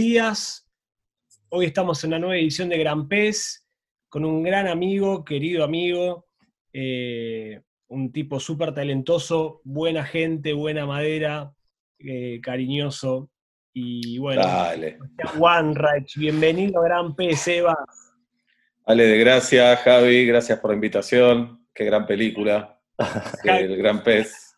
días. 0.00 0.66
Hoy 1.50 1.66
estamos 1.66 2.02
en 2.04 2.12
la 2.12 2.18
nueva 2.18 2.36
edición 2.36 2.70
de 2.70 2.78
Gran 2.78 3.06
Pez 3.06 3.66
con 4.08 4.24
un 4.24 4.42
gran 4.42 4.66
amigo, 4.66 5.26
querido 5.26 5.62
amigo, 5.62 6.26
eh, 6.72 7.60
un 7.88 8.10
tipo 8.10 8.40
súper 8.40 8.72
talentoso, 8.72 9.60
buena 9.62 10.02
gente, 10.02 10.54
buena 10.54 10.86
madera, 10.86 11.52
eh, 11.98 12.40
cariñoso. 12.42 13.28
Y 13.74 14.16
bueno, 14.18 14.40
Dale. 14.40 14.98
One 15.38 15.74
bienvenido 16.16 16.80
a 16.80 16.84
Gran 16.84 17.14
Pez, 17.14 17.46
Eva. 17.48 17.76
Dale 18.86 19.04
de 19.04 19.18
gracias, 19.18 19.80
Javi, 19.80 20.24
gracias 20.24 20.58
por 20.60 20.70
la 20.70 20.76
invitación. 20.76 21.66
Qué 21.74 21.84
gran 21.84 22.06
película. 22.06 22.80
El 23.44 23.76
Gran 23.76 24.02
Pez. 24.02 24.56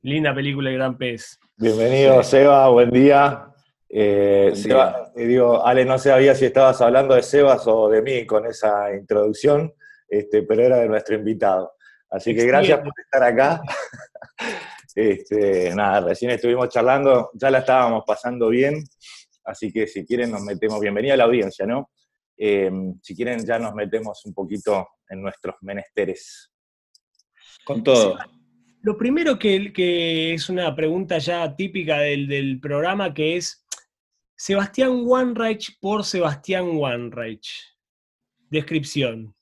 Linda 0.00 0.34
película 0.34 0.70
El 0.70 0.76
Gran 0.76 0.96
Pez. 0.96 1.38
Bienvenido, 1.58 2.22
Seba, 2.22 2.70
buen 2.70 2.90
día. 2.90 3.51
Eh, 3.94 4.52
Seba, 4.54 5.12
eh, 5.14 5.26
digo, 5.26 5.64
Ale, 5.66 5.84
no 5.84 5.98
sabía 5.98 6.34
si 6.34 6.46
estabas 6.46 6.80
hablando 6.80 7.14
de 7.14 7.22
Sebas 7.22 7.66
o 7.66 7.90
de 7.90 8.00
mí 8.00 8.24
con 8.24 8.46
esa 8.46 8.94
introducción, 8.94 9.74
este, 10.08 10.44
pero 10.44 10.62
era 10.62 10.78
de 10.78 10.88
nuestro 10.88 11.14
invitado. 11.14 11.74
Así 12.08 12.34
que 12.34 12.46
gracias 12.46 12.80
por 12.80 12.92
estar 12.98 13.22
acá. 13.22 13.62
Este, 14.94 15.74
nada, 15.74 16.02
recién 16.02 16.32
estuvimos 16.32 16.68
charlando, 16.68 17.30
ya 17.32 17.50
la 17.50 17.60
estábamos 17.60 18.04
pasando 18.06 18.50
bien, 18.50 18.84
así 19.42 19.72
que 19.72 19.86
si 19.86 20.04
quieren 20.04 20.30
nos 20.30 20.42
metemos, 20.42 20.78
bienvenida 20.80 21.14
a 21.14 21.16
la 21.16 21.24
audiencia, 21.24 21.64
¿no? 21.64 21.92
Eh, 22.36 22.70
si 23.00 23.16
quieren 23.16 23.42
ya 23.42 23.58
nos 23.58 23.72
metemos 23.72 24.22
un 24.26 24.34
poquito 24.34 24.86
en 25.08 25.22
nuestros 25.22 25.54
menesteres. 25.62 26.52
Con 27.64 27.82
todo. 27.82 28.18
Lo 28.82 28.98
primero 28.98 29.38
que, 29.38 29.72
que 29.72 30.34
es 30.34 30.50
una 30.50 30.76
pregunta 30.76 31.16
ya 31.16 31.56
típica 31.56 32.00
del, 32.00 32.28
del 32.28 32.60
programa, 32.60 33.14
que 33.14 33.38
es 33.38 33.61
Sebastián 34.36 35.02
Wanreich 35.04 35.78
por 35.80 36.04
Sebastián 36.04 36.76
Wanreich. 36.76 37.76
Descripción. 38.50 39.34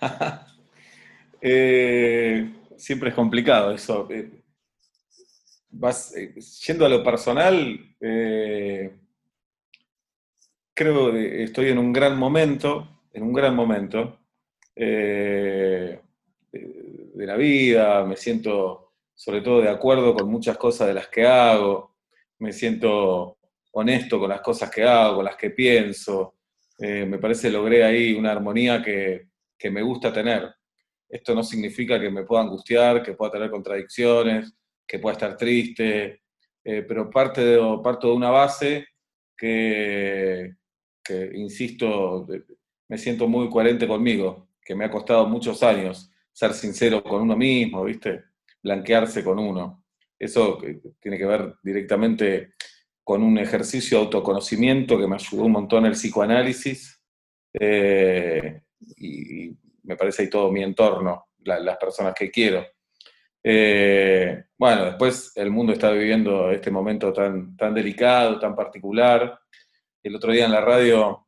Eh, 1.40 2.52
siempre 2.76 3.10
es 3.10 3.14
complicado 3.14 3.70
eso. 3.70 4.08
Eh, 4.10 4.42
eh, 6.16 6.34
yendo 6.66 6.84
a 6.84 6.88
lo 6.88 7.04
personal, 7.04 7.94
creo 10.74 11.12
que 11.12 11.44
estoy 11.44 11.68
en 11.68 11.78
un 11.78 11.92
gran 11.92 12.18
momento, 12.18 13.04
en 13.12 13.22
un 13.22 13.32
gran 13.32 13.54
momento 13.54 14.18
de 14.74 16.00
la 17.14 17.36
vida, 17.36 18.04
me 18.04 18.16
siento 18.16 18.88
sobre 19.18 19.40
todo 19.40 19.60
de 19.60 19.68
acuerdo 19.68 20.14
con 20.14 20.28
muchas 20.30 20.56
cosas 20.56 20.86
de 20.86 20.94
las 20.94 21.08
que 21.08 21.26
hago, 21.26 21.96
me 22.38 22.52
siento 22.52 23.37
honesto 23.72 24.18
con 24.18 24.30
las 24.30 24.40
cosas 24.40 24.70
que 24.70 24.82
hago, 24.84 25.16
con 25.16 25.24
las 25.24 25.36
que 25.36 25.50
pienso, 25.50 26.34
eh, 26.78 27.04
me 27.04 27.18
parece 27.18 27.50
logré 27.50 27.84
ahí 27.84 28.14
una 28.14 28.32
armonía 28.32 28.82
que, 28.82 29.28
que 29.56 29.70
me 29.70 29.82
gusta 29.82 30.12
tener. 30.12 30.48
Esto 31.08 31.34
no 31.34 31.42
significa 31.42 31.98
que 31.98 32.10
me 32.10 32.24
pueda 32.24 32.42
angustiar, 32.42 33.02
que 33.02 33.14
pueda 33.14 33.32
tener 33.32 33.50
contradicciones, 33.50 34.54
que 34.86 34.98
pueda 34.98 35.14
estar 35.14 35.36
triste, 35.36 36.22
eh, 36.64 36.82
pero 36.86 37.10
parte 37.10 37.42
de, 37.44 37.78
parto 37.82 38.08
de 38.08 38.14
una 38.14 38.30
base 38.30 38.86
que, 39.36 40.54
que, 41.02 41.30
insisto, 41.34 42.26
me 42.88 42.98
siento 42.98 43.26
muy 43.28 43.48
coherente 43.48 43.86
conmigo, 43.86 44.48
que 44.62 44.74
me 44.74 44.84
ha 44.84 44.90
costado 44.90 45.26
muchos 45.26 45.62
años 45.62 46.10
ser 46.32 46.52
sincero 46.52 47.02
con 47.02 47.22
uno 47.22 47.36
mismo, 47.36 47.84
¿viste? 47.84 48.24
Blanquearse 48.62 49.24
con 49.24 49.38
uno. 49.38 49.84
Eso 50.18 50.58
que- 50.58 50.80
tiene 51.00 51.18
que 51.18 51.26
ver 51.26 51.54
directamente 51.62 52.52
con 53.08 53.22
un 53.22 53.38
ejercicio 53.38 53.96
de 53.96 54.04
autoconocimiento 54.04 54.98
que 54.98 55.06
me 55.06 55.14
ayudó 55.14 55.44
un 55.44 55.52
montón 55.52 55.86
el 55.86 55.92
psicoanálisis. 55.92 57.02
eh, 57.58 58.60
y, 58.98 59.46
y 59.48 59.58
me 59.84 59.96
parece 59.96 60.22
ahí 60.24 60.28
todo 60.28 60.52
mi 60.52 60.62
entorno, 60.62 61.28
la- 61.44 61.58
las 61.58 61.78
personas 61.78 62.12
que 62.14 62.30
quiero. 62.30 62.66
Eh, 63.42 64.44
bueno, 64.58 64.84
después 64.84 65.32
el 65.36 65.50
mundo 65.50 65.72
está 65.72 65.90
viviendo 65.90 66.50
este 66.50 66.70
momento 66.70 67.10
tan, 67.10 67.56
tan 67.56 67.72
delicado, 67.72 68.38
tan 68.38 68.54
particular. 68.54 69.40
El 70.02 70.14
otro 70.16 70.30
día 70.30 70.44
en 70.44 70.52
la 70.52 70.60
radio, 70.60 71.26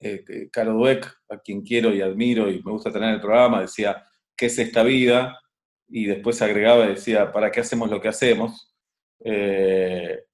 eh, 0.00 0.48
Caro 0.50 0.72
Dweck, 0.72 1.04
a 1.28 1.38
quien 1.40 1.60
quiero 1.60 1.92
y 1.94 2.00
admiro 2.00 2.50
y 2.50 2.62
me 2.62 2.72
gusta 2.72 2.90
tener 2.90 3.10
en 3.10 3.16
el 3.16 3.20
programa, 3.20 3.60
decía, 3.60 4.02
¿qué 4.34 4.46
es 4.46 4.58
esta 4.58 4.82
vida? 4.82 5.38
Y 5.88 6.06
después 6.06 6.40
agregaba 6.40 6.86
y 6.86 6.94
decía, 6.94 7.30
¿para 7.30 7.50
qué 7.50 7.60
hacemos 7.60 7.90
lo 7.90 8.00
que 8.00 8.08
hacemos? 8.08 8.74
Eh, 9.22 10.24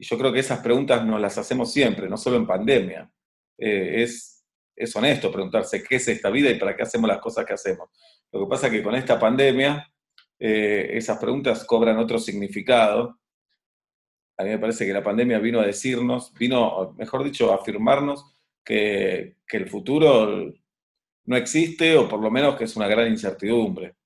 y 0.00 0.04
yo 0.06 0.16
creo 0.16 0.32
que 0.32 0.40
esas 0.40 0.60
preguntas 0.60 1.04
nos 1.04 1.20
las 1.20 1.36
hacemos 1.36 1.70
siempre, 1.70 2.08
no 2.08 2.16
solo 2.16 2.38
en 2.38 2.46
pandemia. 2.46 3.12
Eh, 3.58 4.02
es, 4.02 4.42
es 4.74 4.96
honesto 4.96 5.30
preguntarse 5.30 5.82
qué 5.82 5.96
es 5.96 6.08
esta 6.08 6.30
vida 6.30 6.48
y 6.48 6.58
para 6.58 6.74
qué 6.74 6.84
hacemos 6.84 7.06
las 7.06 7.18
cosas 7.18 7.44
que 7.44 7.52
hacemos. 7.52 7.90
Lo 8.32 8.40
que 8.40 8.48
pasa 8.48 8.68
es 8.68 8.72
que 8.72 8.82
con 8.82 8.94
esta 8.94 9.20
pandemia 9.20 9.86
eh, 10.38 10.92
esas 10.94 11.18
preguntas 11.18 11.64
cobran 11.66 11.98
otro 11.98 12.18
significado. 12.18 13.20
A 14.38 14.42
mí 14.42 14.48
me 14.48 14.58
parece 14.58 14.86
que 14.86 14.92
la 14.94 15.04
pandemia 15.04 15.38
vino 15.38 15.60
a 15.60 15.66
decirnos, 15.66 16.32
vino, 16.32 16.94
mejor 16.96 17.22
dicho, 17.22 17.52
a 17.52 17.56
afirmarnos 17.56 18.24
que, 18.64 19.36
que 19.46 19.58
el 19.58 19.68
futuro 19.68 20.50
no 21.26 21.36
existe 21.36 21.94
o 21.98 22.08
por 22.08 22.20
lo 22.20 22.30
menos 22.30 22.56
que 22.56 22.64
es 22.64 22.74
una 22.74 22.88
gran 22.88 23.06
incertidumbre. 23.08 23.96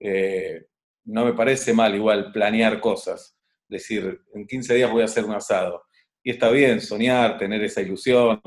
Eh, 0.00 0.64
no 1.04 1.26
me 1.26 1.34
parece 1.34 1.74
mal 1.74 1.94
igual 1.94 2.32
planear 2.32 2.80
cosas, 2.80 3.36
decir, 3.72 4.20
en 4.34 4.46
15 4.46 4.74
días 4.74 4.90
voy 4.90 5.02
a 5.02 5.06
hacer 5.06 5.24
un 5.24 5.32
asado. 5.32 5.82
Y 6.22 6.30
está 6.30 6.50
bien 6.50 6.80
soñar, 6.80 7.38
tener 7.38 7.62
esa 7.64 7.80
ilusión, 7.80 8.40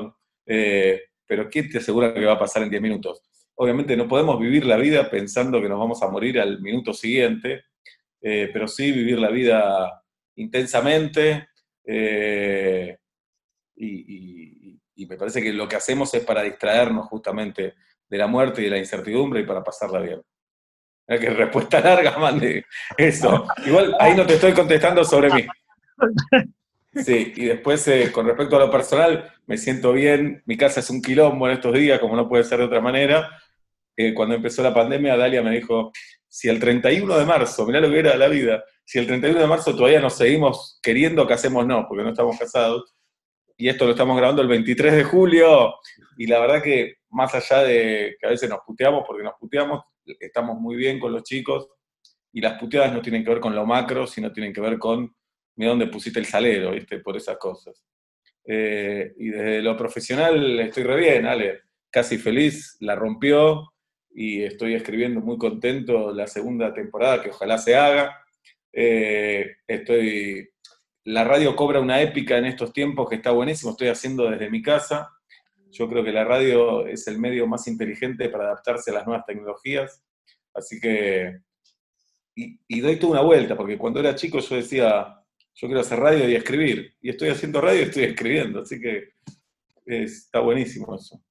eh, 0.45 1.01
pero 1.27 1.49
¿quién 1.49 1.69
te 1.69 1.79
asegura 1.79 2.13
que 2.13 2.25
va 2.25 2.33
a 2.33 2.39
pasar 2.39 2.63
en 2.63 2.69
10 2.69 2.81
minutos? 2.81 3.21
Obviamente 3.55 3.97
no 3.97 4.07
podemos 4.07 4.39
vivir 4.39 4.65
la 4.65 4.77
vida 4.77 5.09
pensando 5.09 5.61
que 5.61 5.69
nos 5.69 5.79
vamos 5.79 6.01
a 6.03 6.09
morir 6.09 6.39
al 6.39 6.61
minuto 6.61 6.93
siguiente, 6.93 7.63
eh, 8.21 8.49
pero 8.53 8.67
sí 8.67 8.91
vivir 8.91 9.19
la 9.19 9.29
vida 9.29 10.03
intensamente 10.35 11.49
eh, 11.85 12.97
y, 13.75 14.79
me 15.07 15.17
parece 15.17 15.41
que 15.41 15.53
lo 15.53 15.67
que 15.67 15.75
hacemos 15.75 16.13
es 16.15 16.25
para 16.25 16.41
distraernos 16.41 17.05
justamente 17.07 17.75
de 18.09 18.17
la 18.17 18.25
muerte 18.25 18.61
y 18.61 18.65
de 18.65 18.71
la 18.71 18.77
incertidumbre 18.79 19.41
y 19.41 19.45
para 19.45 19.63
pasarla 19.63 19.99
bien. 19.99 20.21
Qué 21.07 21.29
respuesta 21.29 21.79
larga, 21.81 22.17
mande 22.19 22.65
eso. 22.97 23.47
Igual 23.65 23.95
ahí 23.99 24.15
no 24.15 24.25
te 24.25 24.35
estoy 24.35 24.53
contestando 24.53 25.03
sobre 25.03 25.31
mí. 25.31 25.45
Sí, 26.93 27.33
y 27.35 27.45
después 27.45 27.85
eh, 27.89 28.11
con 28.11 28.25
respecto 28.25 28.55
a 28.55 28.59
lo 28.59 28.71
personal, 28.71 29.33
me 29.47 29.57
siento 29.57 29.91
bien, 29.91 30.41
mi 30.45 30.55
casa 30.55 30.79
es 30.79 30.89
un 30.89 31.01
quilombo 31.01 31.47
en 31.47 31.53
estos 31.55 31.73
días, 31.73 31.99
como 31.99 32.15
no 32.15 32.29
puede 32.29 32.45
ser 32.45 32.59
de 32.59 32.65
otra 32.65 32.79
manera. 32.79 33.29
Eh, 33.97 34.13
cuando 34.13 34.35
empezó 34.35 34.63
la 34.63 34.73
pandemia, 34.73 35.17
Dalia 35.17 35.41
me 35.41 35.51
dijo, 35.51 35.91
si 36.27 36.49
el 36.49 36.59
31 36.59 37.17
de 37.17 37.25
marzo, 37.25 37.65
mirá 37.65 37.79
lo 37.79 37.89
que 37.89 37.99
era 37.99 38.15
la 38.17 38.27
vida, 38.27 38.63
si 38.83 38.99
el 38.99 39.07
31 39.07 39.39
de 39.39 39.47
marzo 39.47 39.75
todavía 39.75 39.99
nos 39.99 40.17
seguimos 40.17 40.79
queriendo, 40.81 41.27
que 41.27 41.33
hacemos 41.33 41.65
no, 41.65 41.85
porque 41.87 42.03
no 42.03 42.09
estamos 42.09 42.37
casados, 42.37 42.93
y 43.57 43.69
esto 43.69 43.85
lo 43.85 43.91
estamos 43.91 44.17
grabando 44.17 44.41
el 44.41 44.47
23 44.47 44.93
de 44.95 45.03
julio, 45.03 45.75
y 46.17 46.27
la 46.27 46.39
verdad 46.39 46.61
que 46.61 46.95
más 47.09 47.33
allá 47.35 47.63
de 47.63 48.17
que 48.19 48.27
a 48.27 48.29
veces 48.29 48.49
nos 48.49 48.59
puteamos, 48.65 49.03
porque 49.07 49.23
nos 49.23 49.33
puteamos, 49.39 49.83
estamos 50.19 50.59
muy 50.59 50.75
bien 50.75 50.99
con 50.99 51.11
los 51.11 51.23
chicos, 51.23 51.67
y 52.31 52.41
las 52.41 52.59
puteadas 52.59 52.93
no 52.93 53.01
tienen 53.01 53.23
que 53.23 53.29
ver 53.29 53.39
con 53.39 53.55
lo 53.55 53.65
macro, 53.65 54.05
sino 54.05 54.31
tienen 54.31 54.51
que 54.51 54.61
ver 54.61 54.77
con 54.77 55.15
mira 55.55 55.69
dónde 55.69 55.87
pusiste 55.87 56.19
el 56.19 56.25
salero, 56.25 56.71
¿viste? 56.71 56.99
Por 56.99 57.15
esas 57.17 57.37
cosas. 57.37 57.81
Eh, 58.45 59.13
y 59.17 59.29
desde 59.29 59.61
lo 59.61 59.75
profesional 59.75 60.59
estoy 60.59 60.83
re 60.83 60.97
bien, 60.97 61.25
Ale. 61.25 61.61
Casi 61.89 62.17
feliz, 62.17 62.77
la 62.81 62.95
rompió 62.95 63.73
y 64.13 64.43
estoy 64.43 64.75
escribiendo 64.75 65.21
muy 65.21 65.37
contento 65.37 66.13
la 66.13 66.27
segunda 66.27 66.73
temporada, 66.73 67.21
que 67.21 67.29
ojalá 67.29 67.57
se 67.57 67.75
haga. 67.75 68.21
Eh, 68.71 69.57
estoy. 69.67 70.49
La 71.05 71.23
radio 71.23 71.55
cobra 71.55 71.79
una 71.79 72.01
épica 72.01 72.37
en 72.37 72.45
estos 72.45 72.73
tiempos 72.73 73.07
que 73.07 73.15
está 73.15 73.31
buenísimo, 73.31 73.71
estoy 73.71 73.87
haciendo 73.89 74.29
desde 74.29 74.49
mi 74.49 74.61
casa. 74.61 75.14
Yo 75.77 75.89
creo 75.89 76.03
que 76.03 76.11
la 76.11 76.23
radio 76.23 76.87
es 76.87 77.07
el 77.07 77.19
medio 77.19 77.47
más 77.47 77.67
inteligente 77.67 78.29
para 78.29 78.45
adaptarse 78.45 78.91
a 78.91 78.95
las 78.95 79.05
nuevas 79.05 79.25
tecnologías. 79.25 80.01
Así 80.53 80.79
que. 80.79 81.39
Y, 82.35 82.59
y 82.67 82.79
doy 82.79 82.97
toda 82.97 83.13
una 83.13 83.21
vuelta, 83.21 83.55
porque 83.55 83.77
cuando 83.77 83.99
era 83.99 84.15
chico 84.15 84.39
yo 84.39 84.55
decía, 84.55 85.25
yo 85.55 85.67
quiero 85.67 85.81
hacer 85.81 85.99
radio 85.99 86.29
y 86.29 86.35
escribir. 86.35 86.93
Y 87.01 87.09
estoy 87.09 87.29
haciendo 87.29 87.61
radio 87.61 87.79
y 87.79 87.83
estoy 87.83 88.03
escribiendo, 88.03 88.61
así 88.61 88.79
que 88.79 89.13
es, 89.85 90.25
está 90.25 90.39
buenísimo 90.39 90.95
eso. 90.95 91.21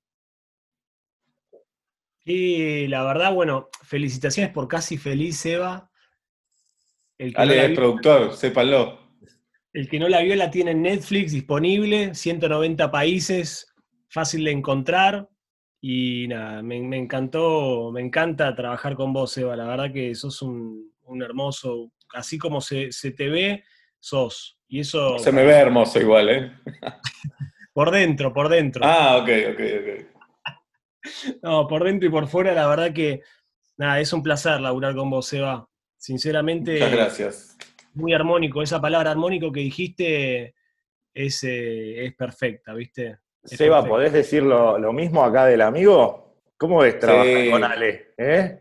Y 2.25 2.87
la 2.87 3.05
verdad, 3.05 3.35
bueno, 3.35 3.69
felicitaciones 3.83 4.51
por 4.53 4.67
Casi 4.67 4.97
Feliz, 4.97 5.45
Eva. 5.45 5.91
El 7.19 7.35
que 7.35 7.41
Ale 7.41 7.57
no 7.57 7.63
es 7.63 7.69
vio, 7.69 7.77
productor, 7.77 8.37
sépanlo. 8.37 8.99
El 9.75 9.89
que 9.89 9.99
no 9.99 10.09
la 10.09 10.23
vio 10.23 10.35
la 10.37 10.51
tiene 10.51 10.71
en 10.71 10.83
Netflix 10.83 11.33
disponible, 11.33 12.15
190 12.15 12.91
países, 12.91 13.74
fácil 14.15 14.45
de 14.45 14.53
encontrar. 14.53 15.29
Y 15.81 16.29
nada, 16.29 16.63
me, 16.63 16.81
me 16.81 16.97
encantó, 16.97 17.91
me 17.93 18.01
encanta 18.01 18.55
trabajar 18.55 18.95
con 18.95 19.13
vos, 19.13 19.37
Eva. 19.37 19.55
La 19.57 19.67
verdad 19.67 19.93
que 19.93 20.15
sos 20.15 20.41
un, 20.41 20.95
un 21.03 21.23
hermoso, 21.23 21.93
así 22.15 22.39
como 22.39 22.63
se, 22.63 22.91
se 22.93 23.11
te 23.11 23.29
ve, 23.29 23.65
sos. 23.99 24.59
Y 24.67 24.81
eso... 24.81 25.19
Se 25.19 25.33
me 25.33 25.45
ve 25.45 25.53
hermoso 25.53 26.01
igual, 26.01 26.31
¿eh? 26.31 26.53
por 27.75 27.91
dentro, 27.91 28.33
por 28.33 28.49
dentro. 28.49 28.83
Ah, 28.83 29.19
ok, 29.19 29.29
ok, 29.53 29.61
ok. 29.81 30.11
No, 31.43 31.69
por 31.69 31.85
dentro 31.85 32.09
y 32.09 32.11
por 32.11 32.29
fuera, 32.29 32.55
la 32.55 32.67
verdad 32.67 32.95
que, 32.95 33.21
nada, 33.77 34.01
es 34.01 34.11
un 34.15 34.23
placer 34.23 34.59
laburar 34.59 34.95
con 34.95 35.11
vos, 35.11 35.27
Seba. 35.27 35.69
Sinceramente... 35.99 36.73
Muchas 36.75 36.93
gracias. 36.93 37.59
Muy 37.93 38.15
armónico, 38.15 38.63
esa 38.63 38.81
palabra 38.81 39.11
armónico 39.11 39.53
que 39.53 39.61
dijiste 39.61 40.55
es, 41.13 41.45
eh, 41.45 42.07
es 42.07 42.15
perfecta, 42.15 42.73
¿viste? 42.73 43.19
Seba. 43.45 43.85
¿podés 43.87 44.13
decir 44.13 44.43
lo, 44.43 44.79
lo 44.79 44.93
mismo 44.93 45.25
acá 45.25 45.47
del 45.47 45.61
amigo? 45.63 46.35
¿Cómo 46.57 46.83
es 46.85 46.99
trabajar 46.99 47.27
Sí. 47.45 47.51
con 47.51 47.65
Ale? 47.65 48.15
¿Eh? 48.17 48.59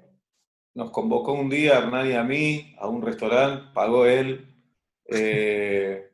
Nos 0.76 0.90
convocó 0.92 1.34
un 1.34 1.50
día 1.50 1.78
Hernán 1.78 2.10
y 2.10 2.14
a 2.14 2.24
mí 2.24 2.76
a 2.80 2.88
un 2.88 3.02
restaurante, 3.02 3.66
pagó 3.74 4.06
él, 4.06 4.48
eh, 5.06 6.10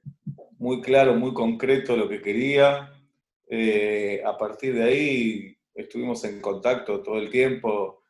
muy 0.57 0.81
claro, 0.81 1.13
muy 1.15 1.33
concreto 1.33 1.95
lo 1.95 2.09
que 2.09 2.21
quería. 2.21 2.93
Eh, 3.47 4.21
a 4.25 4.37
partir 4.37 4.75
de 4.75 4.83
ahí 4.83 5.57
estuvimos 5.73 6.23
en 6.25 6.41
contacto 6.41 7.01
todo 7.01 7.17
el 7.17 7.29
tiempo 7.29 8.03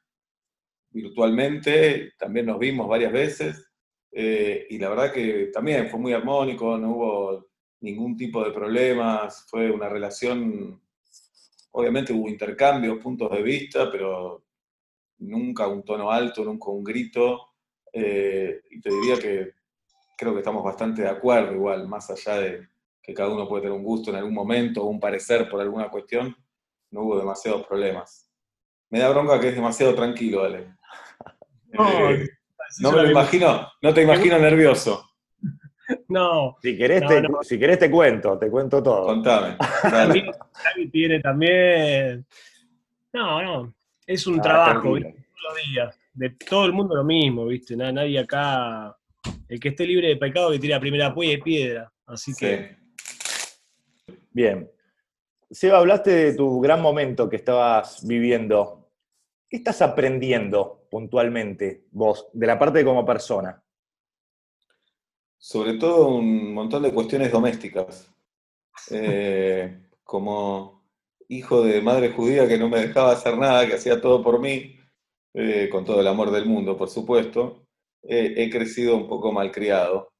virtualmente, 0.89 2.13
también 2.17 2.47
nos 2.47 2.57
vimos 2.59 2.87
varias 2.87 3.11
veces 3.11 3.69
eh, 4.11 4.65
y 4.69 4.79
la 4.79 4.89
verdad 4.89 5.13
que 5.13 5.51
también 5.53 5.87
fue 5.87 5.99
muy 5.99 6.13
armónico, 6.13 6.77
no 6.77 6.89
hubo 6.91 7.48
ningún 7.81 8.17
tipo 8.17 8.43
de 8.43 8.51
problemas, 8.51 9.45
fue 9.49 9.71
una 9.71 9.89
relación, 9.89 10.81
obviamente 11.71 12.13
hubo 12.13 12.27
intercambios, 12.27 12.99
puntos 12.99 13.31
de 13.31 13.41
vista, 13.41 13.89
pero 13.91 14.43
nunca 15.19 15.67
un 15.67 15.83
tono 15.83 16.11
alto, 16.11 16.43
nunca 16.43 16.69
un 16.69 16.83
grito, 16.83 17.49
eh, 17.91 18.61
y 18.69 18.81
te 18.81 18.89
diría 18.89 19.17
que 19.17 19.53
creo 20.17 20.33
que 20.33 20.39
estamos 20.39 20.63
bastante 20.63 21.01
de 21.01 21.09
acuerdo 21.09 21.53
igual, 21.53 21.87
más 21.87 22.09
allá 22.09 22.39
de 22.39 22.67
que 23.01 23.13
cada 23.13 23.29
uno 23.29 23.47
puede 23.47 23.63
tener 23.63 23.77
un 23.77 23.83
gusto 23.83 24.11
en 24.11 24.17
algún 24.17 24.33
momento 24.33 24.83
o 24.83 24.87
un 24.87 24.99
parecer 24.99 25.49
por 25.49 25.61
alguna 25.61 25.89
cuestión, 25.89 26.35
no 26.91 27.03
hubo 27.03 27.17
demasiados 27.17 27.65
problemas. 27.65 28.29
Me 28.89 28.99
da 28.99 29.09
bronca 29.09 29.39
que 29.39 29.49
es 29.49 29.55
demasiado 29.55 29.95
tranquilo, 29.95 30.43
Ale. 30.43 30.75
No, 31.71 32.09
Eh, 32.09 32.27
no 32.79 32.91
me 32.91 33.03
lo 33.03 33.11
imagino, 33.11 33.67
no 33.83 33.93
te 33.93 34.01
imagino 34.01 34.39
nervioso. 34.39 35.08
No, 36.07 36.57
Si 36.61 36.77
querés, 36.77 37.01
No, 37.01 37.07
te, 37.07 37.21
no. 37.21 37.43
si 37.43 37.57
querés 37.59 37.79
te 37.79 37.89
cuento, 37.89 38.37
te 38.37 38.49
cuento 38.49 38.81
todo. 38.83 39.05
Contame. 39.07 39.57
tiene 40.91 41.19
también. 41.19 42.25
No, 43.13 43.41
no. 43.41 43.73
Es 44.05 44.25
un 44.27 44.39
Ah, 44.39 44.43
trabajo. 44.43 44.93
¿viste? 44.93 45.11
Todos 45.11 45.55
los 45.55 45.65
días. 45.73 45.99
De 46.13 46.29
todo 46.31 46.65
el 46.65 46.73
mundo 46.73 46.95
lo 46.95 47.03
mismo, 47.03 47.45
¿viste? 47.45 47.75
Na- 47.75 47.91
Nadie 47.91 48.19
acá. 48.19 48.95
El 49.47 49.59
que 49.59 49.69
esté 49.69 49.85
libre 49.85 50.07
de 50.09 50.17
pecado 50.17 50.51
que 50.51 50.59
tire 50.59 50.73
la 50.73 50.79
primera 50.79 51.13
pie- 51.13 51.41
piedra. 51.43 51.91
Así 52.05 52.33
que. 52.37 52.77
Sí. 54.07 54.15
Bien. 54.31 54.69
Seba, 55.51 55.79
hablaste 55.79 56.11
de 56.11 56.33
tu 56.35 56.59
gran 56.61 56.81
momento 56.81 57.27
que 57.29 57.37
estabas 57.37 58.05
viviendo. 58.05 58.89
¿Qué 59.49 59.57
estás 59.57 59.81
aprendiendo 59.81 60.85
puntualmente 60.91 61.85
vos, 61.91 62.27
de 62.33 62.45
la 62.45 62.59
parte 62.59 62.85
como 62.85 63.03
persona? 63.05 63.59
Sobre 65.39 65.75
todo 65.75 66.09
un 66.09 66.53
montón 66.53 66.83
de 66.83 66.93
cuestiones 66.93 67.31
domésticas. 67.31 68.11
Eh, 68.91 69.77
como 70.03 70.85
hijo 71.27 71.61
de 71.61 71.81
madre 71.81 72.11
judía 72.11 72.47
que 72.47 72.57
no 72.57 72.69
me 72.69 72.79
dejaba 72.79 73.11
hacer 73.11 73.37
nada, 73.37 73.67
que 73.67 73.73
hacía 73.73 73.99
todo 73.99 74.23
por 74.23 74.39
mí, 74.39 74.77
eh, 75.33 75.67
con 75.69 75.83
todo 75.83 75.99
el 75.99 76.07
amor 76.07 76.31
del 76.31 76.45
mundo, 76.45 76.77
por 76.77 76.89
supuesto, 76.89 77.67
eh, 78.01 78.35
he 78.37 78.49
crecido 78.49 78.95
un 78.95 79.07
poco 79.07 79.33
malcriado. 79.33 80.13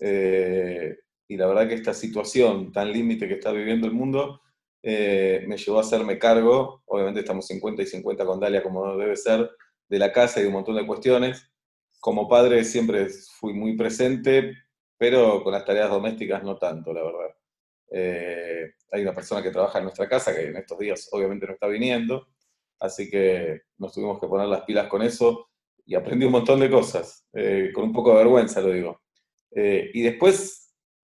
Y 0.00 1.36
la 1.36 1.46
verdad 1.48 1.68
que 1.68 1.74
esta 1.74 1.92
situación 1.92 2.70
tan 2.72 2.92
límite 2.92 3.26
que 3.26 3.34
está 3.34 3.50
viviendo 3.50 3.88
el 3.88 3.92
mundo 3.92 4.40
me 4.82 5.56
llevó 5.58 5.78
a 5.78 5.82
hacerme 5.82 6.18
cargo, 6.18 6.82
obviamente 6.86 7.20
estamos 7.20 7.46
50 7.48 7.82
y 7.82 7.86
50 7.86 8.24
con 8.24 8.38
Dalia 8.38 8.62
como 8.62 8.96
debe 8.96 9.16
ser, 9.16 9.50
de 9.88 9.98
la 9.98 10.12
casa 10.12 10.38
y 10.38 10.42
de 10.42 10.48
un 10.48 10.54
montón 10.54 10.76
de 10.76 10.86
cuestiones. 10.86 11.50
Como 12.00 12.28
padre 12.28 12.64
siempre 12.64 13.08
fui 13.08 13.52
muy 13.52 13.76
presente, 13.76 14.52
pero 14.96 15.42
con 15.42 15.52
las 15.52 15.64
tareas 15.64 15.90
domésticas 15.90 16.42
no 16.42 16.56
tanto, 16.56 16.92
la 16.92 17.02
verdad. 17.02 17.36
Eh, 17.90 18.74
hay 18.90 19.02
una 19.02 19.14
persona 19.14 19.42
que 19.42 19.50
trabaja 19.50 19.78
en 19.78 19.84
nuestra 19.84 20.08
casa 20.08 20.34
que 20.34 20.46
en 20.46 20.56
estos 20.56 20.78
días 20.78 21.08
obviamente 21.12 21.46
no 21.46 21.52
está 21.52 21.66
viniendo, 21.66 22.28
así 22.80 23.08
que 23.08 23.62
nos 23.78 23.92
tuvimos 23.92 24.20
que 24.20 24.26
poner 24.26 24.48
las 24.48 24.62
pilas 24.62 24.88
con 24.88 25.02
eso 25.02 25.48
y 25.84 25.94
aprendí 25.94 26.26
un 26.26 26.32
montón 26.32 26.60
de 26.60 26.70
cosas, 26.70 27.26
eh, 27.32 27.70
con 27.72 27.84
un 27.84 27.92
poco 27.92 28.10
de 28.10 28.18
vergüenza 28.18 28.60
lo 28.60 28.72
digo. 28.72 29.02
Eh, 29.54 29.90
y 29.94 30.02
después, 30.02 30.74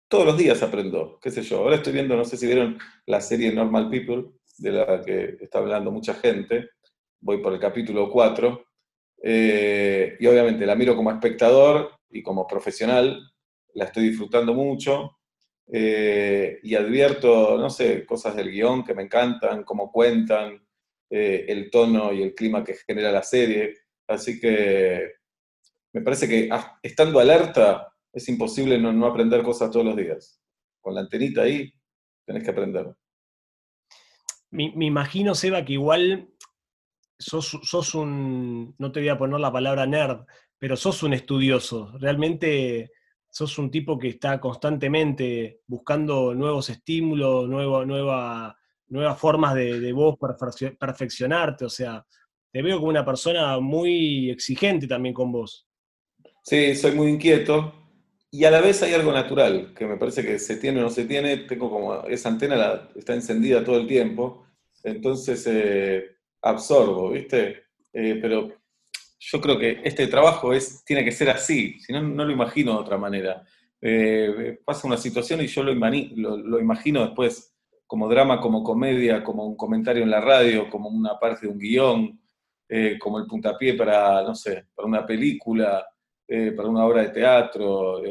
todos 0.07 0.25
los 0.25 0.37
días 0.37 0.61
aprendo, 0.61 1.19
qué 1.21 1.31
sé 1.31 1.41
yo. 1.41 1.59
Ahora 1.59 1.77
estoy 1.77 1.93
viendo, 1.93 2.15
no 2.15 2.25
sé 2.25 2.37
si 2.37 2.45
vieron 2.45 2.77
la 3.05 3.21
serie 3.21 3.51
Normal 3.51 3.89
People, 3.89 4.31
de 4.57 4.71
la 4.71 5.01
que 5.01 5.37
está 5.41 5.59
hablando 5.59 5.91
mucha 5.91 6.13
gente. 6.13 6.69
Voy 7.19 7.41
por 7.41 7.53
el 7.53 7.59
capítulo 7.59 8.11
4. 8.11 8.65
Eh, 9.21 10.17
y 10.19 10.25
obviamente 10.27 10.65
la 10.65 10.75
miro 10.75 10.95
como 10.95 11.11
espectador 11.11 11.91
y 12.09 12.21
como 12.23 12.47
profesional. 12.47 13.19
La 13.73 13.85
estoy 13.85 14.09
disfrutando 14.09 14.53
mucho. 14.53 15.17
eh, 15.71 16.59
y 16.63 16.75
advierto, 16.75 17.57
no 17.57 17.69
sé, 17.69 18.05
cosas 18.05 18.35
del 18.35 18.51
guion 18.51 18.83
que 18.83 18.95
me 18.95 19.03
encantan, 19.03 19.63
cómo 19.63 19.91
cuentan, 19.91 20.65
eh, 21.09 21.45
el 21.47 21.69
tono 21.69 22.11
y 22.13 22.23
el 22.23 22.33
clima 22.33 22.63
que 22.63 22.75
genera 22.75 23.11
la 23.11 23.23
serie. 23.23 23.75
Así 24.07 24.39
que 24.39 25.13
me 25.93 26.01
parece 26.01 26.27
que 26.27 26.49
ah, 26.51 26.79
estando 26.81 27.19
alerta 27.19 27.93
es 28.11 28.27
imposible 28.29 28.79
no, 28.79 28.91
no 28.91 29.05
aprender 29.05 29.43
cosas 29.43 29.69
todos 29.69 29.85
los 29.85 29.95
días. 29.95 30.41
Con 30.81 30.95
la 30.95 31.01
antenita 31.01 31.43
ahí 31.43 31.71
tenés 32.25 32.43
que 32.43 32.51
aprender. 32.51 32.87
Me, 34.51 34.73
me 34.75 34.85
imagino, 34.85 35.35
Seba, 35.35 35.63
que 35.63 35.73
igual 35.73 36.29
sos, 37.19 37.95
un. 37.95 38.73
No 38.77 38.91
te 38.91 39.01
voy 39.01 39.09
a 39.09 39.17
poner 39.17 39.39
la 39.39 39.51
palabra 39.51 39.85
nerd, 39.85 40.21
pero 40.57 40.75
sos 40.75 41.03
un 41.03 41.13
estudioso. 41.13 41.91
Realmente 41.99 42.91
sos 43.29 43.57
un 43.59 43.69
tipo 43.69 43.99
que 43.99 44.07
está 44.09 44.39
constantemente 44.39 45.61
buscando 45.67 46.33
nuevos 46.33 46.69
estímulos, 46.69 47.47
nueva, 47.47 47.85
nueva, 47.85 48.57
nuevas 48.87 49.19
formas 49.19 49.53
de, 49.53 49.79
de 49.79 49.93
vos 49.93 50.15
perfeccio- 50.17 50.75
perfeccionarte. 50.77 51.65
O 51.65 51.69
sea, 51.69 52.03
te 52.51 52.61
veo 52.61 52.77
como 52.77 52.89
una 52.89 53.05
persona 53.05 53.59
muy 53.59 54.29
exigente 54.31 54.87
también 54.87 55.13
con 55.13 55.31
vos. 55.31 55.67
Sí, 56.43 56.73
soy 56.75 56.93
muy 56.93 57.09
inquieto 57.09 57.73
y 58.31 58.43
a 58.45 58.51
la 58.51 58.61
vez 58.61 58.81
hay 58.81 58.93
algo 58.93 59.11
natural, 59.11 59.73
que 59.75 59.85
me 59.85 59.97
parece 59.97 60.23
que 60.23 60.39
se 60.39 60.57
tiene 60.57 60.79
o 60.79 60.83
no 60.83 60.89
se 60.89 61.05
tiene, 61.05 61.37
tengo 61.37 61.69
como 61.69 62.03
esa 62.03 62.29
antena 62.29 62.55
la- 62.55 62.89
está 62.95 63.13
encendida 63.13 63.63
todo 63.63 63.77
el 63.77 63.87
tiempo, 63.87 64.45
entonces 64.83 65.45
eh, 65.47 66.05
absorbo, 66.41 67.11
¿viste? 67.11 67.63
Eh, 67.93 68.17
pero 68.21 68.49
yo 69.19 69.41
creo 69.41 69.57
que 69.57 69.81
este 69.83 70.07
trabajo 70.07 70.53
es, 70.53 70.83
tiene 70.85 71.03
que 71.03 71.11
ser 71.11 71.29
así, 71.29 71.79
si 71.79 71.91
no, 71.93 72.01
no 72.01 72.25
lo 72.25 72.31
imagino 72.31 72.73
de 72.73 72.79
otra 72.79 72.97
manera. 72.97 73.43
Eh, 73.81 74.59
pasa 74.65 74.87
una 74.87 74.97
situación 74.97 75.41
y 75.41 75.47
yo 75.47 75.63
lo, 75.63 75.71
imagino 76.59 77.05
después 77.05 77.55
como 77.87 78.07
drama, 78.07 78.39
como 78.39 78.63
comedia, 78.63 79.23
como 79.23 79.45
un 79.45 79.55
comentario 79.55 80.03
en 80.03 80.11
la 80.11 80.21
radio, 80.21 80.69
como 80.69 80.89
una 80.89 81.17
parte 81.17 81.47
de 81.47 81.51
un 81.51 81.59
guion, 81.59 82.21
eh, 82.67 82.97
como 82.99 83.19
el 83.19 83.25
puntapié 83.25 83.73
para, 83.73 84.21
no 84.23 84.35
sé, 84.35 84.67
para 84.75 84.87
una 84.87 85.05
película, 85.05 85.85
para 86.55 86.69
una 86.69 86.85
obra 86.85 87.01
de 87.01 87.09
teatro, 87.09 88.03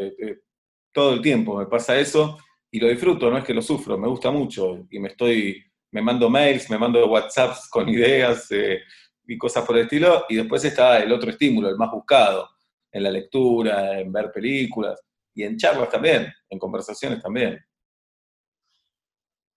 todo 0.90 1.14
el 1.14 1.22
tiempo 1.22 1.56
me 1.56 1.66
pasa 1.66 1.96
eso 1.96 2.36
y 2.70 2.80
lo 2.80 2.88
disfruto, 2.88 3.30
no 3.30 3.38
es 3.38 3.44
que 3.44 3.54
lo 3.54 3.62
sufro, 3.62 3.96
me 3.96 4.08
gusta 4.08 4.30
mucho 4.30 4.86
y 4.90 4.98
me 4.98 5.08
estoy, 5.08 5.64
me 5.90 6.02
mando 6.02 6.28
mails, 6.28 6.68
me 6.70 6.78
mando 6.78 7.06
WhatsApps 7.06 7.68
con 7.68 7.88
ideas 7.88 8.50
eh, 8.50 8.80
y 9.26 9.38
cosas 9.38 9.64
por 9.64 9.76
el 9.76 9.84
estilo 9.84 10.24
y 10.28 10.36
después 10.36 10.64
está 10.64 10.98
el 10.98 11.12
otro 11.12 11.30
estímulo, 11.30 11.68
el 11.68 11.76
más 11.76 11.90
buscado, 11.90 12.48
en 12.92 13.02
la 13.02 13.10
lectura, 13.10 14.00
en 14.00 14.12
ver 14.12 14.30
películas 14.32 15.00
y 15.34 15.44
en 15.44 15.56
charlas 15.56 15.90
también, 15.90 16.32
en 16.48 16.58
conversaciones 16.58 17.22
también. 17.22 17.58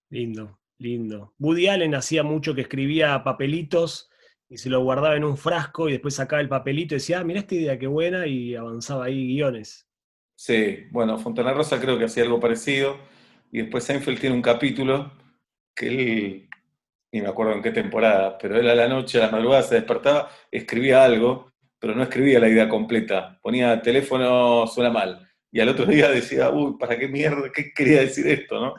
Lindo, 0.09 0.59
lindo. 0.77 1.33
Woody 1.39 1.67
Allen 1.67 1.95
hacía 1.95 2.23
mucho 2.23 2.53
que 2.53 2.61
escribía 2.61 3.23
papelitos 3.23 4.09
y 4.49 4.57
se 4.57 4.69
lo 4.69 4.83
guardaba 4.83 5.15
en 5.15 5.23
un 5.23 5.37
frasco 5.37 5.87
y 5.87 5.93
después 5.93 6.15
sacaba 6.15 6.41
el 6.41 6.49
papelito 6.49 6.93
y 6.93 6.97
decía, 6.97 7.19
ah, 7.19 7.23
mira 7.23 7.39
esta 7.39 7.55
idea 7.55 7.79
qué 7.79 7.87
buena 7.87 8.27
y 8.27 8.55
avanzaba 8.55 9.05
ahí 9.05 9.35
guiones. 9.35 9.87
Sí, 10.35 10.87
bueno, 10.91 11.17
Fontana 11.17 11.53
Rosa 11.53 11.79
creo 11.79 11.97
que 11.97 12.05
hacía 12.05 12.23
algo 12.23 12.39
parecido. 12.39 12.97
Y 13.51 13.59
después 13.59 13.83
Seinfeld 13.83 14.19
tiene 14.19 14.35
un 14.35 14.41
capítulo 14.41 15.11
que 15.75 15.87
él, 15.87 16.49
ni 17.11 17.21
me 17.21 17.27
acuerdo 17.27 17.53
en 17.53 17.61
qué 17.61 17.71
temporada, 17.71 18.37
pero 18.37 18.57
él 18.59 18.69
a 18.69 18.75
la 18.75 18.87
noche, 18.87 19.17
a 19.17 19.25
la 19.25 19.31
madrugada 19.31 19.63
se 19.63 19.75
despertaba, 19.75 20.29
escribía 20.51 21.03
algo, 21.03 21.51
pero 21.79 21.95
no 21.95 22.03
escribía 22.03 22.39
la 22.39 22.49
idea 22.49 22.69
completa. 22.69 23.39
Ponía 23.41 23.81
teléfono 23.81 24.67
suena 24.67 24.89
mal. 24.91 25.27
Y 25.51 25.59
al 25.59 25.69
otro 25.69 25.85
día 25.85 26.09
decía, 26.09 26.49
uy, 26.49 26.77
¿para 26.79 26.97
qué 26.97 27.07
mierda? 27.07 27.51
¿Qué 27.53 27.73
quería 27.73 28.01
decir 28.01 28.27
esto? 28.27 28.59
¿no? 28.59 28.75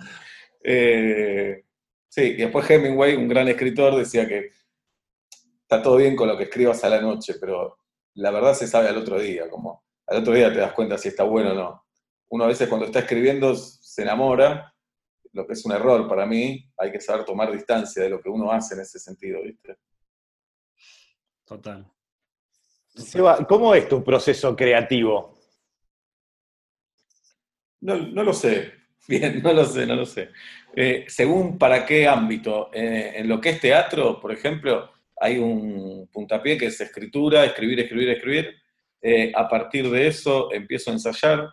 Eh, 0.63 1.65
sí, 2.09 2.23
y 2.23 2.37
después 2.37 2.69
Hemingway, 2.71 3.17
un 3.17 3.29
gran 3.29 3.49
escritor, 3.49 3.97
decía 3.97 4.27
que 4.27 4.53
está 5.63 5.83
todo 5.83 5.97
bien 5.97 6.15
con 6.15 6.29
lo 6.29 6.37
que 6.37 6.45
escribas 6.45 6.85
a 6.85 6.89
la 6.89 7.01
noche, 7.01 7.35
pero 7.41 7.79
la 8.15 8.31
verdad 8.31 8.55
se 8.55 8.67
sabe 8.67 8.89
al 8.89 8.99
otro 8.99 9.19
día, 9.19 9.49
como 9.49 9.85
al 10.07 10.19
otro 10.19 10.35
día 10.35 10.53
te 10.53 10.59
das 10.59 10.73
cuenta 10.73 10.99
si 10.99 11.09
está 11.09 11.25
bueno 11.25 11.53
o 11.53 11.55
no. 11.55 11.87
uno 12.29 12.45
a 12.45 12.49
veces 12.49 12.69
cuando 12.69 12.87
está 12.87 13.01
escribiendo 13.01 13.55
se 13.55 14.03
enamora, 14.03 14.72
lo 15.33 15.47
que 15.47 15.55
es 15.55 15.65
un 15.65 15.73
error 15.73 16.09
para 16.09 16.27
mí, 16.27 16.71
hay 16.77 16.93
que 16.93 17.01
saber 17.01 17.25
tomar 17.25 17.51
distancia 17.51 18.03
de 18.03 18.11
lo 18.11 18.21
que 18.21 18.29
uno 18.29 18.51
hace 18.53 18.75
en 18.75 18.81
ese 18.81 18.99
sentido, 18.99 19.43
¿viste? 19.43 19.77
Total. 21.45 21.87
Seba, 22.95 23.47
¿cómo 23.47 23.75
es 23.75 23.89
tu 23.89 24.05
proceso 24.05 24.55
creativo? 24.55 25.35
No, 27.81 27.97
lo 27.97 28.33
sé, 28.33 28.73
bien, 29.09 29.43
no 29.43 29.53
lo 29.53 29.65
sé, 29.65 29.87
no 29.87 29.97
lo 29.97 30.07
sé. 30.07 30.31
Eh, 30.75 31.05
según 31.09 31.59
para 31.59 31.85
qué 31.85 32.07
ámbito. 32.07 32.71
Eh, 32.73 33.15
en 33.17 33.29
lo 33.29 33.41
que 33.41 33.51
es 33.51 33.61
teatro, 33.61 34.21
por 34.21 34.33
ejemplo, 34.33 34.91
hay 35.17 35.39
un 35.39 36.09
puntapié 36.13 36.57
que 36.59 36.67
es 36.67 36.81
escritura, 36.81 37.45
escribir, 37.45 37.81
escribir, 37.81 38.09
escribir. 38.11 38.57
Eh, 39.01 39.33
a 39.35 39.49
partir 39.49 39.91
de 39.91 40.07
eso 40.07 40.53
empiezo 40.53 40.91
a 40.91 40.95
ensayar. 40.95 41.49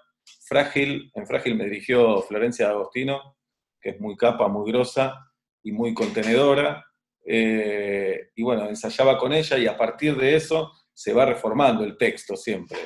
Frágil, 0.46 1.12
en 1.16 1.26
Frágil 1.26 1.56
me 1.56 1.66
dirigió 1.66 2.22
Florencia 2.22 2.70
Agostino, 2.70 3.38
que 3.82 3.92
es 3.92 4.00
muy 4.00 4.16
capa, 4.16 4.48
muy 4.48 4.72
grosa 4.72 5.16
y 5.64 5.72
muy 5.72 5.94
contenedora. 5.94 6.86
y 7.26 8.42
bueno, 8.44 8.68
ensayaba 8.68 9.18
con 9.18 9.34
ella 9.34 9.58
y 9.58 9.68
a 9.68 9.78
partir 9.78 10.16
de 10.18 10.36
eso 10.36 10.72
se 10.94 11.14
va 11.14 11.26
reformando 11.26 11.84
el 11.84 11.98
texto 11.98 12.36
siempre. 12.36 12.78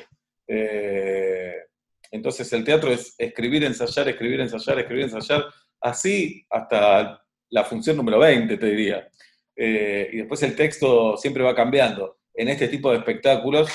Entonces 2.14 2.52
el 2.52 2.62
teatro 2.62 2.92
es 2.92 3.14
escribir, 3.18 3.64
ensayar, 3.64 4.08
escribir, 4.08 4.40
ensayar, 4.40 4.78
escribir, 4.78 5.04
ensayar, 5.04 5.46
así 5.80 6.46
hasta 6.48 7.20
la 7.50 7.64
función 7.64 7.96
número 7.96 8.20
20, 8.20 8.56
te 8.56 8.66
diría. 8.66 9.08
Eh, 9.56 10.10
y 10.12 10.16
después 10.18 10.40
el 10.44 10.54
texto 10.54 11.16
siempre 11.16 11.42
va 11.42 11.56
cambiando. 11.56 12.18
En 12.32 12.48
este 12.48 12.68
tipo 12.68 12.92
de 12.92 12.98
espectáculos 12.98 13.68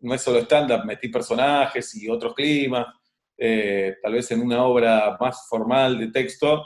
no 0.00 0.14
es 0.14 0.22
solo 0.22 0.38
stand-up, 0.38 0.86
metí 0.86 1.08
personajes 1.08 1.94
y 1.96 2.08
otros 2.08 2.34
climas. 2.34 2.86
Eh, 3.42 3.96
tal 4.02 4.12
vez 4.12 4.30
en 4.32 4.42
una 4.42 4.64
obra 4.66 5.16
más 5.18 5.48
formal 5.48 5.98
de 5.98 6.08
texto 6.08 6.62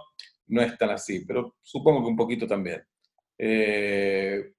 no 0.48 0.60
es 0.60 0.76
tan 0.76 0.90
así, 0.90 1.24
pero 1.24 1.54
supongo 1.62 2.02
que 2.02 2.08
un 2.08 2.16
poquito 2.16 2.48
también. 2.48 2.82
Eh, 3.38 4.54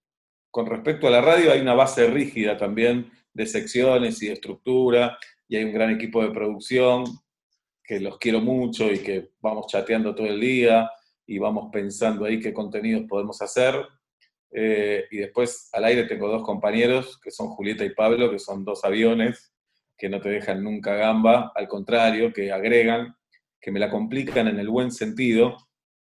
con 0.50 0.66
respecto 0.66 1.08
a 1.08 1.12
la 1.12 1.20
radio 1.20 1.52
hay 1.52 1.60
una 1.60 1.74
base 1.74 2.08
rígida 2.08 2.56
también 2.56 3.12
de 3.34 3.46
secciones 3.46 4.24
y 4.24 4.28
de 4.28 4.34
estructura, 4.34 5.18
y 5.50 5.58
hay 5.58 5.66
un 5.66 5.74
gran 5.74 5.90
equipo 5.90 6.24
de 6.24 6.32
producción 6.32 7.04
que 7.84 8.00
los 8.00 8.18
quiero 8.18 8.40
mucho 8.40 8.90
y 8.90 9.00
que 9.00 9.32
vamos 9.42 9.68
chateando 9.68 10.16
todo 10.16 10.28
el 10.28 10.40
día 10.40 10.90
y 11.28 11.38
vamos 11.38 11.70
pensando 11.70 12.24
ahí 12.24 12.40
qué 12.40 12.54
contenidos 12.54 13.04
podemos 13.10 13.42
hacer. 13.42 13.76
Eh, 14.52 15.04
y 15.12 15.18
después 15.18 15.70
al 15.74 15.84
aire 15.84 16.06
tengo 16.06 16.30
dos 16.30 16.44
compañeros, 16.44 17.20
que 17.20 17.30
son 17.30 17.50
Julieta 17.50 17.84
y 17.84 17.94
Pablo, 17.94 18.32
que 18.32 18.40
son 18.40 18.64
dos 18.64 18.86
aviones 18.86 19.55
que 19.98 20.10
no 20.10 20.20
te 20.20 20.30
dejan 20.30 20.64
nunca 20.64 20.96
gamba, 20.96 21.52
al 21.56 21.68
contrario, 21.68 22.34
que 22.34 22.52
agregan, 22.52 23.16
que 23.60 23.72
me 23.72 23.80
la 23.80 23.90
complican 23.90 24.48
en 24.48 24.60
el 24.60 24.70
buen 24.70 24.92
sentido, 24.92 25.58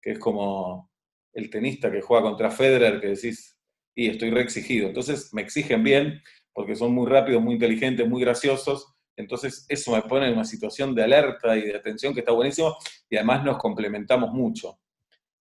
que 0.01 0.12
es 0.12 0.19
como 0.19 0.91
el 1.34 1.50
tenista 1.50 1.91
que 1.91 2.01
juega 2.01 2.24
contra 2.24 2.51
Federer, 2.51 3.00
que 3.01 3.08
decís, 3.08 3.58
y 3.96 4.08
estoy 4.08 4.29
re 4.29 4.41
exigido. 4.41 4.88
Entonces 4.88 5.34
me 5.34 5.41
exigen 5.41 5.84
bien, 5.84 6.22
porque 6.53 6.75
son 6.75 6.93
muy 6.93 7.08
rápidos, 7.08 7.41
muy 7.41 7.53
inteligentes, 7.53 8.08
muy 8.08 8.22
graciosos, 8.22 8.96
entonces, 9.19 9.65
eso 9.67 9.91
me 9.91 10.01
pone 10.03 10.27
en 10.27 10.34
una 10.34 10.46
situación 10.46 10.96
de 10.96 11.03
alerta 11.03 11.58
y 11.58 11.63
de 11.63 11.75
atención 11.75 12.13
que 12.13 12.22
está 12.22 12.31
buenísimo 12.31 12.77
y 13.10 13.17
además 13.17 13.43
nos 13.43 13.58
complementamos 13.58 14.31
mucho. 14.31 14.79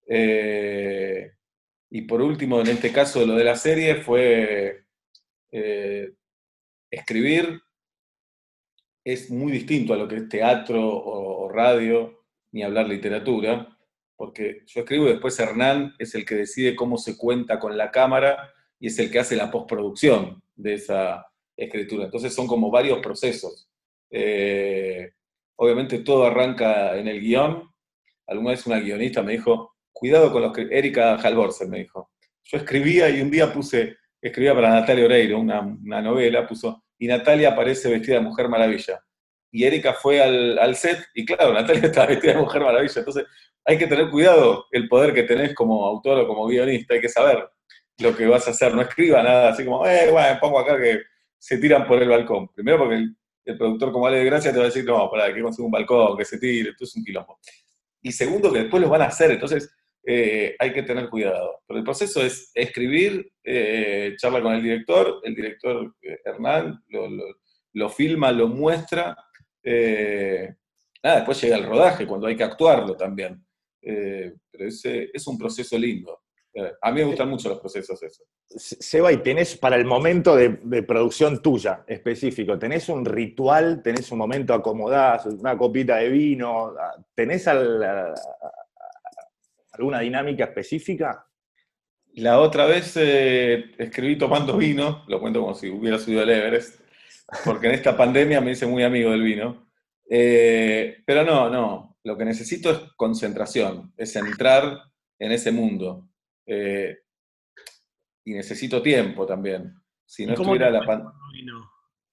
Eh, 0.05 1.31
y 1.90 2.02
por 2.02 2.21
último, 2.21 2.61
en 2.61 2.67
este 2.67 2.90
caso, 2.90 3.25
lo 3.25 3.37
de 3.37 3.45
la 3.45 3.55
serie 3.55 3.95
fue 3.95 4.85
eh, 5.52 6.12
escribir 6.90 7.61
es 9.12 9.31
muy 9.31 9.50
distinto 9.53 9.95
a 9.95 9.97
lo 9.97 10.07
que 10.07 10.17
es 10.17 10.29
teatro 10.29 10.87
o, 10.87 11.49
radio, 11.49 12.25
ni 12.53 12.62
hablar 12.62 12.87
literatura, 12.87 13.69
porque 14.17 14.62
yo 14.67 14.81
escribo 14.81 15.07
y 15.07 15.12
después 15.12 15.38
Hernán 15.38 15.95
es 15.99 16.15
el 16.15 16.27
que 16.27 16.35
decide 16.35 16.77
cómo 16.77 16.99
se 16.99 17.17
cuenta 17.17 17.59
con 17.59 17.77
la 17.77 17.91
cámara 17.91 18.53
y 18.79 18.88
es 18.88 18.99
el 18.99 19.11
que 19.11 19.19
hace 19.19 19.35
la 19.35 19.50
postproducción 19.50 20.43
de 20.55 20.75
esa 20.75 21.27
escritura. 21.57 22.05
Entonces 22.05 22.35
son 22.35 22.47
como 22.47 22.71
varios 22.71 22.99
procesos. 22.99 23.69
Eh, 24.11 25.11
obviamente 25.57 26.00
todo 26.00 26.27
arranca 26.27 26.97
en 26.99 27.09
el 27.09 27.21
guion. 27.21 27.62
Alguna 28.27 28.50
vez 28.50 28.67
una 28.67 28.79
guionista 28.79 29.23
me 29.23 29.33
dijo, 29.33 29.75
cuidado 29.91 30.31
con 30.31 30.43
los. 30.43 30.57
Erika 30.59 31.17
Halvorsen 31.17 31.71
me 31.71 31.79
dijo. 31.79 32.11
Yo 32.45 32.59
escribía 32.59 33.09
y 33.09 33.21
un 33.21 33.31
día 33.31 33.53
puse, 33.53 33.97
escribía 34.21 34.55
para 34.55 34.71
Natalia 34.71 35.07
Oreiro, 35.07 35.38
una, 35.38 35.62
novela, 36.03 36.47
puso, 36.47 36.85
y 36.99 37.07
Natalia 37.07 37.50
aparece 37.50 37.88
vestida 37.90 38.17
de 38.17 38.23
Mujer 38.23 38.49
Maravilla. 38.49 39.02
Y 39.50 39.64
Erika 39.64 39.95
fue 39.95 40.21
al, 40.21 40.76
set 40.76 41.07
y 41.14 41.25
claro, 41.25 41.55
Natalia 41.55 41.83
estaba 41.87 42.07
vestida 42.07 42.33
de 42.33 42.38
Mujer 42.38 42.62
Maravilla. 42.62 42.95
Entonces 42.97 43.25
hay 43.64 43.78
que 43.78 43.87
tener 43.87 44.11
cuidado 44.11 44.67
el 44.71 44.88
poder 44.88 45.14
que 45.14 45.23
tenés 45.23 45.55
como 45.55 45.87
autor 45.87 46.21
o 46.21 46.26
como 46.26 46.47
guionista, 46.47 46.95
hay 46.95 47.00
que 47.00 47.09
saber 47.09 47.49
lo 47.99 48.17
que 48.17 48.26
vas 48.26 48.47
a 48.49 48.50
hacer. 48.50 48.75
No 48.75 48.83
escriba 48.83 49.23
nada 49.23 49.50
así 49.50 49.64
como, 49.64 49.87
eh, 49.87 50.11
bueno, 50.11 50.38
pongo 50.40 50.59
acá 50.59 50.76
que 50.76 51.02
se 51.38 51.59
tiran 51.59 51.87
por 51.87 52.02
el 52.02 52.09
balcón. 52.09 52.49
Primero 52.49 52.78
porque 52.78 52.97
el, 52.97 53.17
el 53.45 53.57
productor 53.57 53.93
como 53.93 54.07
Ale 54.07 54.19
de 54.19 54.25
Gracia 54.25 54.52
te 54.52 54.59
va 54.59 54.64
a 54.64 54.69
decir, 54.69 54.85
no, 54.85 55.11
para 55.11 55.33
que 55.33 55.43
consiga 55.43 55.67
un 55.67 55.73
balcón, 55.73 56.17
que 56.17 56.25
se 56.25 56.38
tire, 56.38 56.71
esto 56.71 56.85
es 56.85 56.97
un 56.97 57.05
quilombo. 57.05 57.38
Y 58.02 58.12
segundo, 58.12 58.52
que 58.52 58.61
después 58.61 58.83
lo 58.83 58.88
van 58.88 59.02
a 59.02 59.07
hacer, 59.07 59.31
entonces 59.31 59.75
eh, 60.11 60.57
hay 60.59 60.73
que 60.73 60.85
tener 60.85 61.11
cuidado. 61.11 61.61
Pero 61.67 61.81
el 61.81 61.85
proceso 61.85 62.23
es 62.23 62.50
escribir, 62.55 63.31
eh, 63.45 64.15
charla 64.17 64.41
con 64.41 64.55
el 64.55 64.62
director, 64.62 65.21
el 65.23 65.35
director 65.35 65.95
eh, 66.00 66.21
Hernán 66.25 66.83
lo, 67.75 67.91
filma, 67.91 68.33
lo 68.33 68.49
muestra. 68.49 69.15
nada, 69.62 71.17
después 71.17 71.43
llega 71.43 71.59
el 71.59 71.67
rodaje, 71.67 72.07
cuando 72.07 72.27
hay 72.27 72.37
que 72.37 72.43
actuarlo 72.43 72.97
también. 72.97 73.45
pero 73.83 74.65
ese 74.67 75.11
es 75.12 75.27
un 75.27 75.37
proceso 75.37 75.77
lindo. 75.77 76.23
A 76.81 76.91
mí 76.91 77.00
me 77.03 77.07
gustan 77.09 77.29
mucho 77.29 77.50
los 77.50 77.61
procesos 77.61 78.03
esos. 78.03 78.27
Seba, 78.49 79.12
y 79.12 79.19
tenés 79.19 79.59
para 79.59 79.77
el 79.77 79.85
momento 79.85 80.35
de, 80.35 80.83
producción 80.85 81.43
tuya 81.43 81.85
específico, 81.87 82.59
¿tenés 82.59 82.88
un 82.88 83.05
ritual, 83.05 83.83
tenés 83.83 84.11
un 84.11 84.19
momento 84.19 84.55
acomodás, 84.55 85.27
una 85.27 85.57
copita 85.59 85.97
de 85.97 86.09
vino? 86.09 86.73
¿Tenés 87.15 87.47
alguna 89.79 90.01
dinámica 90.01 90.45
específica? 90.45 91.27
La 92.15 92.41
otra 92.41 92.67
vez 92.67 92.97
eh, 92.97 93.73
escribí 93.79 94.17
tomando 94.17 94.57
vino, 94.57 95.05
lo 95.09 95.21
cuento 95.21 95.41
como 95.41 95.55
si 95.55 95.69
hubiera 95.69 95.99
subido 95.99 96.23
el 96.23 96.31
Everest, 96.31 96.81
porque 97.45 97.69
en 97.69 97.75
esta 97.75 97.97
pandemia 97.97 98.41
me 98.41 98.53
hice 98.53 98.67
muy 98.67 98.83
amigo 98.83 99.11
del 99.11 99.23
vino. 99.23 99.69
Eh, 100.11 101.03
pero 101.05 101.23
no, 101.25 101.51
no, 101.51 101.99
lo 102.03 102.17
que 102.17 102.25
necesito 102.25 102.71
es 102.71 102.79
concentración, 102.97 103.93
es 103.97 104.17
entrar 104.17 104.83
en 105.19 105.33
ese 105.33 105.53
mundo. 105.53 106.09
Eh, 106.47 106.99
y 108.25 108.33
necesito 108.33 108.83
tiempo 108.83 109.27
también. 109.27 109.75
Si 110.05 110.27
no 110.27 110.33
estuviera 110.33 110.71
la 110.71 110.85
pandemia. 110.85 111.13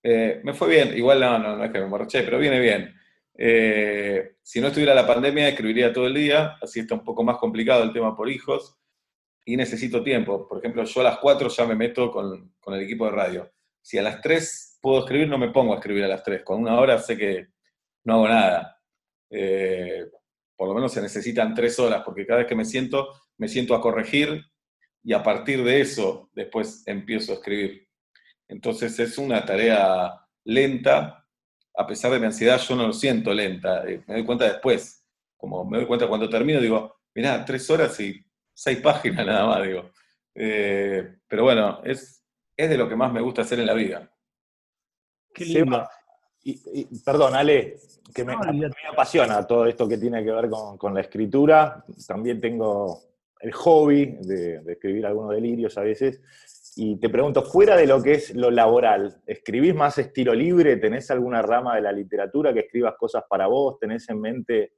Eh, 0.04 0.42
me 0.44 0.54
fue 0.54 0.70
bien, 0.70 0.96
igual 0.96 1.20
no, 1.20 1.40
no, 1.40 1.64
es 1.64 1.72
que 1.72 1.80
me 1.80 1.86
emborraché, 1.86 2.24
pero 2.24 2.38
viene 2.38 2.60
bien. 2.60 2.95
Eh, 3.38 4.38
si 4.42 4.62
no 4.62 4.68
estuviera 4.68 4.94
la 4.94 5.08
pandemia, 5.08 5.50
escribiría 5.50 5.92
todo 5.92 6.08
el 6.08 6.14
día, 6.14 6.58
así 6.62 6.80
está 6.80 6.96
un 6.96 7.04
poco 7.04 7.24
más 7.24 7.38
complicado 7.38 7.84
el 7.84 7.94
tema 7.94 8.16
por 8.16 8.30
hijos, 8.30 8.78
y 9.46 9.58
necesito 9.58 10.04
tiempo. 10.04 10.48
Por 10.48 10.60
ejemplo, 10.60 10.84
yo 10.84 11.02
a 11.02 11.04
las 11.04 11.18
4 11.20 11.50
ya 11.50 11.66
me 11.66 11.76
meto 11.76 12.12
con, 12.12 12.56
con 12.60 12.74
el 12.74 12.82
equipo 12.82 13.06
de 13.06 13.12
radio. 13.12 13.52
Si 13.82 13.98
a 13.98 14.02
las 14.02 14.22
3 14.22 14.80
puedo 14.82 15.00
escribir, 15.00 15.28
no 15.28 15.38
me 15.38 15.52
pongo 15.52 15.74
a 15.74 15.78
escribir 15.78 16.04
a 16.04 16.08
las 16.08 16.24
3. 16.24 16.44
Con 16.44 16.62
una 16.62 16.80
hora 16.80 16.98
sé 16.98 17.18
que 17.18 17.50
no 18.06 18.16
hago 18.16 18.28
nada. 18.28 18.82
por 20.56 20.68
lo 20.70 20.74
menos 20.74 20.94
se 20.94 21.02
necesitan 21.02 21.54
3 21.54 21.80
horas, 21.80 22.02
porque 22.04 22.26
cada 22.26 22.40
vez 22.40 22.48
que 22.48 22.56
me 22.56 22.66
siento, 22.66 23.10
me 23.38 23.48
siento 23.48 23.76
a 23.76 23.82
corregir 23.82 24.46
y 25.04 25.14
a 25.14 25.22
partir 25.22 25.64
de 25.64 25.82
eso 25.82 26.30
después 26.34 26.84
empiezo 26.88 27.32
a 27.32 27.36
escribir. 27.36 27.88
Entonces 28.48 28.98
es 29.00 29.18
una 29.18 29.46
tarea 29.46 30.14
lenta, 30.46 31.25
a 31.78 31.88
pesar 31.88 32.12
de 32.12 32.20
mi 32.20 32.26
ansiedad 32.26 32.60
yo 32.60 32.76
no 32.76 32.88
lo 32.88 32.94
siento 32.94 33.34
lenta, 33.34 33.84
eh, 33.88 34.02
me 34.08 34.16
doy 34.16 34.26
cuenta 34.26 34.46
después, 34.46 35.04
como 35.36 35.66
me 35.66 35.78
doy 35.78 35.88
cuenta 35.88 36.08
cuando 36.08 36.30
termino, 36.30 36.60
digo, 36.60 36.96
mirá, 37.14 37.44
tres 37.44 37.70
horas 37.70 38.00
y 38.00 38.26
seis 38.54 38.80
páginas 38.80 39.26
nada 39.26 39.46
más, 39.46 39.64
digo. 39.64 39.92
Eh, 40.34 41.18
pero 41.28 41.44
bueno, 41.44 41.82
es, 41.84 42.24
es 42.56 42.70
de 42.70 42.78
lo 42.78 42.90
que 42.90 42.96
más 42.96 43.12
me 43.12 43.22
gusta 43.22 43.42
hacer 43.42 43.60
en 43.60 43.68
la 43.68 43.74
vida. 43.74 44.12
Qué 45.34 45.46
lindo. 45.46 45.88
Y, 46.44 47.00
perdón, 47.04 47.36
Ale, 47.36 47.78
que 48.14 48.24
me, 48.24 48.36
apasiona 48.92 49.48
todo 49.48 49.66
esto 49.66 49.88
que 49.88 49.98
tiene 49.98 50.24
que 50.24 50.32
ver 50.32 50.48
con, 50.48 50.78
con 50.78 50.94
la 50.94 51.02
escritura. 51.02 51.84
También 52.08 52.40
tengo 52.40 53.02
el 53.40 53.52
hobby 53.54 54.18
de, 54.22 54.62
escribir 54.68 55.06
algunos 55.06 55.32
delirios 55.32 55.78
a 55.78 55.82
veces. 55.82 56.22
Y 56.78 57.00
te 57.00 57.10
pregunto, 57.10 57.42
fuera 57.42 57.78
de 57.78 57.88
lo 57.88 58.04
que 58.04 58.14
es 58.14 58.36
lo 58.36 58.52
laboral, 58.52 59.22
¿escribís 59.26 59.74
más 59.74 59.98
estilo 59.98 60.34
libre? 60.34 60.76
¿Tenés 60.76 61.10
alguna 61.10 61.42
rama 61.42 61.76
de 61.76 61.82
la 61.82 61.92
literatura 61.94 62.54
que 62.54 62.62
escribas 62.62 62.96
cosas 62.98 63.24
para 63.30 63.48
vos? 63.48 63.80
¿Tenés 63.80 64.10
en 64.10 64.20
mente 64.20 64.74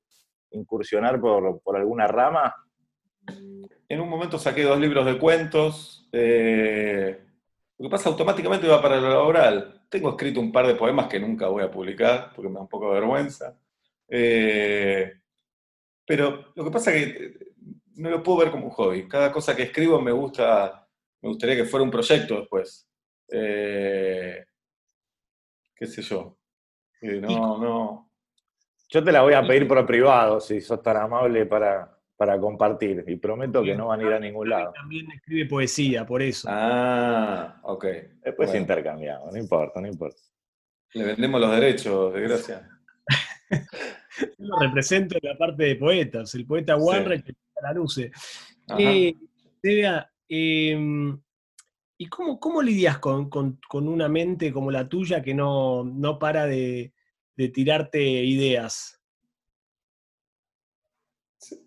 incursionar 0.51 1.19
por, 1.19 1.75
alguna 1.75 2.05
rama? 2.05 2.53
En 3.89 3.99
un 3.99 4.09
momento 4.09 4.37
saqué 4.37 4.63
dos 4.63 4.79
libros 4.79 5.07
de 5.07 5.17
cuentos. 5.17 6.07
Eh, 6.11 7.19
lo 7.79 7.87
que 7.87 7.91
pasa 7.91 8.09
automáticamente 8.09 8.67
va 8.67 8.81
para 8.81 9.01
lo 9.01 9.09
laboral. 9.09 9.81
Tengo 9.89 10.11
escrito 10.11 10.39
un 10.39 10.51
par 10.51 10.67
de 10.67 10.75
poemas 10.75 11.07
que 11.07 11.19
nunca 11.19 11.47
voy 11.47 11.63
a 11.63 11.71
publicar 11.71 12.31
porque 12.35 12.49
me 12.49 12.55
da 12.55 12.61
un 12.61 12.69
poco 12.69 12.89
de 12.89 12.99
vergüenza. 12.99 13.57
Eh, 14.07 15.13
pero 16.05 16.53
lo 16.53 16.63
que 16.63 16.71
pasa 16.71 16.93
es 16.93 17.05
que 17.05 17.47
no 17.95 18.11
lo 18.11 18.21
puedo 18.21 18.39
ver 18.39 18.51
como 18.51 18.65
un 18.65 18.71
hobby. 18.71 19.07
Cada 19.07 19.31
cosa 19.31 19.55
que 19.55 19.63
escribo 19.63 19.99
me 19.99 20.11
gusta, 20.11 20.87
me 21.21 21.29
gustaría 21.29 21.55
que 21.55 21.65
fuera 21.65 21.83
un 21.83 21.91
proyecto 21.91 22.39
después. 22.39 22.88
Eh, 23.29 24.45
qué 25.75 25.86
sé 25.86 26.01
yo. 26.01 26.38
no, 27.01 27.57
no. 27.57 28.12
Yo 28.89 29.03
te 29.03 29.12
la 29.12 29.21
voy 29.21 29.33
a 29.33 29.45
pedir 29.45 29.67
por 29.67 29.86
privado, 29.86 30.39
si 30.39 30.62
sos 30.62 30.81
tan 30.81 30.95
amable 30.97 31.45
para, 31.45 31.97
para 32.15 32.39
compartir. 32.39 33.03
Y 33.07 33.17
prometo 33.17 33.62
que 33.62 33.75
no 33.75 33.88
van 33.88 34.00
a 34.00 34.03
ir 34.03 34.13
a 34.13 34.19
ningún 34.19 34.50
lado. 34.50 34.71
También 34.74 35.12
escribe 35.12 35.45
poesía, 35.45 36.05
por 36.05 36.21
eso. 36.21 36.47
Ah, 36.50 37.59
ok. 37.63 37.86
Después 38.24 38.55
intercambiamos, 38.55 39.33
no 39.33 39.38
importa, 39.38 39.81
no 39.81 39.88
importa. 39.88 40.21
Le 40.93 41.03
vendemos 41.03 41.41
los 41.41 41.51
derechos, 41.51 42.13
de 42.13 42.21
gracia. 42.21 42.69
Yo 44.38 44.55
represento 44.59 45.17
la 45.21 45.38
parte 45.38 45.63
de 45.63 45.75
poetas, 45.75 46.33
el 46.36 46.45
poeta 46.45 46.77
Warren 46.77 47.21
que 47.21 47.33
la 47.62 47.74
luce. 47.74 48.12
Eh, 48.77 49.13
em, 50.29 51.19
¿y 51.98 52.07
cómo, 52.07 52.39
cómo 52.39 52.62
lidias 52.62 53.00
con, 53.00 53.29
una 53.72 54.10
mente 54.10 54.51
como 54.51 54.72
la 54.72 54.88
tuya 54.88 55.22
que 55.22 55.34
no, 55.34 55.84
no 55.84 56.19
para 56.19 56.46
de, 56.46 56.93
de 57.36 57.50
tirarte 57.50 58.01
ideas? 58.01 58.98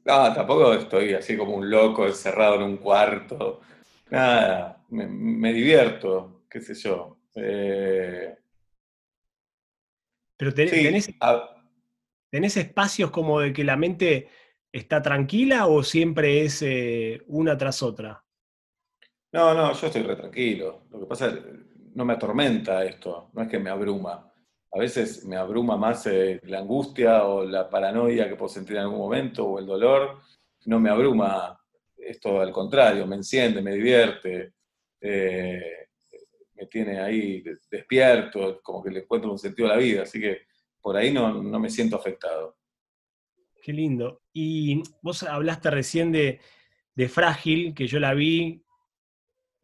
No, 0.04 0.34
tampoco 0.34 0.74
estoy 0.74 1.14
así 1.14 1.36
como 1.36 1.54
un 1.54 1.70
loco 1.70 2.06
encerrado 2.06 2.56
en 2.56 2.62
un 2.62 2.76
cuarto. 2.78 3.60
Nada, 4.10 4.84
me, 4.88 5.52
divierto, 5.52 6.42
qué 6.50 6.60
sé 6.60 6.74
yo. 6.74 7.18
Eh, 7.36 8.36
Pero 10.36 10.52
tenés, 10.52 11.10
tenés, 12.30 12.56
espacios 12.56 13.10
como 13.10 13.40
de 13.40 13.52
que 13.52 13.62
la 13.62 13.76
mente 13.76 14.28
está 14.72 15.00
tranquila 15.02 15.66
o 15.66 15.82
siempre 15.82 16.42
es 16.42 16.62
eh, 16.62 17.22
una 17.28 17.56
tras 17.56 17.82
otra? 17.82 18.24
No, 19.32 19.54
no, 19.54 19.72
yo 19.72 19.86
estoy 19.86 20.02
re 20.02 20.16
tranquilo. 20.16 20.82
Lo 20.90 21.00
que 21.00 21.06
pasa 21.06 21.28
es 21.28 21.34
no 21.94 22.04
me 22.04 22.14
atormenta 22.14 22.84
esto, 22.84 23.30
no 23.32 23.42
es 23.42 23.48
que 23.48 23.58
me 23.58 23.70
abruma 23.70 24.30
a 24.72 24.78
veces 24.78 25.24
me 25.24 25.36
abruma 25.36 25.76
más 25.76 26.06
eh, 26.06 26.40
la 26.44 26.60
angustia 26.60 27.24
o 27.24 27.44
la 27.44 27.68
paranoia 27.68 28.28
que 28.28 28.36
puedo 28.36 28.48
sentir 28.48 28.76
en 28.76 28.82
algún 28.82 28.98
momento 28.98 29.44
o 29.44 29.58
el 29.58 29.66
dolor. 29.66 30.20
No 30.66 30.78
me 30.78 30.90
abruma 30.90 31.58
esto, 31.96 32.40
al 32.40 32.52
contrario, 32.52 33.06
me 33.06 33.16
enciende, 33.16 33.62
me 33.62 33.74
divierte, 33.74 34.54
eh, 35.00 35.88
me 36.54 36.66
tiene 36.66 37.00
ahí 37.00 37.42
despierto, 37.68 38.60
como 38.62 38.82
que 38.82 38.90
le 38.90 39.00
encuentro 39.00 39.32
un 39.32 39.38
sentido 39.38 39.68
a 39.68 39.72
la 39.72 39.78
vida. 39.78 40.02
Así 40.02 40.20
que 40.20 40.42
por 40.80 40.96
ahí 40.96 41.12
no, 41.12 41.32
me 41.42 41.68
siento 41.68 41.96
afectado. 41.96 42.56
Qué 43.60 43.72
lindo. 43.72 44.22
Y 44.32 44.82
vos 45.02 45.24
hablaste 45.24 45.70
recién 45.70 46.12
de, 46.12 46.38
de 46.94 47.08
Frágil, 47.08 47.74
que 47.74 47.88
yo 47.88 47.98
la 47.98 48.14
vi, 48.14 48.62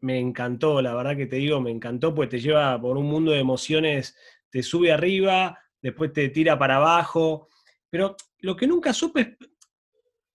me 0.01 0.19
encantó, 0.19 0.83
la 0.83 0.95
verdad 0.95 1.17
que 1.17 1.27
te 1.27 1.37
digo, 1.37 1.61
me 1.61 1.71
encantó, 1.71 2.15
pues 2.15 2.29
te 2.29 2.39
lleva 2.39 2.81
por 2.81 2.97
un 2.97 3.07
mundo 3.07 3.33
de 3.33 3.41
emociones 3.41 4.17
te 4.57 4.63
sube 4.63 4.91
arriba, 4.91 5.59
después 5.83 6.15
te 6.15 6.31
tira 6.31 6.59
para 6.59 6.77
abajo. 6.77 7.49
Pero 7.91 8.17
lo 8.39 8.57
que 8.57 8.67
nunca 8.67 8.95
supe 8.95 9.37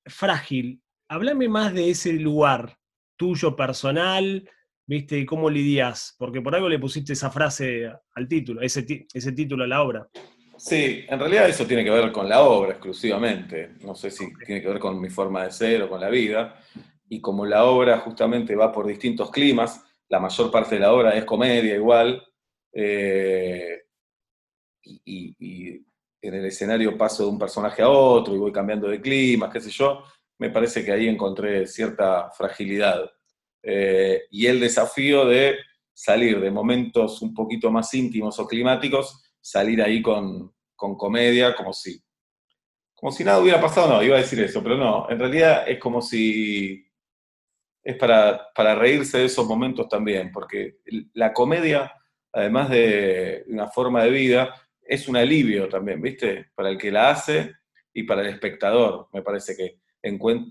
es 0.04 0.14
frágil. 0.14 0.80
Háblame 1.08 1.50
más 1.50 1.74
de 1.74 1.90
ese 1.90 2.14
lugar 2.14 2.78
tuyo 3.16 3.56
personal, 3.56 4.48
¿viste? 4.86 5.18
Y 5.18 5.26
cómo 5.26 5.50
lidias, 5.50 6.16
porque 6.20 6.40
por 6.40 6.54
algo 6.54 6.70
le 6.70 6.78
pusiste 6.78 7.14
esa 7.14 7.32
frase 7.32 7.92
al 8.14 8.28
título, 8.28 8.62
ese, 8.62 8.86
ese 9.12 9.32
título 9.32 9.64
a 9.64 9.68
la 9.68 9.82
obra. 9.82 10.08
Sí, 10.58 11.04
en 11.08 11.20
realidad 11.20 11.50
eso 11.50 11.66
tiene 11.66 11.84
que 11.84 11.90
ver 11.90 12.12
con 12.12 12.30
la 12.30 12.42
obra 12.42 12.74
exclusivamente. 12.74 13.72
No 13.82 13.96
sé 13.96 14.12
si 14.12 14.32
tiene 14.46 14.62
que 14.62 14.68
ver 14.68 14.80
con 14.80 15.02
mi 15.02 15.10
forma 15.10 15.46
de 15.46 15.52
ser 15.52 15.82
o 15.82 15.90
con 15.90 16.00
la 16.00 16.10
vida. 16.10 16.62
Y 17.12 17.20
como 17.20 17.46
la 17.46 17.66
obra 17.66 18.00
justamente 18.00 18.56
va 18.56 18.72
por 18.72 18.88
distintos 18.88 19.32
climas, 19.32 19.84
la 20.08 20.22
mayor 20.22 20.50
parte 20.50 20.76
de 20.76 20.82
la 20.82 20.94
obra 20.94 21.14
es 21.14 21.26
comedia 21.26 21.76
igual, 21.76 22.24
eh, 22.72 23.82
y, 24.82 25.86
en 26.22 26.34
el 26.34 26.46
escenario 26.46 26.98
paso 26.98 27.24
de 27.24 27.30
un 27.30 27.38
personaje 27.38 27.82
a 27.82 27.90
otro 27.90 28.34
y 28.34 28.38
voy 28.38 28.54
cambiando 28.54 28.88
de 28.88 29.02
clima, 29.02 29.50
qué 29.52 29.60
sé 29.60 29.72
yo, 29.72 30.06
me 30.38 30.52
parece 30.52 30.86
que 30.86 30.94
ahí 30.94 31.10
encontré 31.10 31.68
cierta 31.68 32.32
fragilidad. 32.32 33.12
Eh, 33.62 34.22
y 34.30 34.46
el 34.46 34.62
desafío 34.62 35.26
de 35.26 35.58
salir 35.94 36.40
de 36.40 36.50
momentos 36.50 37.22
un 37.22 37.34
poquito 37.34 37.70
más 37.72 37.94
íntimos 37.94 38.40
o 38.40 38.48
climáticos, 38.48 39.22
salir 39.42 39.82
ahí 39.82 40.02
con, 40.02 40.54
con 40.78 40.96
comedia, 40.96 41.54
como 41.58 41.74
si, 41.74 42.02
como 42.96 43.12
si 43.12 43.26
nada 43.26 43.40
hubiera 43.40 43.60
pasado, 43.60 43.90
no, 43.90 44.02
iba 44.02 44.16
a 44.16 44.22
decir 44.22 44.40
eso, 44.40 44.64
pero 44.64 44.78
no, 44.78 45.10
en 45.10 45.20
realidad 45.20 45.68
es 45.68 45.78
como 45.78 46.02
si 46.02 46.86
es 47.84 47.96
para, 47.98 48.50
para 48.54 48.76
reírse 48.76 49.20
de 49.20 49.26
esos 49.26 49.46
momentos 49.46 49.88
también, 49.88 50.32
porque 50.32 50.78
la 51.14 51.34
comedia, 51.34 51.94
además 52.32 52.70
de 52.70 53.44
una 53.48 53.68
forma 53.68 54.04
de 54.04 54.12
vida, 54.12 54.54
es 54.82 55.08
un 55.08 55.18
alivio 55.18 55.68
también, 55.70 56.02
¿viste? 56.02 56.52
Para 56.54 56.70
el 56.70 56.78
que 56.78 56.92
la 56.92 57.12
hace 57.12 57.54
y 57.94 58.04
para 58.04 58.22
el 58.22 58.28
espectador. 58.28 59.08
Me 59.14 59.22
parece 59.22 59.56
que 59.56 59.80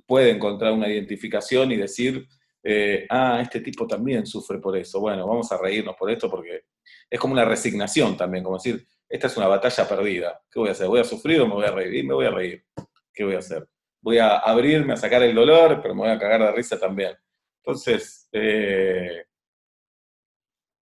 puede 0.07 0.31
encontrar 0.31 0.73
una 0.73 0.89
identificación 0.89 1.73
y 1.73 1.77
decir, 1.77 2.27
eh, 2.63 3.07
ah, 3.11 3.41
este 3.43 3.61
tipo 3.61 3.87
también 3.87 4.27
sufre 4.27 4.59
por 4.59 4.77
eso. 4.77 5.01
Bueno, 5.01 5.27
vamos 5.27 5.51
a 5.53 5.59
reírnos 5.59 5.97
por 5.97 6.11
esto 6.11 6.31
porque 6.31 6.65
es 7.09 7.19
como 7.19 7.35
una 7.35 7.45
resignación 7.45 8.17
también, 8.17 8.45
como 8.45 8.57
decir, 8.57 8.85
esta 9.09 9.27
es 9.27 9.37
una 9.37 9.49
batalla 9.49 9.89
perdida. 9.89 10.41
¿Qué 10.51 10.59
voy 10.59 10.69
a 10.69 10.73
hacer? 10.73 10.87
¿Voy 10.87 11.01
a 11.01 11.05
sufrir 11.05 11.41
o 11.41 11.47
me 11.47 11.55
voy 11.55 11.65
a 11.65 11.73
reír? 11.73 11.95
Y 11.97 12.03
me 12.05 12.15
voy 12.15 12.27
a 12.27 12.31
reír. 12.31 12.65
¿Qué 13.13 13.25
voy 13.25 13.35
a 13.35 13.39
hacer? 13.39 13.69
Voy 14.01 14.19
a 14.19 14.39
abrirme 14.39 14.95
a 14.95 14.97
sacar 14.97 15.23
el 15.23 15.35
dolor, 15.35 15.81
pero 15.83 15.95
me 15.95 16.03
voy 16.03 16.11
a 16.11 16.19
cagar 16.19 16.41
de 16.41 16.53
risa 16.53 16.79
también. 16.79 17.17
Entonces, 17.63 18.29
eh, 18.33 19.25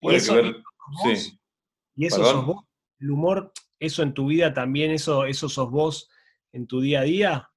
¿Y 0.00 0.14
eso, 0.14 0.34
sí. 1.02 1.38
¿Y 1.96 2.06
eso 2.06 2.22
sos 2.24 2.46
vos? 2.46 2.64
el 3.00 3.10
humor, 3.10 3.52
eso 3.78 4.02
en 4.02 4.14
tu 4.14 4.26
vida 4.26 4.54
también, 4.54 4.90
eso, 4.92 5.24
eso 5.24 5.48
sos 5.48 5.70
vos 5.70 6.08
en 6.52 6.66
tu 6.66 6.80
día 6.80 7.00
a 7.00 7.04
día? 7.04 7.50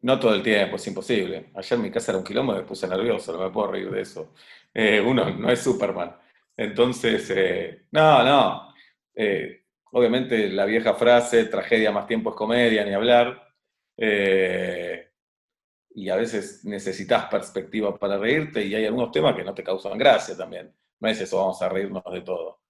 No 0.00 0.18
todo 0.18 0.34
el 0.34 0.42
tiempo, 0.42 0.76
es 0.76 0.86
imposible. 0.86 1.50
Ayer 1.54 1.72
en 1.74 1.82
mi 1.82 1.90
casa 1.90 2.12
era 2.12 2.18
un 2.18 2.24
kilómetro, 2.24 2.62
me 2.62 2.68
puse 2.68 2.86
nervioso, 2.86 3.32
no 3.32 3.44
me 3.44 3.50
puedo 3.50 3.72
reír 3.72 3.90
de 3.90 4.00
eso. 4.00 4.32
Eh, 4.72 5.00
uno 5.00 5.30
no 5.30 5.50
es 5.50 5.60
Superman. 5.60 6.16
Entonces, 6.56 7.32
eh, 7.34 7.86
no, 7.90 8.22
no. 8.22 8.74
Eh, 9.14 9.64
obviamente 9.92 10.48
la 10.50 10.64
vieja 10.66 10.94
frase, 10.94 11.46
tragedia 11.46 11.90
más 11.90 12.06
tiempo 12.06 12.30
es 12.30 12.36
comedia, 12.36 12.84
ni 12.84 12.94
hablar. 12.94 13.47
Y 13.98 16.08
a 16.08 16.16
veces 16.16 16.64
necesitas 16.64 17.26
perspectiva 17.26 17.98
para 17.98 18.16
reírte 18.16 18.64
y 18.64 18.74
hay 18.74 18.86
algunos 18.86 19.10
temas 19.10 19.34
que 19.34 19.44
no 19.44 19.54
te 19.54 19.64
causan 19.64 19.98
gracia 19.98 20.36
también. 20.36 20.72
No 21.00 21.08
es 21.08 21.20
eso, 21.20 21.38
vamos 21.38 21.60
a 21.60 21.68
reírnos 21.68 22.04
de 22.12 22.20
todo. 22.22 22.60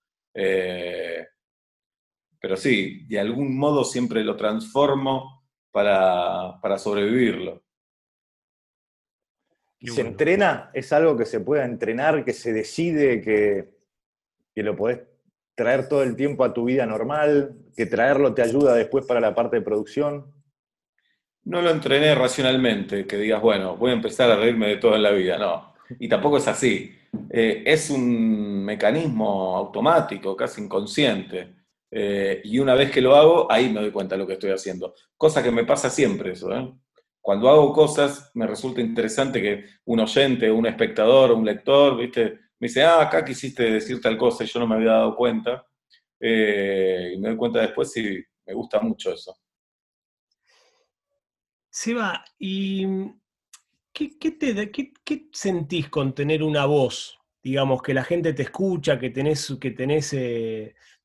Pero 2.40 2.56
sí, 2.56 3.04
de 3.06 3.18
algún 3.18 3.56
modo 3.56 3.84
siempre 3.84 4.22
lo 4.22 4.36
transformo 4.36 5.44
para, 5.70 6.78
sobrevivirlo. 6.78 7.62
¿Y 9.80 9.88
¿Se 9.88 10.00
entrena? 10.00 10.70
¿Es 10.74 10.92
algo 10.92 11.16
que 11.16 11.24
se 11.24 11.40
pueda 11.40 11.64
entrenar, 11.64 12.24
que 12.24 12.32
se 12.32 12.52
decide, 12.52 13.20
que, 13.20 13.70
que 14.54 14.62
lo 14.62 14.76
podés 14.76 15.00
traer 15.54 15.88
todo 15.88 16.02
el 16.02 16.16
tiempo 16.16 16.44
a 16.44 16.52
tu 16.52 16.64
vida 16.64 16.86
normal, 16.86 17.56
que 17.76 17.86
traerlo 17.86 18.34
te 18.34 18.42
ayuda 18.42 18.74
después 18.74 19.06
para 19.06 19.20
la 19.20 19.34
parte 19.34 19.56
de 19.56 19.62
producción? 19.62 20.32
No 21.48 21.62
lo 21.62 21.70
entrené 21.70 22.14
racionalmente, 22.14 23.06
que 23.06 23.16
digas, 23.16 23.40
bueno, 23.40 23.74
voy 23.74 23.90
a 23.90 23.94
empezar 23.94 24.30
a 24.30 24.36
reírme 24.36 24.68
de 24.68 24.76
todo 24.76 24.94
en 24.96 25.02
la 25.02 25.12
vida, 25.12 25.38
no. 25.38 25.72
Y 25.98 26.06
tampoco 26.06 26.36
es 26.36 26.46
así. 26.46 26.94
Eh, 27.30 27.62
es 27.64 27.88
un 27.88 28.62
mecanismo 28.66 29.56
automático, 29.56 30.36
casi 30.36 30.60
inconsciente. 30.60 31.54
Eh, 31.90 32.42
y 32.44 32.58
una 32.58 32.74
vez 32.74 32.90
que 32.90 33.00
lo 33.00 33.16
hago, 33.16 33.50
ahí 33.50 33.70
me 33.70 33.80
doy 33.80 33.90
cuenta 33.90 34.14
de 34.14 34.18
lo 34.18 34.26
que 34.26 34.34
estoy 34.34 34.50
haciendo. 34.50 34.94
Cosa 35.16 35.42
que 35.42 35.50
me 35.50 35.64
pasa 35.64 35.88
siempre 35.88 36.32
eso. 36.32 36.54
¿eh? 36.54 36.70
Cuando 37.18 37.48
hago 37.48 37.72
cosas, 37.72 38.30
me 38.34 38.46
resulta 38.46 38.82
interesante 38.82 39.40
que 39.40 39.64
un 39.86 40.00
oyente, 40.00 40.50
un 40.50 40.66
espectador, 40.66 41.32
un 41.32 41.46
lector, 41.46 41.96
¿viste? 41.96 42.40
me 42.60 42.68
dice, 42.68 42.82
ah, 42.82 43.00
acá 43.00 43.24
quisiste 43.24 43.70
decir 43.70 44.02
tal 44.02 44.18
cosa 44.18 44.44
y 44.44 44.48
yo 44.48 44.60
no 44.60 44.66
me 44.66 44.74
había 44.74 44.92
dado 44.92 45.16
cuenta. 45.16 45.64
Eh, 46.20 47.12
y 47.14 47.18
me 47.18 47.28
doy 47.28 47.38
cuenta 47.38 47.60
después 47.60 47.96
y 47.96 48.22
me 48.46 48.52
gusta 48.52 48.80
mucho 48.80 49.14
eso. 49.14 49.34
Seba, 51.80 52.24
¿y 52.40 52.84
qué, 53.92 54.32
te, 54.32 54.72
qué, 54.72 54.92
qué 55.04 55.28
sentís 55.32 55.88
con 55.88 56.12
tener 56.12 56.42
una 56.42 56.66
voz? 56.66 57.20
Digamos, 57.40 57.82
que 57.82 57.94
la 57.94 58.02
gente 58.02 58.32
te 58.32 58.42
escucha, 58.42 58.98
que 58.98 59.10
tenés, 59.10 59.56
que 59.60 59.70
tenés 59.70 60.12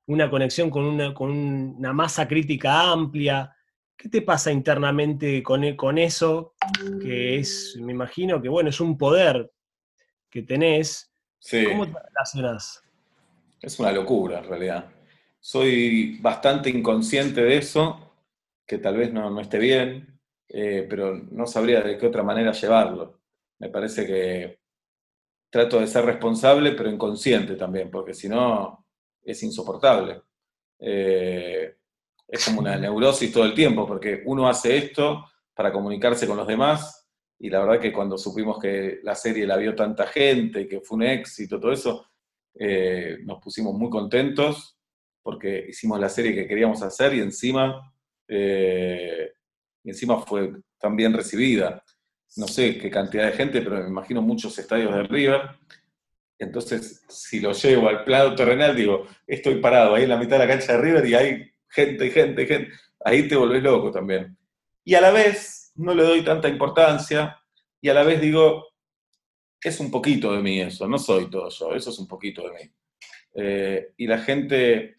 una 0.08 0.32
conexión 0.32 0.72
con 0.72 0.86
una, 0.86 1.14
con 1.14 1.30
una 1.30 1.94
masa 1.94 2.28
crítica 2.28 2.92
amplia. 2.92 3.56
¿Qué 3.96 4.10
te 4.10 4.24
pasa 4.24 4.52
internamente 4.52 5.44
con, 5.44 5.64
e, 5.64 5.76
con 5.76 6.00
eso? 6.00 6.56
Que 7.00 7.38
es, 7.38 7.78
me 7.80 7.92
imagino 7.92 8.42
que, 8.42 8.50
bueno, 8.50 8.72
es 8.72 8.80
un 8.82 8.98
poder 8.98 9.52
que 10.28 10.42
tenés. 10.42 11.14
¿Cómo 11.70 11.86
te 11.86 12.00
relacionas? 12.00 12.82
Es 13.62 13.78
una 13.78 13.92
locura, 13.92 14.40
en 14.40 14.46
realidad. 14.46 14.90
Soy 15.40 16.18
bastante 16.20 16.72
inconsciente 16.72 17.44
de 17.44 17.58
eso 17.58 18.10
que 18.66 18.80
tal 18.80 18.98
vez 18.98 19.14
no, 19.14 19.40
esté 19.40 19.60
bien, 19.60 20.13
eh, 20.56 20.86
pero 20.88 21.16
no 21.32 21.48
sabría 21.48 21.82
de 21.82 21.98
qué 21.98 22.06
otra 22.06 22.22
manera 22.22 22.52
llevarlo. 22.52 23.22
Me 23.58 23.70
parece 23.70 24.06
que 24.06 24.60
trato 25.50 25.80
de 25.80 25.88
ser 25.88 26.06
responsable, 26.06 26.74
pero 26.74 26.92
inconsciente 26.92 27.56
también, 27.56 27.90
porque 27.90 28.14
si 28.14 28.30
no 28.30 28.86
es 29.24 29.42
insoportable. 29.42 30.22
Eh, 30.80 31.76
es 32.28 32.46
como 32.46 32.60
una 32.60 32.78
neurosis 32.78 33.34
todo 33.34 33.46
el 33.46 33.56
tiempo, 33.56 33.88
porque 33.88 34.22
uno 34.26 34.48
hace 34.48 34.78
esto 34.78 35.26
para 35.56 35.72
comunicarse 35.72 36.28
con 36.28 36.38
los 36.38 36.48
demás, 36.48 37.10
y 37.40 37.50
la 37.50 37.60
verdad 37.60 37.82
que 37.82 37.92
cuando 37.92 38.18
supimos 38.18 38.60
que 38.60 39.00
la 39.04 39.16
serie 39.16 39.48
la 39.48 39.58
vio 39.58 39.76
tanta 39.76 40.06
gente, 40.06 40.68
que 40.68 40.82
fue 40.82 40.98
un 40.98 41.04
éxito, 41.04 41.60
todo 41.60 41.72
eso, 41.72 42.06
eh, 42.56 43.18
nos 43.24 43.42
pusimos 43.42 43.74
muy 43.74 43.90
contentos, 43.90 44.78
porque 45.24 45.66
hicimos 45.70 46.00
la 46.00 46.10
serie 46.10 46.36
que 46.36 46.48
queríamos 46.48 46.84
hacer 46.84 47.16
y 47.16 47.22
encima, 47.22 47.92
eh, 48.28 49.33
y 49.84 49.90
encima 49.90 50.20
fue 50.20 50.52
tan 50.80 50.96
bien 50.96 51.14
recibida 51.14 51.84
no 52.36 52.48
sé 52.48 52.78
qué 52.78 52.90
cantidad 52.90 53.26
de 53.26 53.34
gente, 53.34 53.62
pero 53.62 53.82
me 53.82 53.90
imagino 53.90 54.22
muchos 54.22 54.58
estadios 54.58 54.94
de 54.94 55.04
River. 55.04 55.42
Entonces, 56.40 57.04
si 57.08 57.40
lo 57.40 57.52
llevo 57.54 57.90
al 57.90 58.04
plano 58.04 58.36
terrenal, 58.36 58.76
digo, 58.76 59.06
estoy 59.28 59.56
parado 59.56 59.96
ahí 59.96 60.04
en 60.04 60.10
la 60.10 60.18
mitad 60.18 60.40
de 60.40 60.48
la 60.48 60.52
cancha 60.52 60.74
de 60.74 60.82
River 60.82 61.06
y 61.06 61.14
hay 61.14 61.52
gente 61.70 62.08
y 62.08 62.12
gente 62.12 62.44
y 62.44 62.48
gente. 62.48 62.72
Ahí 63.06 63.28
te 63.28 63.36
volvés 63.36 63.62
loco 63.62 63.92
también. 63.92 64.36
Y 64.84 64.96
a 64.96 65.02
la 65.02 65.12
vez 65.12 65.72
no 65.76 65.94
le 65.94 66.04
doy 66.04 66.24
tanta 66.24 66.50
importancia 66.50 67.40
y 67.80 67.90
a 67.90 67.94
la 67.94 68.04
vez 68.04 68.20
digo, 68.20 68.68
es 69.62 69.80
un 69.80 69.92
poquito 69.92 70.34
de 70.34 70.42
mí 70.42 70.60
eso, 70.60 70.88
no 70.88 70.98
soy 70.98 71.30
todo 71.30 71.50
yo, 71.50 71.74
eso 71.74 71.90
es 71.90 72.00
un 72.00 72.08
poquito 72.08 72.44
de 72.44 72.50
mí. 72.50 72.72
Eh, 73.36 73.94
y 73.98 74.08
la 74.08 74.18
gente 74.20 74.98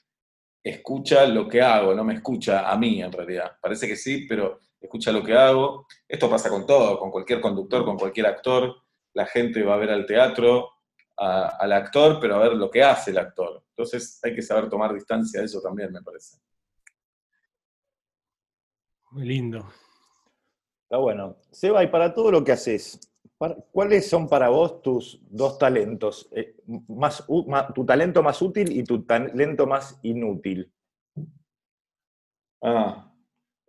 escucha 0.62 1.26
lo 1.26 1.48
que 1.48 1.60
hago, 1.60 1.94
no 1.94 2.04
me 2.04 2.14
escucha 2.14 2.70
a 2.70 2.78
mí 2.78 3.02
en 3.02 3.12
realidad. 3.12 3.52
Parece 3.60 3.86
que 3.86 3.96
sí, 3.96 4.24
pero 4.26 4.60
escucha 4.84 5.12
lo 5.12 5.22
que 5.22 5.34
hago. 5.34 5.86
Esto 6.08 6.30
pasa 6.30 6.48
con 6.48 6.66
todo, 6.66 6.98
con 6.98 7.10
cualquier 7.10 7.40
conductor, 7.40 7.84
con 7.84 7.98
cualquier 7.98 8.26
actor. 8.26 8.74
La 9.14 9.26
gente 9.26 9.62
va 9.62 9.74
a 9.74 9.78
ver 9.78 9.90
al 9.90 10.06
teatro, 10.06 10.70
al 11.16 11.72
actor, 11.72 12.18
pero 12.20 12.36
a 12.36 12.38
ver 12.40 12.52
lo 12.54 12.70
que 12.70 12.82
hace 12.82 13.10
el 13.10 13.18
actor. 13.18 13.62
Entonces 13.70 14.20
hay 14.22 14.34
que 14.34 14.42
saber 14.42 14.68
tomar 14.68 14.92
distancia 14.92 15.40
de 15.40 15.46
eso 15.46 15.60
también, 15.60 15.92
me 15.92 16.02
parece. 16.02 16.38
Muy 19.10 19.26
lindo. 19.26 19.66
Está 20.82 20.98
bueno. 20.98 21.36
Seba, 21.50 21.82
y 21.82 21.86
para 21.86 22.12
todo 22.12 22.30
lo 22.30 22.44
que 22.44 22.52
haces, 22.52 23.00
¿cuáles 23.72 24.08
son 24.08 24.28
para 24.28 24.48
vos 24.48 24.82
tus 24.82 25.20
dos 25.30 25.56
talentos? 25.58 26.28
Eh, 26.32 26.56
más, 26.88 27.24
tu 27.74 27.86
talento 27.86 28.22
más 28.22 28.42
útil 28.42 28.72
y 28.72 28.82
tu 28.84 29.04
talento 29.04 29.66
más 29.66 29.98
inútil. 30.02 30.72
Ah, 32.60 33.13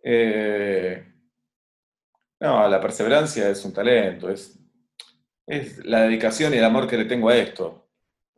eh, 0.02 1.04
no, 2.40 2.68
la 2.68 2.80
perseverancia 2.80 3.48
es 3.48 3.64
un 3.64 3.72
talento, 3.72 4.28
es, 4.30 4.58
es 5.46 5.84
la 5.84 6.02
dedicación 6.02 6.54
y 6.54 6.58
el 6.58 6.64
amor 6.64 6.86
que 6.86 6.98
le 6.98 7.04
tengo 7.04 7.28
a 7.28 7.36
esto. 7.36 7.88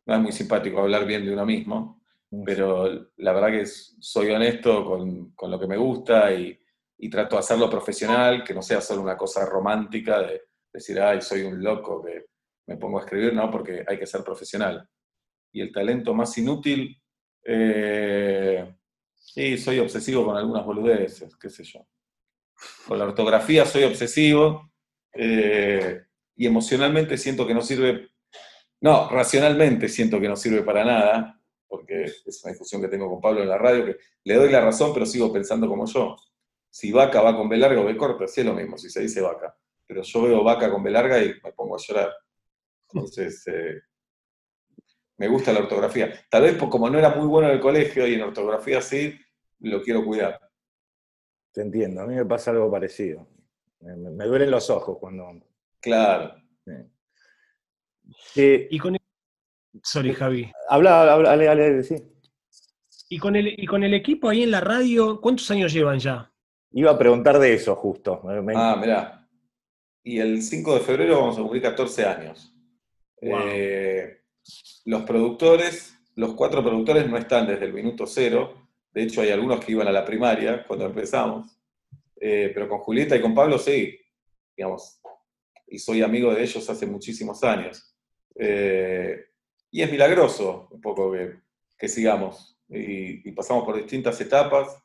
No 0.07 0.15
es 0.15 0.21
muy 0.21 0.33
simpático 0.33 0.81
hablar 0.81 1.05
bien 1.05 1.25
de 1.25 1.33
uno 1.33 1.45
mismo, 1.45 2.03
pero 2.45 3.11
la 3.17 3.33
verdad 3.33 3.51
que 3.51 3.67
soy 3.67 4.31
honesto 4.31 4.85
con, 4.85 5.35
lo 5.51 5.59
que 5.61 5.67
me 5.67 5.77
gusta 5.77 6.33
y, 6.33 6.59
trato 7.11 7.37
de 7.37 7.41
hacerlo 7.41 7.71
profesional, 7.71 8.45
que 8.45 8.55
no 8.55 8.61
sea 8.61 8.81
solo 8.81 9.03
una 9.03 9.17
cosa 9.17 9.47
romántica 9.47 10.21
de 10.21 10.43
decir, 10.73 11.01
ay, 11.01 11.21
soy 11.21 11.43
un 11.43 11.63
loco 11.63 12.05
que 12.05 12.27
me 12.67 12.77
pongo 12.77 12.99
a 12.99 13.03
escribir, 13.03 13.33
no, 13.33 13.51
porque 13.51 13.85
hay 13.87 13.99
que 13.99 14.07
ser 14.07 14.23
profesional. 14.23 14.87
Y 15.53 15.61
el 15.61 15.73
talento 15.73 16.13
más 16.13 16.37
inútil, 16.37 17.01
eh, 17.45 18.78
Sí, 19.39 19.57
soy 19.57 19.79
obsesivo 19.79 20.25
con 20.25 20.37
algunas 20.37 20.67
boludeces, 20.67 21.37
qué 21.37 21.49
sé 21.49 21.63
yo. 21.63 21.87
Con 22.89 22.99
la 22.99 23.05
ortografía 23.05 23.65
soy 23.65 23.85
obsesivo 23.85 24.73
eh, 25.13 26.03
y 26.35 26.45
emocionalmente 26.45 27.17
siento 27.17 27.47
que 27.47 27.55
no 27.55 27.63
sirve, 27.63 28.09
no, 28.81 29.09
racionalmente 29.09 29.89
siento 29.89 30.19
que 30.19 30.27
no 30.27 30.35
sirve 30.35 30.63
para 30.63 30.85
nada, 30.85 31.41
porque 31.69 32.03
es 32.03 32.41
una 32.43 32.51
discusión 32.51 32.83
que 32.83 32.89
tengo 32.89 33.09
con 33.09 33.21
Pablo 33.21 33.41
en 33.41 33.49
la 33.49 33.59
radio, 33.59 33.87
que 33.87 33.99
le 34.25 34.35
doy 34.35 34.51
la 34.51 34.61
razón, 34.61 34.93
pero 34.93 35.07
sigo 35.07 35.33
pensando 35.33 35.69
como 35.69 35.87
yo. 35.87 36.17
Si 36.69 36.91
vaca 36.91 37.23
va 37.23 37.37
con 37.37 37.49
B 37.49 37.59
larga 37.59 37.81
o 37.81 37.85
B 37.85 37.97
corta, 37.97 38.27
sí 38.27 38.41
es 38.41 38.47
lo 38.47 38.55
mismo, 38.55 38.77
si 38.77 38.91
se 38.91 39.03
dice 39.03 39.21
vaca. 39.21 39.57
Pero 39.87 40.03
yo 40.03 40.23
veo 40.23 40.43
vaca 40.43 40.69
con 40.69 40.83
B 40.83 40.91
larga 40.91 41.23
y 41.23 41.29
me 41.45 41.53
pongo 41.53 41.77
a 41.77 41.79
llorar. 41.79 42.13
Entonces, 42.93 43.47
eh, 43.47 43.83
me 45.17 45.29
gusta 45.29 45.53
la 45.53 45.61
ortografía. 45.61 46.13
Tal 46.29 46.43
vez 46.43 46.57
como 46.57 46.91
no 46.91 46.99
era 46.99 47.11
muy 47.11 47.29
bueno 47.29 47.47
en 47.47 47.55
el 47.55 47.61
colegio 47.61 48.05
y 48.05 48.15
en 48.15 48.23
ortografía 48.23 48.81
sí, 48.81 49.17
lo 49.61 49.83
quiero 49.83 50.05
cuidar. 50.05 50.41
Te 51.53 51.63
entiendo, 51.63 52.03
a 52.03 52.07
mí 52.07 52.15
me 52.15 52.25
pasa 52.25 52.51
algo 52.51 52.71
parecido. 52.71 53.27
Me, 53.81 54.25
duelen 54.25 54.51
los 54.51 54.69
ojos 54.71 54.99
cuando... 54.99 55.41
Claro. 55.81 56.35
y 58.35 58.79
con 58.79 58.95
el... 58.95 59.01
Sorry, 59.83 60.13
Javi. 60.13 60.51
Habla, 60.69 61.13
habla, 61.13 61.37
dale, 61.37 61.83
sí. 61.83 61.97
Y 63.11 63.19
con, 63.19 63.37
el, 63.37 63.49
y 63.49 63.67
con 63.67 63.83
el 63.85 63.95
equipo 63.95 64.29
ahí 64.29 64.43
en 64.43 64.51
la 64.51 64.61
radio, 64.61 65.21
¿cuántos 65.21 65.51
años 65.51 65.73
llevan 65.73 65.99
ya? 65.99 66.31
Iba 66.73 66.91
a 66.91 66.99
preguntar 66.99 67.39
de 67.39 67.55
eso 67.55 67.75
justo. 67.77 68.21
Ah, 68.55 68.77
mirá. 68.79 69.29
Y 70.03 70.19
el 70.19 70.43
5 70.43 70.75
de 70.75 70.81
febrero 70.81 71.21
vamos 71.21 71.39
a 71.39 71.43
cumplir 71.43 71.63
14 71.63 72.05
años. 72.05 72.55
Eh, 73.21 74.23
los 74.85 75.03
productores, 75.03 75.99
los 76.15 76.35
cuatro 76.35 76.63
productores 76.63 77.09
no 77.09 77.17
están 77.17 77.47
desde 77.47 77.67
el 77.67 77.73
minuto 77.73 78.07
cero, 78.07 78.58
de 78.93 79.03
hecho 79.03 79.21
hay 79.21 79.31
algunos 79.31 79.65
que 79.65 79.73
iban 79.73 79.89
a 79.89 79.93
la 79.93 80.05
primaria 80.05 80.65
cuando 80.67 80.87
empezamos, 80.87 81.59
eh, 82.21 82.51
pero 82.53 82.69
con 82.69 82.79
Julieta 82.79 83.17
y 83.17 83.21
con 83.21 83.35
Pablo 83.35 83.59
sí, 83.59 83.99
digamos, 84.57 85.01
y 85.67 85.79
soy 85.79 86.03
amigo 86.03 86.35
de 86.35 86.43
ellos 86.43 86.69
hace 86.69 86.87
muchísimos 86.87 87.45
años. 87.45 87.95
Eh, 88.35 89.27
y 89.71 89.83
es 89.83 89.91
milagroso 89.91 90.69
un 90.71 90.81
poco 90.81 91.13
que, 91.13 91.89
sigamos 91.89 92.59
y, 92.69 93.31
pasamos 93.33 93.65
por 93.65 93.77
distintas 93.77 94.21
etapas, 94.21 94.83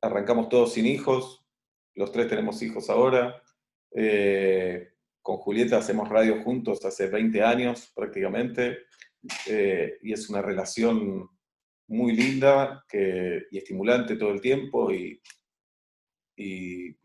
arrancamos 0.00 0.48
todos 0.48 0.72
sin 0.72 0.86
hijos, 0.86 1.46
los 1.94 2.10
tres 2.12 2.28
tenemos 2.28 2.60
hijos 2.62 2.90
ahora. 2.90 3.42
Eh, 3.94 4.88
con 5.22 5.36
Julieta 5.38 5.78
hacemos 5.78 6.08
radio 6.08 6.42
juntos 6.42 6.84
hace 6.84 7.08
20 7.08 7.42
años 7.42 7.92
prácticamente. 7.94 8.78
Y 10.02 10.12
es 10.12 10.28
una 10.28 10.40
relación 10.40 11.28
muy 11.88 12.12
linda 12.16 12.84
y 12.92 13.58
estimulante 13.58 14.16
todo 14.16 14.30
el 14.30 14.40
tiempo 14.40 14.92
y, 14.92 15.20
y, 16.36 16.96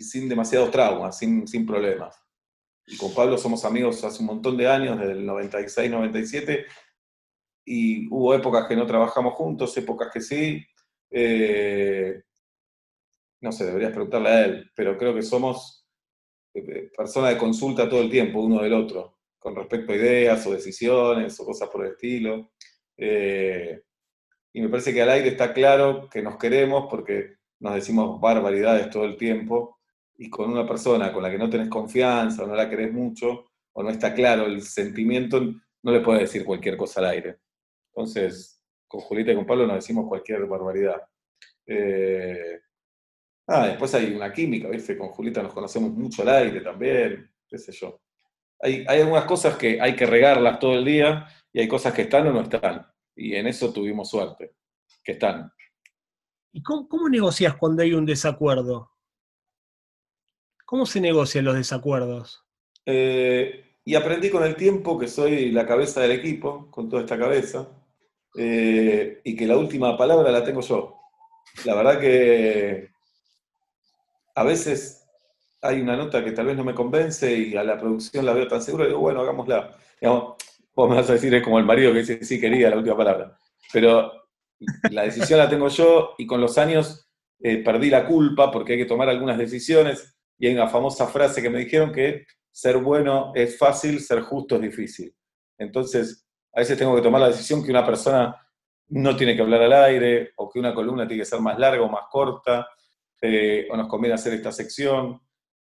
sin 0.00 0.28
demasiados 0.28 0.70
traumas, 0.70 1.18
sin, 1.18 1.46
sin, 1.48 1.64
problemas. 1.66 2.16
Y 2.86 2.96
con 2.96 3.14
Pablo 3.14 3.38
somos 3.38 3.64
amigos 3.64 4.04
hace 4.04 4.20
un 4.20 4.26
montón 4.26 4.56
de 4.56 4.68
años, 4.68 4.98
desde 4.98 5.12
el 5.12 5.26
96, 5.26 5.90
97, 5.90 6.66
y 7.64 8.06
hubo 8.08 8.34
épocas 8.34 8.66
que 8.68 8.76
no 8.76 8.86
trabajamos 8.86 9.34
juntos, 9.34 9.76
épocas 9.76 10.10
que 10.12 10.20
sí. 10.20 10.64
Eh, 11.10 12.22
no 13.40 13.52
sé, 13.52 13.64
deberías 13.64 13.92
preguntarle 13.92 14.28
a 14.28 14.44
él, 14.44 14.70
pero 14.74 14.96
creo 14.96 15.14
que 15.14 15.22
somos 15.22 15.86
eh, 16.54 16.90
personas 16.96 17.30
de 17.30 17.38
consulta 17.38 17.88
todo 17.88 18.00
el 18.02 18.10
tiempo, 18.10 18.40
uno 18.40 18.62
del 18.62 18.74
otro 18.74 19.16
con 19.46 19.54
respecto 19.54 19.92
a 19.92 19.96
ideas 19.96 20.44
o 20.48 20.50
decisiones 20.50 21.38
o 21.38 21.44
cosas 21.44 21.68
por 21.68 21.84
el 21.86 21.92
estilo. 21.92 22.50
Eh, 22.96 23.80
y 24.56 24.62
me 24.62 24.70
parece 24.70 24.94
que 24.94 25.02
al 25.02 25.10
aire 25.10 25.28
está 25.28 25.52
claro 25.52 26.08
que 26.08 26.22
nos 26.22 26.38
queremos 26.38 26.86
porque 26.88 27.34
nos 27.60 27.74
decimos 27.74 28.18
barbaridades 28.18 28.88
todo 28.88 29.04
el 29.04 29.14
tiempo 29.14 29.80
y 30.16 30.30
con 30.30 30.50
una 30.50 30.66
persona 30.66 31.12
con 31.12 31.22
la 31.22 31.30
que 31.30 31.36
no 31.36 31.50
tenés 31.50 31.68
confianza 31.68 32.42
o 32.42 32.46
no 32.46 32.54
la 32.54 32.66
querés 32.70 32.90
mucho 32.90 33.50
o 33.74 33.82
no 33.82 33.90
está 33.90 34.14
claro 34.14 34.46
el 34.46 34.62
sentimiento, 34.62 35.42
no 35.82 35.92
le 35.92 36.00
puedes 36.00 36.22
decir 36.22 36.42
cualquier 36.42 36.78
cosa 36.78 37.00
al 37.00 37.06
aire. 37.08 37.36
Entonces, 37.94 38.62
con 38.88 39.02
Julieta 39.02 39.32
y 39.32 39.34
con 39.34 39.44
Pablo 39.44 39.66
nos 39.66 39.76
decimos 39.76 40.08
cualquier 40.08 40.46
barbaridad. 40.46 41.02
Eh, 41.66 42.58
ah, 43.48 43.66
después 43.66 43.94
hay 43.94 44.14
una 44.14 44.32
química, 44.32 44.68
¿viste? 44.68 44.96
Con 44.96 45.08
Julieta 45.08 45.42
nos 45.42 45.52
conocemos 45.52 45.90
mucho 45.90 46.22
al 46.22 46.30
aire 46.30 46.62
también, 46.62 47.30
qué 47.46 47.58
sé 47.58 47.72
yo 47.72 48.00
hay, 48.60 48.86
algunas 48.88 49.24
cosas 49.24 49.56
que 49.56 49.80
hay 49.80 49.94
que 49.94 50.06
regarlas 50.06 50.58
todo 50.58 50.74
el 50.74 50.84
día 50.84 51.26
y 51.52 51.60
hay 51.60 51.68
cosas 51.68 51.92
que 51.92 52.02
están 52.02 52.26
o 52.28 52.32
no 52.32 52.40
están. 52.42 52.86
Y 53.16 53.34
en 53.34 53.46
eso 53.46 53.72
tuvimos 53.72 54.10
suerte, 54.10 54.54
que 55.02 55.12
están. 55.12 55.50
¿Y 56.52 56.62
cómo, 56.62 57.08
negocias 57.08 57.56
cuando 57.56 57.82
hay 57.82 57.94
un 57.94 58.06
desacuerdo? 58.06 58.92
¿Cómo 60.64 60.86
se 60.86 61.00
negocian 61.00 61.44
los 61.44 61.54
desacuerdos? 61.54 62.44
Eh, 62.84 63.76
y 63.84 63.94
aprendí 63.94 64.30
con 64.30 64.44
el 64.44 64.56
tiempo 64.56 64.98
que 64.98 65.08
soy 65.08 65.50
la 65.50 65.66
cabeza 65.66 66.00
del 66.00 66.12
equipo, 66.12 66.70
con 66.70 66.88
toda 66.88 67.02
esta 67.02 67.18
cabeza, 67.18 67.68
eh, 68.36 69.20
y 69.24 69.36
que 69.36 69.46
la 69.46 69.56
última 69.56 69.96
palabra 69.96 70.30
la 70.30 70.44
tengo 70.44 70.60
yo. 70.60 71.00
La 71.64 71.74
verdad 71.74 72.00
que 72.00 72.90
a 74.34 74.44
veces 74.44 75.06
hay 75.62 75.80
una 75.80 75.96
nota 75.96 76.24
que 76.24 76.32
tal 76.32 76.46
vez 76.46 76.56
no 76.56 76.64
me 76.64 76.74
convence 76.74 77.32
y 77.36 77.56
a 77.56 77.64
la 77.64 77.78
producción 77.78 78.26
la 78.26 78.34
veo 78.34 78.46
tan 78.48 78.62
segura, 78.62 78.84
y 78.84 78.88
digo, 78.88 79.00
bueno, 79.00 79.20
hagámosla. 79.20 79.76
Digamos, 80.00 80.34
vos 80.76 80.90
me 80.90 80.96
vas 80.96 81.08
a 81.08 81.14
decir, 81.14 81.34
es 81.34 81.42
como 81.42 81.58
el 81.58 81.64
marido 81.64 81.92
que 81.92 82.00
dice, 82.00 82.22
sí, 82.22 82.38
quería, 82.38 82.68
la 82.68 82.76
última 82.76 82.96
palabra. 82.96 83.36
Pero 83.72 84.12
la 84.90 85.02
decisión 85.04 85.38
la 85.38 85.48
tengo 85.48 85.68
yo 85.68 86.14
y 86.18 86.26
con 86.26 86.40
los 86.40 86.58
años 86.58 87.08
eh, 87.40 87.64
perdí 87.64 87.88
la 87.88 88.06
culpa 88.06 88.50
porque 88.50 88.74
hay 88.74 88.78
que 88.78 88.84
tomar 88.84 89.08
algunas 89.08 89.38
decisiones 89.38 90.16
y 90.38 90.46
hay 90.46 90.54
una 90.54 90.68
famosa 90.68 91.06
frase 91.06 91.40
que 91.40 91.50
me 91.50 91.60
dijeron 91.60 91.92
que 91.92 92.26
ser 92.52 92.76
bueno 92.76 93.32
es 93.34 93.58
fácil, 93.58 94.00
ser 94.00 94.20
justo 94.20 94.56
es 94.56 94.62
difícil. 94.62 95.14
Entonces, 95.58 96.26
a 96.52 96.60
veces 96.60 96.76
tengo 96.76 96.94
que 96.94 97.02
tomar 97.02 97.22
la 97.22 97.28
decisión 97.28 97.64
que 97.64 97.70
una 97.70 97.84
persona 97.84 98.36
no 98.88 99.16
tiene 99.16 99.34
que 99.34 99.42
hablar 99.42 99.62
al 99.62 99.72
aire, 99.72 100.32
o 100.36 100.48
que 100.48 100.58
una 100.58 100.74
columna 100.74 101.06
tiene 101.08 101.22
que 101.22 101.28
ser 101.28 101.40
más 101.40 101.58
larga 101.58 101.82
o 101.82 101.88
más 101.88 102.04
corta, 102.10 102.68
eh, 103.20 103.66
o 103.70 103.76
nos 103.76 103.88
conviene 103.88 104.14
hacer 104.14 104.34
esta 104.34 104.52
sección. 104.52 105.20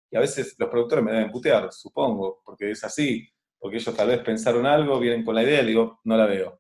Y 0.10 0.18
a 0.18 0.22
veces 0.22 0.56
los 0.58 0.70
productores 0.70 1.04
me 1.04 1.12
deben 1.12 1.32
putear, 1.32 1.72
supongo, 1.72 2.42
porque 2.44 2.72
es 2.72 2.84
así, 2.84 3.31
porque 3.62 3.78
ellos 3.78 3.96
tal 3.96 4.08
vez 4.08 4.20
pensaron 4.22 4.66
algo, 4.66 5.00
vienen 5.00 5.24
con 5.24 5.36
la 5.36 5.44
idea 5.44 5.62
y 5.62 5.68
digo, 5.68 6.00
no 6.04 6.18
la 6.18 6.26
veo, 6.26 6.60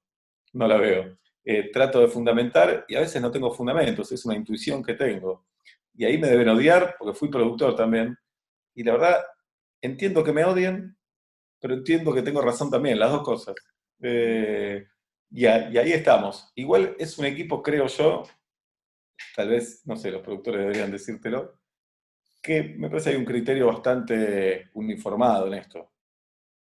no 0.53 0.67
la 0.67 0.77
veo. 0.77 1.17
Eh, 1.43 1.71
trato 1.71 1.99
de 1.99 2.07
fundamentar 2.07 2.85
y 2.87 2.95
a 2.95 2.99
veces 2.99 3.19
no 3.19 3.31
tengo 3.31 3.51
fundamentos, 3.51 4.11
es 4.11 4.23
una 4.23 4.35
intuición 4.35 4.83
que 4.83 4.93
tengo. 4.93 5.47
Y 5.95 6.05
ahí 6.05 6.19
me 6.19 6.29
deben 6.29 6.49
odiar, 6.49 6.95
porque 6.99 7.17
fui 7.17 7.29
productor 7.29 7.75
también. 7.75 8.15
Y 8.75 8.83
la 8.83 8.91
verdad, 8.91 9.17
entiendo 9.81 10.23
que 10.23 10.31
me 10.31 10.45
odien, 10.45 10.95
pero 11.59 11.73
entiendo 11.73 12.13
que 12.13 12.21
tengo 12.21 12.39
razón 12.39 12.69
también, 12.69 12.99
las 12.99 13.11
dos 13.11 13.23
cosas. 13.23 13.55
Eh, 13.99 14.85
y, 15.31 15.45
ahí 15.47 15.91
estamos. 15.93 16.51
Igual 16.53 16.95
es 16.99 17.17
un 17.17 17.25
equipo, 17.25 17.63
creo 17.63 17.87
yo, 17.87 18.23
tal 19.35 19.49
vez, 19.49 19.81
no 19.87 19.95
sé, 19.95 20.11
los 20.11 20.21
productores 20.21 20.61
deberían 20.61 20.91
decírtelo, 20.91 21.57
que 22.43 22.61
me 22.77 22.89
parece 22.89 23.09
que 23.09 23.15
hay 23.15 23.19
un 23.19 23.25
criterio 23.25 23.67
bastante 23.67 24.69
uniformado 24.73 25.47
en 25.47 25.55
esto. 25.55 25.90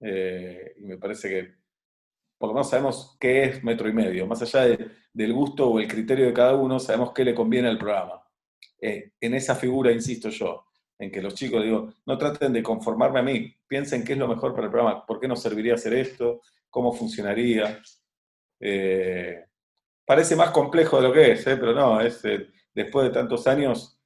Eh, 0.00 0.74
y 0.78 0.84
me 0.84 0.98
parece 0.98 1.28
que 1.28 1.54
por 2.38 2.50
lo 2.50 2.54
menos 2.54 2.68
sabemos 2.68 3.16
qué 3.18 3.44
es 3.44 3.64
metro 3.64 3.88
y 3.88 3.92
medio. 3.92 4.26
Más 4.26 4.42
allá 4.42 4.76
del 5.12 5.32
gusto 5.32 5.68
o 5.68 5.80
el 5.80 5.88
criterio 5.88 6.26
de 6.26 6.32
cada 6.32 6.54
uno, 6.54 6.78
sabemos 6.78 7.12
qué 7.12 7.24
le 7.24 7.34
conviene 7.34 7.68
al 7.68 7.78
programa. 7.78 8.22
Eh, 8.80 9.12
en 9.20 9.34
esa 9.34 9.54
figura, 9.54 9.90
insisto 9.90 10.28
yo, 10.28 10.66
en 10.98 11.10
que 11.10 11.22
los 11.22 11.34
chicos, 11.34 11.62
digo, 11.62 11.92
no 12.04 12.18
traten 12.18 12.52
de 12.52 12.62
conformarme 12.62 13.20
a 13.20 13.22
mí, 13.22 13.54
piensen 13.66 14.04
qué 14.04 14.12
es 14.12 14.18
lo 14.18 14.28
mejor 14.28 14.54
para 14.54 14.66
el 14.66 14.70
programa, 14.70 15.06
por 15.06 15.18
qué 15.18 15.28
nos 15.28 15.40
serviría 15.40 15.74
hacer 15.74 15.94
esto, 15.94 16.42
cómo 16.68 16.92
funcionaría. 16.92 17.80
Eh, 18.60 19.44
parece 20.04 20.36
más 20.36 20.50
complejo 20.50 20.98
de 21.00 21.08
lo 21.08 21.12
que 21.12 21.32
es, 21.32 21.46
¿eh? 21.46 21.56
pero 21.56 21.72
no, 21.72 22.00
es, 22.00 22.22
después 22.74 23.06
de 23.06 23.14
tantos 23.14 23.46
años 23.46 23.98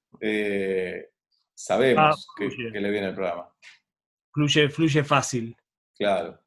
sabemos 1.55 2.29
ah, 2.29 2.35
que, 2.39 2.81
le 2.81 2.91
viene 2.91 3.09
el 3.09 3.15
programa. 3.15 3.53
Fluye, 4.33 4.69
fluye 4.71 5.03
fácil. 5.03 5.57
Claro. 6.01 6.41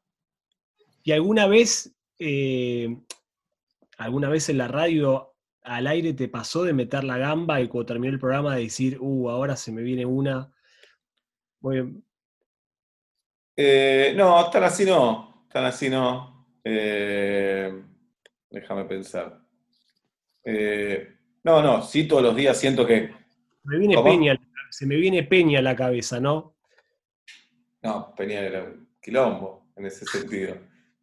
¿Y 1.03 1.11
alguna 1.11 1.45
vez, 1.45 1.95
alguna 3.97 4.29
vez 4.29 4.49
en 4.49 4.57
la 4.57 4.67
radio 4.67 5.35
al 5.61 5.85
aire 5.85 6.13
te 6.13 6.27
pasó 6.27 6.63
de 6.63 6.73
meter 6.73 7.03
la 7.03 7.19
gamba 7.19 7.61
y 7.61 7.67
cuando 7.67 7.85
terminó 7.85 8.11
el 8.11 8.19
programa 8.19 8.55
de 8.55 8.63
decir, 8.63 8.97
uh, 8.99 9.29
ahora 9.29 9.55
se 9.55 9.71
me 9.71 9.83
viene 9.83 10.07
una? 10.07 10.51
no, 14.15 14.49
tan 14.49 14.63
así 14.63 14.85
no, 14.85 15.45
tan 15.51 15.65
así 15.65 15.87
no. 15.87 16.47
Eh, 16.63 17.79
déjame 18.49 18.85
pensar. 18.85 19.39
Eh, 20.43 21.15
no, 21.43 21.61
no, 21.61 21.83
sí 21.83 22.07
todos 22.07 22.23
los 22.23 22.35
días 22.35 22.59
siento 22.59 22.87
que... 22.87 23.13
Me 23.65 23.77
viene 23.77 24.01
Peña, 24.01 24.35
se 24.71 24.87
me 24.87 24.95
viene 24.95 25.21
Peña 25.21 25.59
a 25.59 25.61
la 25.61 25.75
cabeza, 25.75 26.19
¿no? 26.19 26.55
No, 27.83 28.15
Peña 28.15 28.39
era 28.39 28.63
un 28.63 28.92
quilombo 29.03 29.67
en 29.75 29.85
ese 29.85 30.05
sentido. 30.05 30.55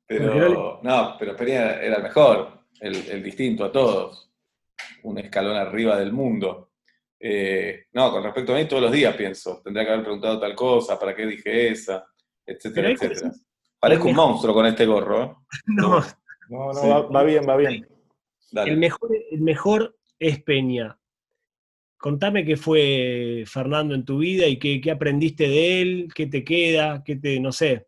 Pero, 0.07 0.81
no, 0.83 1.17
pero 1.19 1.37
Peña 1.37 1.75
era 1.75 1.99
el 1.99 2.03
mejor, 2.03 2.65
el, 2.81 3.23
distinto 3.23 3.65
a 3.65 3.71
todos. 3.71 4.33
Un 5.05 5.19
escalón 5.19 5.57
arriba 5.57 5.97
del 5.97 6.13
mundo. 6.13 6.71
Eh, 7.21 7.85
no, 7.93 8.11
con 8.11 8.25
respecto 8.25 8.55
a 8.55 8.59
mí, 8.59 8.65
todos 8.67 8.83
los 8.83 8.93
días 8.93 9.15
pienso, 9.15 9.61
tendría 9.63 9.85
que 9.85 9.93
haber 9.93 10.05
preguntado 10.05 10.41
tal 10.41 10.55
cosa, 10.55 10.99
para 10.99 11.15
qué 11.15 11.27
dije 11.27 11.69
esa, 11.69 12.05
etcétera, 12.45 12.91
etcétera. 12.91 13.31
Parezco 13.79 14.09
un 14.09 14.17
monstruo 14.17 14.55
con 14.55 14.67
este 14.67 14.87
gorro. 14.87 15.25
¿eh? 15.25 15.35
No, 15.67 16.01
no, 16.49 16.73
no 16.73 17.13
va, 17.13 17.23
bien, 17.23 17.45
va 17.49 17.57
bien. 17.57 17.87
El, 18.53 18.77
mejor, 18.79 19.11
el 19.31 19.41
mejor 19.41 19.97
es 20.19 20.43
Peña. 20.43 20.99
Contame 21.97 22.45
qué 22.45 22.57
fue 22.57 23.45
Fernando 23.47 23.95
en 23.95 24.05
tu 24.05 24.19
vida 24.19 24.47
y 24.47 24.59
qué, 24.59 24.91
aprendiste 24.91 25.49
de 25.49 25.83
él, 25.83 26.09
qué 26.15 26.27
te 26.27 26.43
queda, 26.43 27.05
qué 27.05 27.17
te, 27.17 27.39
no 27.39 27.53
sé. 27.53 27.87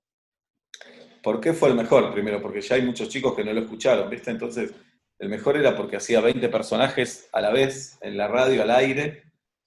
¿Por 1.23 1.41
qué 1.41 1.53
fue 1.53 1.69
el 1.69 1.77
mejor? 1.77 2.13
Primero, 2.13 2.43
porque 2.43 2.61
ya 2.61 2.75
hay 2.75 2.83
muchos 2.83 3.09
chicos 3.09 3.35
que 3.35 3.45
no 3.45 3.53
lo 3.53 3.61
escucharon, 3.61 4.11
¿viste? 4.11 4.31
Entonces, 4.31 4.73
el 5.19 5.29
mejor 5.29 5.57
era 5.57 5.77
porque 5.77 5.97
hacía 5.97 6.21
20 6.21 6.49
personajes 6.49 7.29
a 7.33 7.41
la 7.41 7.51
vez 7.51 7.97
en 8.01 8.17
la 8.17 8.27
radio, 8.27 8.63
al 8.63 8.71
aire, 8.73 9.23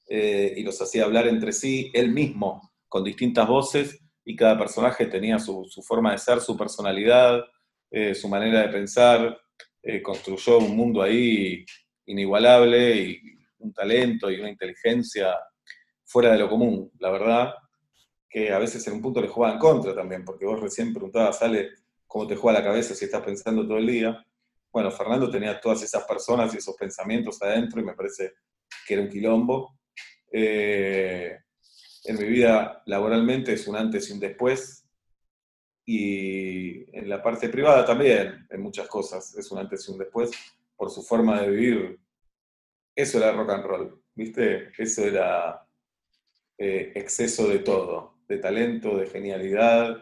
eh, 0.07 0.53
y 0.57 0.63
los 0.63 0.81
hacía 0.81 1.05
hablar 1.05 1.27
entre 1.27 1.53
sí, 1.53 1.91
él 1.93 2.11
mismo, 2.11 2.73
con 2.89 3.05
distintas 3.05 3.47
voces, 3.47 4.01
y 4.25 4.35
cada 4.35 4.57
personaje 4.57 5.05
tenía 5.05 5.39
su, 5.39 5.65
forma 5.87 6.11
de 6.11 6.17
ser, 6.17 6.41
su 6.41 6.57
personalidad, 6.57 7.41
eh, 7.89 8.13
su 8.13 8.27
manera 8.27 8.61
de 8.63 8.69
pensar, 8.69 9.39
eh, 9.81 10.01
construyó 10.01 10.57
un 10.57 10.75
mundo 10.75 11.01
ahí 11.01 11.63
inigualable 12.05 12.95
y 12.97 13.21
un 13.59 13.71
talento 13.71 14.29
y 14.29 14.39
una 14.39 14.49
inteligencia 14.49 15.37
fuera 16.03 16.31
de 16.33 16.39
lo 16.39 16.49
común, 16.49 16.91
la 16.99 17.11
verdad, 17.11 17.53
que 18.35 18.51
a 18.51 18.59
veces 18.59 18.85
en 18.85 18.95
un 18.95 19.01
punto 19.01 19.21
le 19.21 19.29
jugaba 19.29 19.53
en 19.53 19.59
contra 19.59 19.95
también, 19.95 20.25
porque 20.25 20.45
vos 20.45 20.59
recién 20.59 20.91
preguntabas, 20.91 21.39
sale, 21.39 21.69
cómo 22.05 22.27
te 22.27 22.35
juega 22.35 22.59
la 22.59 22.65
cabeza 22.65 22.93
si 22.93 23.05
estás 23.05 23.21
pensando 23.21 23.65
todo 23.65 23.77
el 23.77 23.87
día. 23.87 24.27
Bueno, 24.73 24.91
Fernando 24.91 25.31
tenía 25.31 25.57
todas 25.61 25.83
esas 25.83 26.03
personas 26.03 26.53
y 26.53 26.57
esos 26.57 26.75
pensamientos 26.75 27.41
adentro 27.41 27.79
y 27.79 27.85
me 27.85 27.93
parece 27.93 28.33
que 28.85 28.93
era 28.93 29.03
un 29.03 29.07
quilombo. 29.07 29.79
Eh, 30.29 31.33
en 32.03 32.17
mi 32.17 32.25
vida 32.25 32.83
laboralmente 32.87 33.53
es 33.53 33.69
un 33.69 33.77
antes 33.77 34.09
y 34.09 34.11
un 34.11 34.19
después. 34.19 34.85
Y 35.85 36.93
en 36.93 37.07
la 37.07 37.23
parte 37.23 37.47
privada 37.47 37.85
también, 37.85 38.47
en 38.49 38.61
muchas 38.61 38.89
cosas, 38.89 39.33
es 39.37 39.49
un 39.49 39.59
antes 39.59 39.87
y 39.87 39.93
un 39.93 39.97
después, 39.97 40.31
por 40.75 40.89
su 40.91 41.03
forma 41.03 41.39
de 41.39 41.51
vivir. 41.51 41.99
Eso 42.93 43.17
era 43.17 43.31
rock 43.31 43.51
and 43.51 43.63
roll, 43.63 44.03
¿viste? 44.13 44.73
Eso 44.77 45.05
era 45.05 45.65
eh, 46.57 46.91
exceso 46.95 47.47
de 47.47 47.59
todo, 47.59 48.14
de 48.27 48.37
talento, 48.37 48.97
de 48.97 49.07
genialidad, 49.07 49.97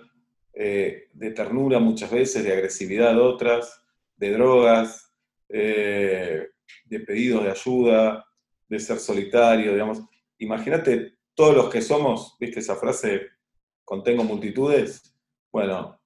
eh, 0.53 1.09
de 1.13 1.31
ternura 1.31 1.79
muchas 1.79 2.12
veces, 2.12 2.43
de 2.43 2.53
agresividad 2.53 3.19
otras, 3.19 3.81
de 4.15 4.31
drogas, 4.31 5.13
eh, 5.49 6.49
de 6.86 6.99
pedidos 6.99 7.43
de 7.43 7.51
ayuda, 7.51 8.25
de 8.67 8.79
ser 8.79 8.99
solitario, 8.99 9.73
digamos. 9.73 10.01
Imagínate 10.38 11.15
todos 11.33 11.55
los 11.55 11.69
que 11.69 11.81
somos, 11.81 12.38
¿viste 12.39 12.59
esa 12.59 12.75
frase? 12.75 13.27
Contengo 13.83 14.23
multitudes. 14.23 15.13
Bueno, 15.51 15.99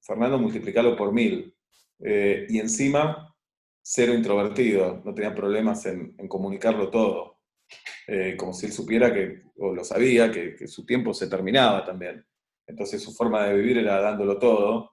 Fernando 0.00 0.38
multiplicarlo 0.38 0.96
por 0.96 1.12
mil. 1.12 1.54
Eh, 2.00 2.46
y 2.48 2.58
encima, 2.58 3.34
cero 3.82 4.14
introvertido, 4.14 5.02
no 5.04 5.14
tenía 5.14 5.34
problemas 5.34 5.84
en, 5.86 6.14
comunicarlo 6.28 6.90
todo. 6.90 7.37
Eh, 8.06 8.36
como 8.36 8.52
si 8.52 8.66
él 8.66 8.72
supiera 8.72 9.12
que, 9.12 9.42
o 9.58 9.74
lo 9.74 9.84
sabía, 9.84 10.30
que, 10.32 10.66
su 10.66 10.86
tiempo 10.86 11.12
se 11.12 11.28
terminaba 11.28 11.84
también. 11.84 12.24
Entonces 12.66 13.02
su 13.02 13.12
forma 13.12 13.46
de 13.46 13.54
vivir 13.54 13.78
era 13.78 14.00
dándolo 14.00 14.38
todo. 14.38 14.92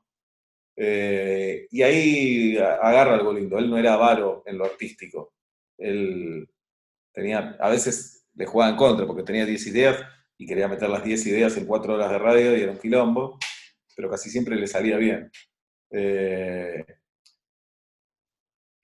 Eh, 0.78 1.68
y 1.72 1.82
ahí 1.82 2.58
agarra 2.58 3.16
algo 3.16 3.34
lindo. 3.34 3.58
Él 3.58 3.70
no 3.70 3.78
era 3.78 3.94
avaro 3.94 4.44
en 4.46 4.58
lo 4.58 4.66
artístico. 4.66 5.34
Él 5.78 6.48
tenía, 7.14 7.56
a 7.60 7.70
veces 7.70 8.28
le 8.36 8.46
jugaba 8.46 8.72
en 8.72 8.78
contra 8.78 9.08
porque 9.08 9.24
tenía 9.24 9.46
10 9.46 9.68
ideas 9.68 9.98
y 10.38 10.46
quería 10.46 10.68
meter 10.68 10.90
las 10.90 11.04
10 11.04 11.26
ideas 11.28 11.56
en 11.58 11.66
4 11.66 11.94
horas 11.94 12.12
de 12.12 12.20
radio 12.20 12.58
y 12.58 12.62
era 12.62 12.72
un 12.74 12.80
quilombo, 12.80 13.40
pero 13.96 14.10
casi 14.10 14.30
siempre 14.30 14.56
le 14.58 14.68
salía 14.68 14.98
bien. 14.98 15.32
Eh, 15.92 16.86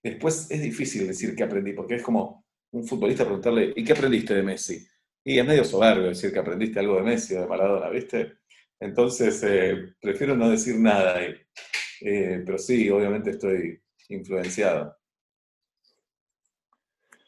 después 0.04 0.49
es 0.49 0.62
difícil 0.62 1.08
decir 1.08 1.36
qué 1.36 1.43
aprendí, 1.43 1.73
porque 1.73 1.95
es 1.95 2.04
como 2.04 2.40
un 2.72 2.86
futbolista 2.86 3.24
preguntarle, 3.24 3.74
¿y 3.76 3.84
qué 3.84 3.94
aprendiste 3.94 4.34
de 4.34 4.44
Messi? 4.44 4.88
Y 5.24 5.38
es 5.38 5.46
medio 5.46 5.64
soberbio 5.64 6.08
decir 6.08 6.32
que 6.34 6.40
aprendiste 6.40 6.80
algo 6.80 6.96
de 6.96 7.04
Messi 7.04 7.36
o 7.36 7.42
de 7.42 7.48
Maradona, 7.48 7.90
¿viste? 7.90 8.34
Entonces, 8.80 9.44
eh, 9.44 9.94
prefiero 10.02 10.36
no 10.36 10.50
decir 10.50 10.76
nada, 10.80 11.22
eh, 11.22 12.42
pero 12.46 12.58
sí, 12.58 12.90
obviamente 12.90 13.32
estoy 13.32 13.80
influenciado. 14.10 14.98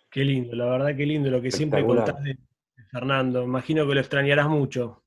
Qué 0.10 0.24
lindo, 0.24 0.56
la 0.56 0.66
verdad 0.66 0.96
qué 0.96 1.06
lindo 1.06 1.30
lo 1.30 1.42
que 1.42 1.52
siempre 1.52 1.86
contás 1.86 2.22
de, 2.24 2.38
Fernando. 2.92 3.44
Imagino 3.44 3.88
que 3.88 3.96
lo 3.96 4.00
extrañarás 4.00 4.48
mucho. 4.48 5.04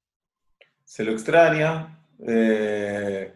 Se 0.84 1.04
lo 1.04 1.12
extraña. 1.12 2.04
Eh, 2.26 3.32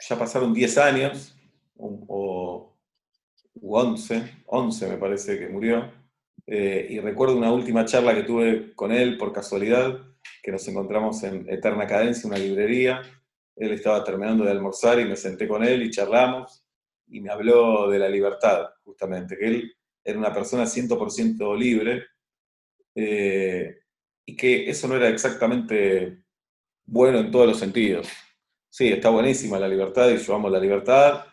ya 0.00 0.18
pasaron 0.18 0.52
10 0.52 0.78
años, 0.78 1.36
o, 1.76 2.67
11, 3.62 4.42
11 4.46 4.88
me 4.88 4.96
parece 4.96 5.38
que 5.38 5.48
murió. 5.48 5.90
Eh, 6.46 6.86
y 6.90 7.00
recuerdo 7.00 7.36
una 7.36 7.52
última 7.52 7.84
charla 7.84 8.14
que 8.14 8.22
tuve 8.22 8.74
con 8.74 8.92
él 8.92 9.18
por 9.18 9.32
casualidad, 9.32 10.00
que 10.42 10.52
nos 10.52 10.66
encontramos 10.68 11.22
en 11.22 11.48
Eterna 11.48 11.86
Cadencia, 11.86 12.28
una 12.28 12.38
librería. 12.38 13.02
Él 13.56 13.72
estaba 13.72 14.02
terminando 14.04 14.44
de 14.44 14.50
almorzar 14.50 14.98
y 15.00 15.04
me 15.04 15.16
senté 15.16 15.46
con 15.46 15.62
él 15.64 15.82
y 15.82 15.90
charlamos 15.90 16.64
y 17.08 17.20
me 17.20 17.30
habló 17.30 17.88
de 17.88 17.98
la 17.98 18.08
libertad, 18.08 18.66
justamente, 18.84 19.36
que 19.36 19.46
él 19.46 19.72
era 20.04 20.18
una 20.18 20.32
persona 20.32 20.64
100% 20.64 21.56
libre, 21.56 22.04
eh, 22.94 23.78
y 24.26 24.36
que 24.36 24.68
eso 24.68 24.88
no 24.88 24.96
era 24.96 25.08
exactamente 25.08 26.22
bueno 26.86 27.18
en 27.18 27.30
todos 27.30 27.46
los 27.46 27.58
sentidos. 27.58 28.08
Sí, 28.70 28.88
está 28.88 29.10
buenísima 29.10 29.58
la 29.58 29.68
libertad 29.68 30.08
y 30.10 30.18
yo 30.18 30.34
amo 30.34 30.50
la 30.50 30.60
libertad, 30.60 31.24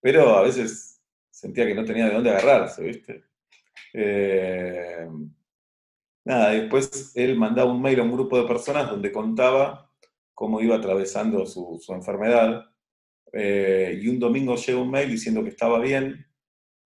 pero 0.00 0.36
a 0.36 0.42
veces 0.42 0.95
sentía 1.36 1.66
que 1.66 1.74
no 1.74 1.84
tenía 1.84 2.06
de 2.06 2.14
dónde 2.14 2.30
agarrarse, 2.30 2.82
¿viste? 2.82 3.24
Eh, 3.92 5.06
nada, 6.24 6.50
después 6.52 7.12
él 7.14 7.36
mandaba 7.36 7.70
un 7.70 7.82
mail 7.82 8.00
a 8.00 8.04
un 8.04 8.12
grupo 8.12 8.40
de 8.40 8.48
personas 8.48 8.88
donde 8.88 9.12
contaba 9.12 9.92
cómo 10.32 10.62
iba 10.62 10.76
atravesando 10.76 11.44
su, 11.44 11.78
enfermedad. 11.90 12.64
Eh, 13.34 14.00
y 14.02 14.08
un 14.08 14.18
domingo 14.18 14.56
llega 14.56 14.80
un 14.80 14.90
mail 14.90 15.10
diciendo 15.10 15.42
que 15.42 15.50
estaba 15.50 15.78
bien. 15.78 16.26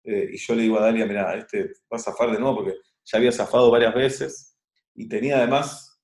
Eh, 0.05 0.29
y 0.31 0.37
yo 0.37 0.55
le 0.55 0.61
digo 0.63 0.77
a 0.77 0.83
Dalia, 0.83 1.05
mira, 1.05 1.35
este 1.35 1.63
va 1.91 1.97
a 1.97 1.99
zafar 1.99 2.31
de 2.31 2.39
nuevo 2.39 2.55
porque 2.55 2.75
ya 3.03 3.17
había 3.17 3.33
zafado 3.33 3.69
varias 3.69 3.93
veces. 3.93 4.57
Y 4.95 5.09
tenía 5.09 5.39
además 5.39 5.99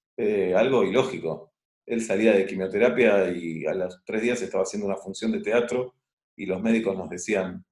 algo 0.56 0.84
ilógico. 0.84 1.54
Él 1.86 2.02
salía 2.02 2.34
de 2.34 2.46
quimioterapia 2.46 3.30
y 3.32 3.66
a 3.66 3.74
los 3.74 4.04
tres 4.06 4.22
días 4.22 4.42
estaba 4.42 4.64
haciendo 4.64 4.86
una 4.86 4.98
función 4.98 5.32
de 5.32 5.40
teatro 5.40 5.96
y 6.36 6.46
los 6.46 6.62
médicos 6.62 6.96
nos 6.98 7.10
decían, 7.10 7.66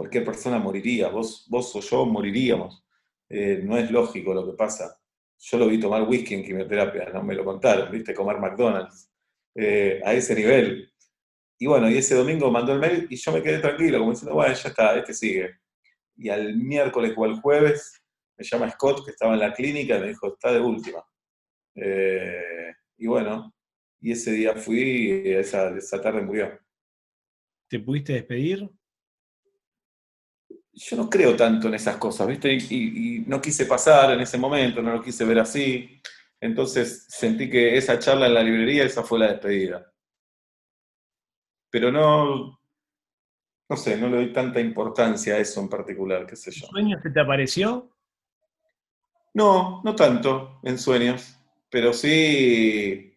cualquier 0.00 0.24
persona 0.24 0.58
moriría, 0.58 1.08
vos, 1.08 1.44
vos 1.50 1.76
o 1.76 1.80
yo 1.80 2.06
moriríamos. 2.06 2.82
Eh, 3.28 3.60
no 3.62 3.76
es 3.76 3.90
lógico 3.90 4.32
lo 4.32 4.46
que 4.46 4.56
pasa. 4.56 4.98
Yo 5.38 5.58
lo 5.58 5.66
vi 5.66 5.78
tomar 5.78 6.08
whisky 6.08 6.32
en 6.36 6.42
quimioterapia, 6.42 7.10
no 7.12 7.22
me 7.22 7.34
lo 7.34 7.44
contaron, 7.44 7.90
viste, 7.92 8.14
comer 8.14 8.38
McDonald's, 8.38 9.12
eh, 9.54 10.00
a 10.02 10.14
ese 10.14 10.34
nivel. 10.34 10.90
Y 11.58 11.66
bueno, 11.66 11.90
y 11.90 11.98
ese 11.98 12.14
domingo 12.14 12.50
mandó 12.50 12.72
el 12.72 12.78
mail 12.78 13.08
y 13.10 13.16
yo 13.16 13.30
me 13.30 13.42
quedé 13.42 13.58
tranquilo, 13.58 13.98
como 13.98 14.12
diciendo, 14.12 14.34
bueno, 14.34 14.54
ya 14.54 14.68
está, 14.70 14.96
este 14.96 15.12
sigue. 15.12 15.58
Y 16.16 16.30
al 16.30 16.56
miércoles 16.56 17.12
o 17.14 17.24
al 17.26 17.38
jueves 17.38 18.02
me 18.38 18.44
llama 18.44 18.70
Scott, 18.70 19.04
que 19.04 19.10
estaba 19.10 19.34
en 19.34 19.40
la 19.40 19.52
clínica, 19.52 19.98
y 19.98 20.00
me 20.00 20.08
dijo, 20.08 20.28
está 20.28 20.50
de 20.50 20.60
última. 20.60 21.04
Eh, 21.74 22.72
y 22.96 23.06
bueno, 23.06 23.54
y 24.00 24.12
ese 24.12 24.32
día 24.32 24.54
fui, 24.56 25.22
y 25.26 25.32
esa, 25.32 25.76
esa 25.76 26.00
tarde 26.00 26.22
murió. 26.22 26.58
¿Te 27.68 27.78
pudiste 27.78 28.14
despedir? 28.14 28.66
Yo 30.80 30.96
no 30.96 31.10
creo 31.10 31.36
tanto 31.36 31.68
en 31.68 31.74
esas 31.74 31.96
cosas, 31.98 32.26
¿viste? 32.26 32.54
Y, 32.54 33.24
no 33.26 33.40
quise 33.40 33.66
pasar 33.66 34.12
en 34.12 34.20
ese 34.20 34.38
momento, 34.38 34.80
no 34.80 34.92
lo 34.92 35.02
quise 35.02 35.24
ver 35.24 35.38
así. 35.38 36.00
Entonces 36.40 37.06
sentí 37.08 37.50
que 37.50 37.76
esa 37.76 37.98
charla 37.98 38.26
en 38.26 38.34
la 38.34 38.42
librería, 38.42 38.84
esa 38.84 39.02
fue 39.02 39.18
la 39.18 39.28
despedida. 39.28 39.92
Pero 41.68 41.92
no, 41.92 42.58
no 43.68 43.76
sé, 43.76 43.98
no 43.98 44.08
le 44.08 44.16
doy 44.16 44.32
tanta 44.32 44.58
importancia 44.58 45.34
a 45.34 45.38
eso 45.38 45.60
en 45.60 45.68
particular, 45.68 46.26
qué 46.26 46.34
sé 46.34 46.50
yo. 46.50 46.66
¿Sueños 46.66 47.02
que 47.02 47.10
te 47.10 47.20
apareció? 47.20 47.90
No, 49.34 49.82
no 49.84 49.94
tanto 49.94 50.60
en 50.62 50.78
sueños, 50.78 51.38
pero 51.68 51.92
sí 51.92 53.16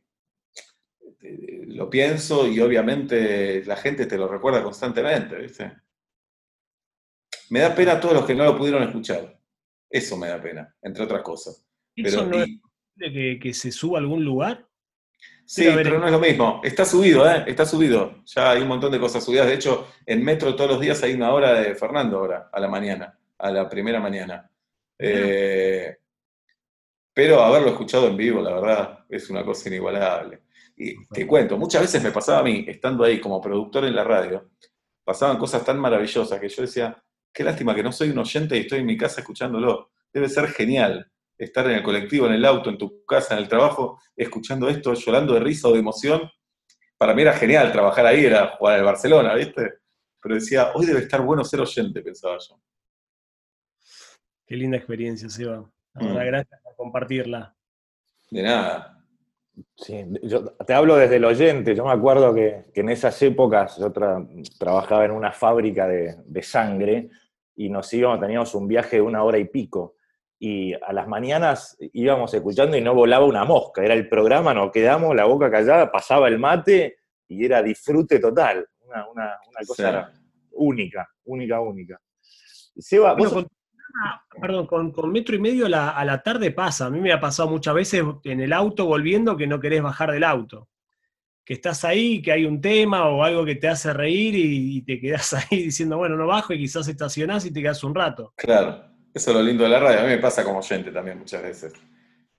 eh, 1.21 1.63
lo 1.67 1.89
pienso 1.89 2.45
y 2.45 2.59
obviamente 2.59 3.63
la 3.65 3.77
gente 3.77 4.05
te 4.05 4.17
lo 4.17 4.27
recuerda 4.27 4.61
constantemente, 4.61 5.37
¿viste? 5.37 5.71
Me 7.53 7.59
da 7.59 7.75
pena 7.75 7.91
a 7.91 7.99
todos 7.99 8.15
los 8.15 8.25
que 8.25 8.33
no 8.33 8.45
lo 8.45 8.57
pudieron 8.57 8.81
escuchar. 8.81 9.39
Eso 9.87 10.17
me 10.17 10.27
da 10.27 10.41
pena, 10.41 10.75
entre 10.81 11.03
otras 11.03 11.21
cosas. 11.21 11.63
¿Eso 11.95 12.25
no 12.25 12.41
es 12.41 12.49
que, 12.97 13.37
que 13.39 13.53
se 13.53 13.71
suba 13.71 13.99
a 13.99 14.01
algún 14.01 14.25
lugar? 14.25 14.67
Sí, 15.45 15.67
pero 15.75 15.99
no 15.99 16.07
es 16.07 16.11
lo 16.11 16.19
mismo. 16.19 16.61
Está 16.63 16.83
subido, 16.83 17.29
¿eh? 17.29 17.43
Está 17.45 17.63
subido. 17.63 18.23
Ya 18.25 18.49
hay 18.49 18.63
un 18.63 18.69
montón 18.69 18.91
de 18.91 18.99
cosas 18.99 19.23
subidas. 19.23 19.45
De 19.45 19.53
hecho, 19.53 19.87
en 20.03 20.23
Metro 20.23 20.55
todos 20.55 20.71
los 20.71 20.81
días 20.81 21.03
hay 21.03 21.13
una 21.13 21.31
hora 21.31 21.53
de 21.53 21.75
Fernando 21.75 22.17
ahora, 22.17 22.49
a 22.51 22.59
la 22.59 22.67
mañana, 22.67 23.19
a 23.37 23.51
la 23.51 23.69
primera 23.69 23.99
mañana. 23.99 24.49
Eh, 24.97 25.95
pero 27.13 27.39
haberlo 27.39 27.69
escuchado 27.69 28.07
en 28.07 28.17
vivo, 28.17 28.41
la 28.41 28.55
verdad, 28.55 29.05
es 29.07 29.29
una 29.29 29.45
cosa 29.45 29.69
inigualable. 29.69 30.39
Y 30.75 31.05
te 31.05 31.27
cuento, 31.27 31.55
muchas 31.59 31.83
veces 31.83 32.01
me 32.01 32.09
pasaba 32.09 32.39
a 32.39 32.43
mí, 32.43 32.65
estando 32.67 33.03
ahí 33.03 33.21
como 33.21 33.39
productor 33.39 33.85
en 33.85 33.95
la 33.95 34.03
radio, 34.03 34.49
pasaban 35.03 35.37
cosas 35.37 35.63
tan 35.63 35.77
maravillosas 35.77 36.39
que 36.39 36.49
yo 36.49 36.63
decía, 36.63 36.97
Qué 37.33 37.43
lástima 37.43 37.73
que 37.73 37.83
no 37.83 37.91
soy 37.91 38.11
un 38.11 38.19
oyente 38.19 38.55
y 38.55 38.61
estoy 38.61 38.79
en 38.79 38.85
mi 38.85 38.95
casa 38.95 39.21
escuchándolo. 39.21 39.91
Debe 40.13 40.29
ser 40.29 40.47
genial 40.49 41.11
estar 41.37 41.65
en 41.65 41.77
el 41.77 41.83
colectivo, 41.83 42.27
en 42.27 42.33
el 42.33 42.45
auto, 42.45 42.69
en 42.69 42.77
tu 42.77 43.03
casa, 43.05 43.33
en 43.33 43.41
el 43.41 43.49
trabajo, 43.49 43.99
escuchando 44.15 44.69
esto, 44.69 44.93
llorando 44.93 45.33
de 45.33 45.39
risa 45.39 45.67
o 45.67 45.73
de 45.73 45.79
emoción. 45.79 46.29
Para 46.95 47.15
mí 47.15 47.23
era 47.23 47.33
genial 47.33 47.71
trabajar 47.71 48.05
ahí, 48.05 48.23
era 48.23 48.55
jugar 48.57 48.79
en 48.79 48.85
Barcelona, 48.85 49.33
¿viste? 49.33 49.73
Pero 50.21 50.35
decía, 50.35 50.71
hoy 50.75 50.85
debe 50.85 50.99
estar 50.99 51.21
bueno 51.21 51.43
ser 51.43 51.59
oyente, 51.59 52.01
pensaba 52.01 52.37
yo. 52.37 52.61
Qué 54.45 54.55
linda 54.55 54.77
experiencia, 54.77 55.27
Seba. 55.27 55.69
Mm. 55.95 56.13
Gracias 56.13 56.61
por 56.61 56.75
compartirla. 56.75 57.55
De 58.29 58.43
nada. 58.43 59.03
Sí, 59.75 60.03
yo 60.23 60.45
te 60.45 60.73
hablo 60.73 60.95
desde 60.95 61.17
el 61.17 61.25
oyente. 61.25 61.75
Yo 61.75 61.85
me 61.85 61.91
acuerdo 61.91 62.33
que, 62.33 62.65
en 62.73 62.89
esas 62.89 63.19
épocas 63.21 63.77
yo 63.77 63.91
trabajaba 63.91 65.05
en 65.05 65.11
una 65.11 65.31
fábrica 65.31 65.87
de, 65.87 66.15
de 66.25 66.41
sangre 66.41 67.09
y 67.55 67.69
nos 67.69 67.93
íbamos, 67.93 68.19
teníamos 68.19 68.53
un 68.55 68.67
viaje 68.67 68.97
de 68.97 69.01
una 69.01 69.23
hora 69.23 69.37
y 69.37 69.45
pico. 69.45 69.95
Y 70.39 70.73
a 70.73 70.91
las 70.91 71.07
mañanas 71.07 71.77
íbamos 71.93 72.33
escuchando 72.33 72.75
y 72.75 72.81
no 72.81 72.93
volaba 72.93 73.25
una 73.25 73.45
mosca. 73.45 73.83
Era 73.83 73.93
el 73.93 74.09
programa, 74.09 74.53
nos 74.53 74.71
quedamos, 74.71 75.15
la 75.15 75.25
boca 75.25 75.49
callada, 75.49 75.91
pasaba 75.91 76.27
el 76.27 76.39
mate 76.39 76.97
y 77.27 77.45
era 77.45 77.61
disfrute 77.61 78.19
total. 78.19 78.67
Una, 78.81 79.05
una, 79.09 79.37
cosa 79.65 80.11
única, 80.51 81.07
única, 81.23 81.61
única. 81.61 81.99
Seba, 82.77 83.15
con, 83.15 83.47
perdón, 84.41 84.67
con, 84.91 85.11
metro 85.11 85.35
y 85.35 85.39
medio 85.39 85.67
a 85.67 86.05
la 86.05 86.23
tarde 86.23 86.51
pasa. 86.51 86.87
A 86.87 86.89
mí 86.89 86.99
me 86.99 87.13
ha 87.13 87.19
pasado 87.19 87.49
muchas 87.49 87.73
veces 87.73 88.03
en 88.23 88.41
el 88.41 88.51
auto 88.51 88.85
volviendo 88.85 89.37
que 89.37 89.47
no 89.47 89.59
querés 89.59 89.81
bajar 89.81 90.11
del 90.11 90.23
auto 90.23 90.67
que 91.45 91.53
estás 91.53 91.83
ahí, 91.83 92.21
que 92.21 92.31
hay 92.31 92.45
un 92.45 92.61
tema 92.61 93.09
o 93.09 93.23
algo 93.23 93.43
que 93.43 93.55
te 93.55 93.67
hace 93.67 93.91
reír 93.93 94.35
y, 94.35 94.81
te 94.83 94.99
quedas 94.99 95.33
ahí 95.51 95.63
diciendo, 95.63 95.97
bueno, 95.97 96.15
no 96.15 96.27
bajo 96.27 96.53
y 96.53 96.59
quizás 96.59 96.87
estacionás 96.87 97.45
y 97.45 97.51
te 97.51 97.61
quedas 97.61 97.83
un 97.83 97.93
rato. 97.93 98.33
Claro, 98.37 98.85
eso 99.13 99.31
es 99.31 99.35
lo 99.35 99.43
lindo 99.43 99.63
de 99.63 99.69
la 99.69 99.79
radio. 99.79 99.99
A 99.99 100.03
mí 100.03 100.09
me 100.09 100.17
pasa 100.19 100.43
como 100.43 100.59
oyente 100.59 100.91
también 100.91 101.19
muchas 101.19 101.41
veces. 101.41 101.73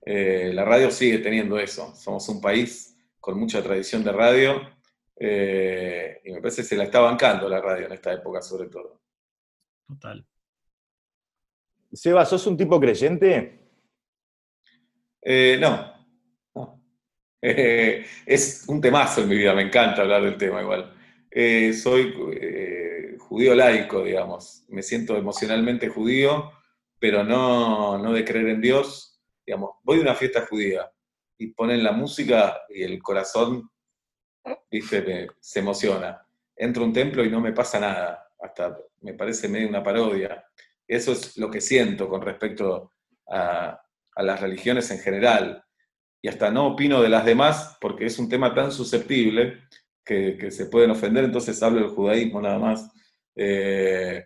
Eh, 0.05 0.51
la 0.53 0.65
radio 0.65 0.91
sigue 0.91 1.19
teniendo 1.19 1.57
eso. 1.59 1.95
Somos 1.95 2.27
un 2.29 2.41
país 2.41 2.97
con 3.19 3.39
mucha 3.39 3.61
tradición 3.61 4.03
de 4.03 4.11
radio 4.11 4.61
eh, 5.15 6.21
y 6.23 6.31
me 6.31 6.41
parece 6.41 6.61
que 6.61 6.67
se 6.67 6.75
la 6.75 6.83
está 6.83 6.99
bancando 6.99 7.47
la 7.47 7.61
radio 7.61 7.85
en 7.85 7.93
esta 7.93 8.13
época 8.13 8.41
sobre 8.41 8.69
todo. 8.69 9.01
Total. 9.87 10.25
Seba, 11.91 12.25
¿sos 12.25 12.45
un 12.47 12.57
tipo 12.57 12.79
creyente? 12.79 13.59
Eh, 15.21 15.57
no, 15.59 15.94
es 18.25 18.65
un 18.67 18.81
temazo 18.81 19.21
en 19.21 19.29
mi 19.29 19.37
vida, 19.37 19.53
me 19.53 19.61
encanta 19.61 20.01
hablar 20.01 20.23
del 20.23 20.37
tema 20.37 20.61
igual. 20.61 20.93
Eh, 21.29 21.73
soy 21.73 22.13
eh, 22.33 23.17
judío 23.19 23.53
laico, 23.53 24.03
digamos. 24.03 24.63
Me 24.69 24.81
siento 24.81 25.15
emocionalmente 25.15 25.89
judío, 25.89 26.51
pero 26.97 27.23
no, 27.23 27.99
no 27.99 28.13
de 28.13 28.25
creer 28.25 28.47
en 28.47 28.61
Dios. 28.61 29.21
Digamos, 29.45 29.71
voy 29.83 29.99
a 29.99 30.01
una 30.01 30.15
fiesta 30.15 30.47
judía 30.49 30.89
y 31.37 31.47
ponen 31.47 31.83
la 31.83 31.91
música 31.91 32.61
y 32.69 32.81
el 32.81 33.01
corazón 33.03 33.69
se 35.39 35.59
emociona. 35.59 36.25
Entro 36.55 36.83
a 36.83 36.87
un 36.87 36.93
templo 36.93 37.23
y 37.23 37.29
no 37.29 37.41
me 37.41 37.53
pasa 37.53 37.79
nada. 37.79 38.27
Hasta 38.39 38.75
me 39.01 39.13
parece 39.13 39.47
medio 39.49 39.69
una 39.69 39.83
parodia. 39.83 40.45
Eso 40.87 41.11
es 41.11 41.37
lo 41.37 41.51
que 41.51 41.61
siento 41.61 42.09
con 42.09 42.21
respecto 42.21 42.91
a, 43.27 43.79
a 44.15 44.23
las 44.23 44.41
religiones 44.41 44.89
en 44.89 44.99
general 44.99 45.64
y 46.25 46.27
hasta 46.27 46.49
no 46.49 46.69
opino 46.69 47.03
de 47.03 47.09
las 47.09 47.23
demás 47.23 47.77
porque 47.79 48.07
es 48.07 48.17
un 48.17 48.27
tema 48.27 48.51
tan 48.51 48.71
susceptible 48.71 49.59
que, 50.03 50.49
se 50.49 50.65
pueden 50.65 50.89
ofender, 50.89 51.23
entonces 51.23 51.61
hablo 51.61 51.81
del 51.81 51.91
judaísmo 51.91 52.41
nada 52.41 52.57
más. 52.57 52.91
Eh, 53.35 54.23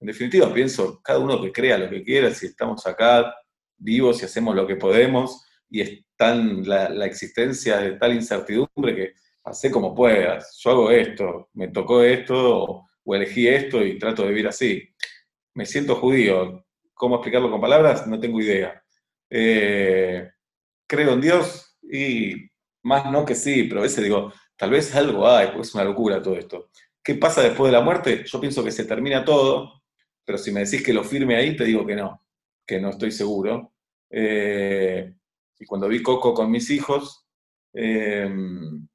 en 0.00 0.06
definitiva, 0.06 0.52
pienso, 0.52 1.00
cada 1.02 1.18
uno 1.18 1.40
que 1.40 1.50
crea 1.50 1.78
lo 1.78 1.88
que 1.88 2.02
quiera, 2.02 2.30
si 2.34 2.44
estamos 2.44 2.86
acá 2.86 3.34
vivos 3.78 4.20
y 4.20 4.26
hacemos 4.26 4.54
lo 4.54 4.66
que 4.66 4.76
podemos, 4.76 5.42
y 5.70 5.80
es 5.80 6.04
tan 6.14 6.68
la, 6.68 7.06
existencia 7.06 7.78
de 7.78 7.92
tal 7.92 8.12
incertidumbre 8.12 8.94
que 8.94 9.12
hace 9.44 9.70
como 9.70 9.94
puedas. 9.94 10.58
Yo 10.62 10.72
hago 10.72 10.90
esto, 10.90 11.48
me 11.54 11.68
tocó 11.68 12.02
esto, 12.02 12.84
o, 13.02 13.14
elegí 13.14 13.48
esto 13.48 13.82
y 13.82 13.98
trato 13.98 14.24
de 14.24 14.28
vivir 14.28 14.46
así. 14.46 14.94
Me 15.54 15.64
siento 15.64 15.96
judío. 15.96 16.66
¿Cómo 16.92 17.14
explicarlo 17.14 17.50
con 17.50 17.62
palabras? 17.62 18.06
No 18.06 18.20
tengo 18.20 18.42
idea. 18.42 18.84
Eh, 19.30 20.31
creo 20.92 21.14
en 21.14 21.22
Dios 21.22 21.78
y 21.90 22.50
más 22.82 23.10
no 23.10 23.24
que 23.24 23.34
sí, 23.34 23.64
pero 23.64 23.80
a 23.80 23.84
veces 23.84 24.04
digo, 24.04 24.30
tal 24.56 24.70
vez 24.70 24.94
algo 24.94 25.26
hay, 25.26 25.46
porque 25.46 25.62
es 25.62 25.74
una 25.74 25.84
locura 25.84 26.20
todo 26.20 26.36
esto. 26.36 26.68
¿Qué 27.02 27.14
pasa 27.14 27.40
después 27.42 27.72
de 27.72 27.78
la 27.78 27.82
muerte? 27.82 28.24
Yo 28.26 28.38
pienso 28.38 28.62
que 28.62 28.70
se 28.70 28.84
termina 28.84 29.24
todo, 29.24 29.82
pero 30.22 30.36
si 30.36 30.52
me 30.52 30.60
decís 30.60 30.82
que 30.84 30.92
lo 30.92 31.02
firme 31.02 31.34
ahí, 31.36 31.56
te 31.56 31.64
digo 31.64 31.86
que 31.86 31.96
no, 31.96 32.26
que 32.66 32.78
no 32.78 32.90
estoy 32.90 33.10
seguro. 33.10 33.72
Eh, 34.10 35.14
y 35.58 35.64
cuando 35.64 35.88
vi 35.88 36.02
Coco 36.02 36.34
con 36.34 36.50
mis 36.50 36.68
hijos, 36.68 37.26
em, 37.72 38.86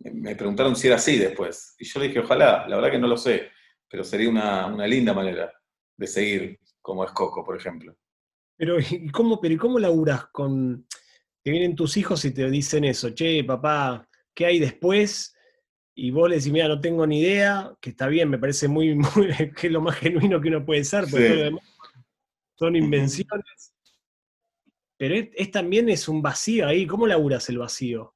me 0.00 0.36
preguntaron 0.36 0.76
si 0.76 0.88
era 0.88 0.96
así 0.96 1.18
después. 1.18 1.74
Y 1.78 1.86
yo 1.86 2.00
dije, 2.00 2.20
ojalá, 2.20 2.68
la 2.68 2.76
verdad 2.76 2.90
que 2.90 2.98
no 2.98 3.08
lo 3.08 3.16
sé. 3.16 3.50
pero 3.88 4.04
sería 4.04 4.28
una, 4.28 4.66
una 4.66 4.86
linda 4.86 5.14
manera 5.14 5.50
de 5.96 6.06
seguir, 6.08 6.60
como 6.82 7.04
es 7.04 7.12
Coco, 7.12 7.44
por 7.44 7.56
ejemplo. 7.56 7.96
Pero, 8.56 8.78
¿y 8.90 9.08
cómo, 9.10 9.40
pero, 9.40 9.54
¿y 9.54 9.58
cómo 9.58 9.78
laburas 9.78 10.26
con. 10.26 10.86
que 11.42 11.50
vienen 11.50 11.76
tus 11.76 11.96
hijos 11.96 12.24
y 12.24 12.32
te 12.32 12.48
dicen 12.50 12.84
eso? 12.84 13.10
Che, 13.10 13.44
papá, 13.44 14.08
¿qué 14.34 14.46
hay 14.46 14.58
después? 14.58 15.34
Y 15.94 16.10
vos 16.10 16.28
le 16.28 16.36
decís, 16.36 16.52
mira, 16.52 16.68
no 16.68 16.80
tengo 16.80 17.06
ni 17.06 17.20
idea, 17.20 17.74
que 17.80 17.90
está 17.90 18.06
bien, 18.06 18.28
me 18.28 18.38
parece 18.38 18.68
muy, 18.68 18.94
muy 19.16 19.32
que 19.56 19.66
es 19.66 19.72
lo 19.72 19.80
más 19.80 19.96
genuino 19.96 20.40
que 20.40 20.48
uno 20.48 20.64
puede 20.64 20.84
ser, 20.84 21.06
porque 21.10 21.52
son 22.58 22.76
invenciones. 22.76 23.72
Pero 24.98 25.14
es, 25.14 25.50
también 25.50 25.88
es 25.88 26.08
un 26.08 26.22
vacío 26.22 26.66
ahí. 26.66 26.86
¿Cómo 26.86 27.06
laburas 27.06 27.48
el 27.50 27.58
vacío? 27.58 28.14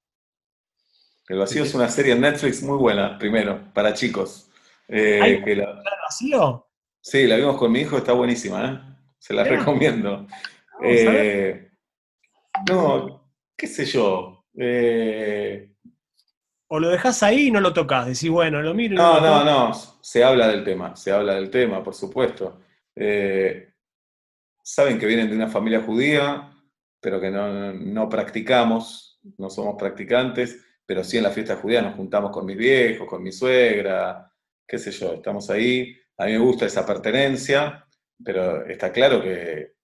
El 1.29 1.39
vacío 1.39 1.63
es 1.63 1.75
una 1.75 1.89
serie 1.89 2.13
en 2.15 2.23
Netflix 2.23 2.63
muy 2.63 2.77
buena, 2.77 3.19
primero, 3.19 3.73
para 3.73 3.95
chicos. 3.95 4.51
Eh, 4.89 5.43
¿El 5.47 5.65
vacío? 6.03 6.67
Sí, 7.01 7.27
la 7.27 7.37
vimos 7.37 7.57
con 7.57 7.71
mi 7.71 7.81
hijo, 7.81 7.99
está 7.99 8.13
buenísima, 8.13 8.67
¿eh? 8.67 8.91
Se 9.21 9.33
la 9.33 9.45
recomiendo. 9.45 10.27
Eh, 10.83 11.71
no, 12.69 13.31
qué 13.55 13.67
sé 13.67 13.85
yo. 13.85 14.47
Eh, 14.57 15.71
o 16.69 16.81
lo 16.81 16.89
dejas 16.89 17.23
ahí 17.23 17.49
y 17.49 17.51
no 17.51 17.61
lo 17.61 17.75
tocas, 17.75 18.07
decís, 18.07 18.31
bueno, 18.31 18.63
lo 18.63 18.73
miro. 18.73 18.97
no, 18.97 19.21
no, 19.21 19.45
no, 19.45 19.75
se 19.75 20.25
habla 20.25 20.49
del 20.49 20.65
tema, 20.65 20.97
se 20.97 21.13
habla 21.13 21.35
del 21.35 21.51
tema, 21.51 21.85
por 21.85 21.95
supuesto. 21.95 22.61
saben 24.63 24.99
que 24.99 25.07
vienen 25.07 25.29
de 25.29 25.37
una 25.37 25.49
familia 25.49 25.83
judía, 25.83 26.51
pero 27.01 27.21
que 27.21 27.31
no, 27.31 28.09
practicamos, 28.09 29.19
no 29.39 29.51
somos 29.51 29.77
practicantes, 29.77 30.65
pero 30.87 31.03
sí 31.03 31.17
en 31.17 31.25
la 31.25 31.31
fiesta 31.31 31.57
judía 31.57 31.83
nos 31.83 31.95
juntamos 31.95 32.31
con 32.31 32.45
mis 32.47 32.57
viejos, 32.57 33.09
con 33.09 33.23
mi 33.23 33.33
suegra, 33.33 34.33
qué 34.67 34.79
sé 34.79 34.91
yo, 34.93 35.15
estamos 35.15 35.51
ahí. 35.51 35.97
A 36.19 36.27
mí 36.27 36.33
me 36.33 36.39
gusta 36.39 36.67
esa 36.67 36.85
pertenencia, 36.85 37.87
pero 38.25 38.67
está 38.67 38.93
claro 38.93 39.23
que, 39.23 39.75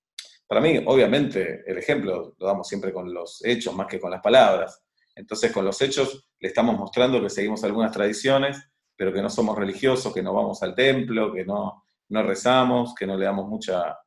para 0.47 0.61
mí, 0.61 0.81
obviamente, 0.87 1.65
el 1.67 1.79
ejemplo 1.79 2.35
lo 2.39 2.47
damos 2.47 2.69
siempre 2.69 2.93
con 2.93 3.13
los 3.13 3.45
hechos 3.45 3.75
más 3.75 3.87
que 3.87 3.99
con 3.99 4.11
las 4.11 4.23
palabras. 4.23 4.83
Entonces, 5.15 5.51
con 5.51 5.65
los 5.65 5.81
hechos 5.81 6.29
le 6.39 6.49
estamos 6.49 6.79
mostrando 6.79 7.21
que 7.21 7.31
seguimos 7.31 7.65
algunas 7.65 7.91
tradiciones, 7.91 8.71
pero 8.95 9.13
que 9.13 9.23
no 9.23 9.31
somos 9.31 9.59
religiosos, 9.59 10.15
que 10.15 10.23
no 10.23 10.33
vamos 10.33 10.63
al 10.63 10.75
templo, 10.75 11.33
que 11.33 11.45
no, 11.45 11.85
no 12.09 12.23
rezamos, 12.23 12.95
que 12.95 13.07
no 13.07 13.17
le 13.17 13.25
damos 13.25 13.49
mucha, 13.49 13.99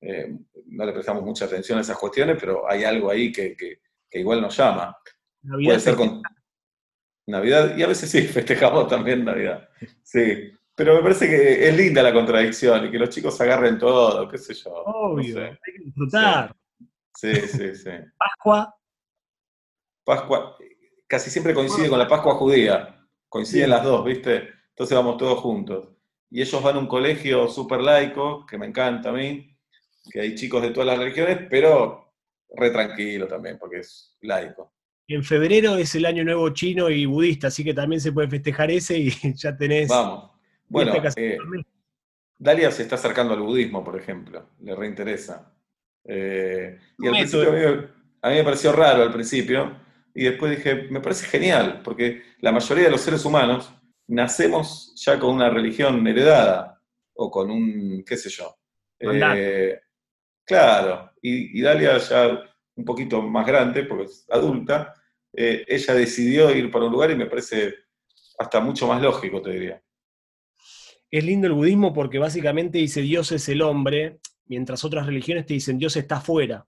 eh, 0.00 0.36
no 0.66 0.84
le 0.84 0.92
prestamos 0.92 1.22
mucha 1.22 1.46
atención 1.46 1.78
a 1.78 1.82
esas 1.82 1.98
cuestiones, 1.98 2.36
pero 2.38 2.70
hay 2.70 2.84
algo 2.84 3.10
ahí 3.10 3.32
que, 3.32 3.56
igual 4.12 4.40
nos 4.40 4.56
llama. 4.56 4.96
Navidad 5.42 5.68
Puede 5.68 5.80
ser 5.80 5.96
con 5.96 6.22
Navidad, 7.26 7.76
y 7.76 7.82
a 7.82 7.86
veces 7.86 8.10
sí, 8.10 8.22
festejamos 8.28 8.88
también 8.88 9.24
Navidad. 9.24 9.68
Sí, 10.02 10.52
pero 10.80 10.94
me 10.94 11.02
parece 11.02 11.28
que 11.28 11.68
es 11.68 11.76
linda 11.76 12.02
la 12.02 12.10
contradicción 12.10 12.86
y 12.86 12.90
que 12.90 12.98
los 12.98 13.10
chicos 13.10 13.38
agarren 13.38 13.78
todo, 13.78 14.26
qué 14.26 14.38
sé 14.38 14.54
yo. 14.54 14.70
Obvio, 14.86 15.42
hay 15.42 15.58
que 15.62 15.84
disfrutar. 15.84 16.56
Sí, 17.14 17.34
sí, 17.34 17.74
sí. 17.74 17.90
Pascua. 18.18 18.74
Pascua, 20.02 20.56
casi 21.06 21.28
siempre 21.28 21.52
coincide 21.52 21.90
con 21.90 21.98
la 21.98 22.08
Pascua 22.08 22.34
judía. 22.36 23.06
Coinciden 23.28 23.68
las 23.68 23.84
dos, 23.84 24.02
¿viste? 24.06 24.48
Entonces 24.70 24.96
vamos 24.96 25.18
todos 25.18 25.38
juntos. 25.40 25.86
Y 26.30 26.40
ellos 26.40 26.62
van 26.62 26.76
a 26.76 26.78
un 26.78 26.86
colegio 26.86 27.46
súper 27.48 27.82
laico, 27.82 28.46
que 28.46 28.56
me 28.56 28.64
encanta 28.64 29.10
a 29.10 29.12
mí, 29.12 29.54
que 30.10 30.22
hay 30.22 30.34
chicos 30.34 30.62
de 30.62 30.70
todas 30.70 30.86
las 30.86 30.98
religiones, 30.98 31.46
pero 31.50 32.14
re 32.56 32.70
tranquilo 32.70 33.28
también, 33.28 33.58
porque 33.58 33.80
es 33.80 34.16
laico. 34.22 34.72
En 35.08 35.24
febrero 35.24 35.76
es 35.76 35.94
el 35.94 36.06
año 36.06 36.24
nuevo 36.24 36.48
chino 36.54 36.88
y 36.88 37.04
budista, 37.04 37.48
así 37.48 37.62
que 37.62 37.74
también 37.74 38.00
se 38.00 38.12
puede 38.12 38.30
festejar 38.30 38.70
ese 38.70 38.96
y 38.96 39.10
ya 39.36 39.54
tenés. 39.54 39.86
Vamos. 39.86 40.39
Bueno, 40.70 40.94
eh, 41.16 41.36
Dalia 42.38 42.70
se 42.70 42.84
está 42.84 42.94
acercando 42.94 43.34
al 43.34 43.40
budismo, 43.40 43.82
por 43.84 43.98
ejemplo, 43.98 44.50
le 44.60 44.74
reinteresa. 44.76 45.52
Eh, 46.04 46.78
y 46.96 47.06
al 47.08 47.12
principio 47.12 47.90
a 48.22 48.28
mí, 48.28 48.36
me 48.36 48.44
pareció 48.44 48.72
raro 48.72 49.02
al 49.02 49.12
principio, 49.12 49.76
y 50.14 50.24
después 50.24 50.56
dije, 50.56 50.86
me 50.90 51.00
parece 51.00 51.26
genial, 51.26 51.80
porque 51.82 52.22
la 52.38 52.52
mayoría 52.52 52.84
de 52.84 52.90
los 52.92 53.00
seres 53.00 53.24
humanos 53.24 53.72
nacemos 54.06 54.94
ya 54.94 55.18
con 55.18 55.34
una 55.34 55.50
religión 55.50 56.06
heredada, 56.06 56.80
o 57.14 57.30
con 57.30 57.50
un, 57.50 58.04
qué 58.06 58.16
sé 58.16 58.30
yo. 58.30 58.56
Eh, 59.00 59.80
claro, 60.44 61.10
y, 61.20 61.60
Dalia 61.60 61.98
ya 61.98 62.44
un 62.76 62.84
poquito 62.84 63.20
más 63.22 63.44
grande, 63.44 63.82
porque 63.82 64.04
es 64.04 64.24
adulta, 64.30 64.94
ella 65.32 65.94
decidió 65.94 66.54
ir 66.54 66.70
para 66.70 66.84
un 66.84 66.92
lugar 66.92 67.10
y 67.10 67.16
me 67.16 67.26
parece 67.26 67.74
hasta 68.38 68.60
mucho 68.60 68.86
más 68.86 69.02
lógico, 69.02 69.42
te 69.42 69.50
diría 69.50 69.82
es 71.10 71.24
lindo 71.24 71.46
el 71.46 71.54
budismo 71.54 71.92
porque 71.92 72.18
básicamente 72.18 72.78
dice 72.78 73.02
Dios 73.02 73.32
es 73.32 73.48
el 73.48 73.62
hombre, 73.62 74.20
mientras 74.46 74.84
otras 74.84 75.06
religiones 75.06 75.46
te 75.46 75.54
dicen 75.54 75.78
Dios 75.78 75.96
está 75.96 76.16
afuera. 76.16 76.66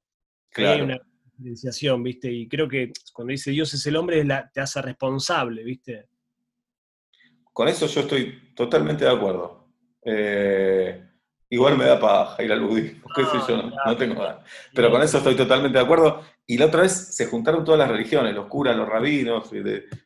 Hay 0.56 0.80
una 0.80 1.00
diferenciación, 1.24 2.02
¿viste? 2.02 2.30
Y 2.30 2.48
creo 2.48 2.68
que 2.68 2.92
cuando 3.12 3.30
dice 3.30 3.50
Dios 3.50 3.72
es 3.72 3.86
el 3.86 3.96
hombre 3.96 4.24
te 4.52 4.60
hace 4.60 4.82
responsable, 4.82 5.62
¿viste? 5.62 6.08
Con 7.52 7.68
eso 7.68 7.86
yo 7.86 8.00
estoy 8.00 8.52
totalmente 8.54 9.04
de 9.04 9.10
acuerdo. 9.10 9.68
Eh, 10.04 11.04
igual 11.50 11.76
me 11.78 11.84
da 11.84 12.00
para 12.00 12.42
ir 12.42 12.50
al 12.50 12.62
budismo, 12.62 13.08
qué 13.14 13.24
sé 13.24 13.38
yo, 13.46 13.62
no, 13.62 13.96
tengo 13.96 14.14
nada. 14.14 14.42
Pero 14.74 14.90
con 14.90 15.02
eso 15.02 15.18
estoy 15.18 15.36
totalmente 15.36 15.78
de 15.78 15.84
acuerdo. 15.84 16.22
Y 16.46 16.58
la 16.58 16.66
otra 16.66 16.82
vez 16.82 16.92
se 16.92 17.26
juntaron 17.26 17.64
todas 17.64 17.78
las 17.78 17.90
religiones, 17.90 18.34
los 18.34 18.46
curas, 18.46 18.76
los 18.76 18.88
rabinos, 18.88 19.50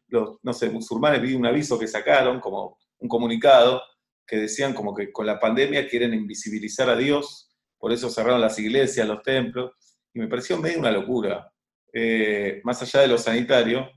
los, 0.09 0.39
no 0.43 0.53
sé, 0.53 0.71
musulmanes, 0.71 1.23
vi 1.23 1.35
un 1.35 1.47
aviso 1.47 1.79
que 1.79 1.87
sacaron 1.87 2.41
como 2.41 2.77
un 2.99 3.09
comunicado 3.09 3.81
que 4.27 4.37
decían 4.37 4.75
como 4.75 4.95
que 4.95 5.13
con 5.13 5.27
la 5.27 5.39
pandemia 5.39 5.89
quieren 5.89 6.15
invisibilizar 6.15 6.91
a 6.91 6.97
Dios, 6.97 7.55
por 7.79 7.93
eso 7.93 8.11
cerraron 8.11 8.41
las 8.41 8.59
iglesias, 8.59 9.07
los 9.07 9.23
templos, 9.23 9.73
y 10.13 10.19
me 10.19 10.29
pareció 10.29 10.59
medio 10.59 10.79
una 10.79 10.91
locura, 10.91 11.53
eh, 11.93 12.61
más 12.65 12.83
allá 12.83 13.01
de 13.01 13.09
lo 13.09 13.19
sanitario, 13.19 13.89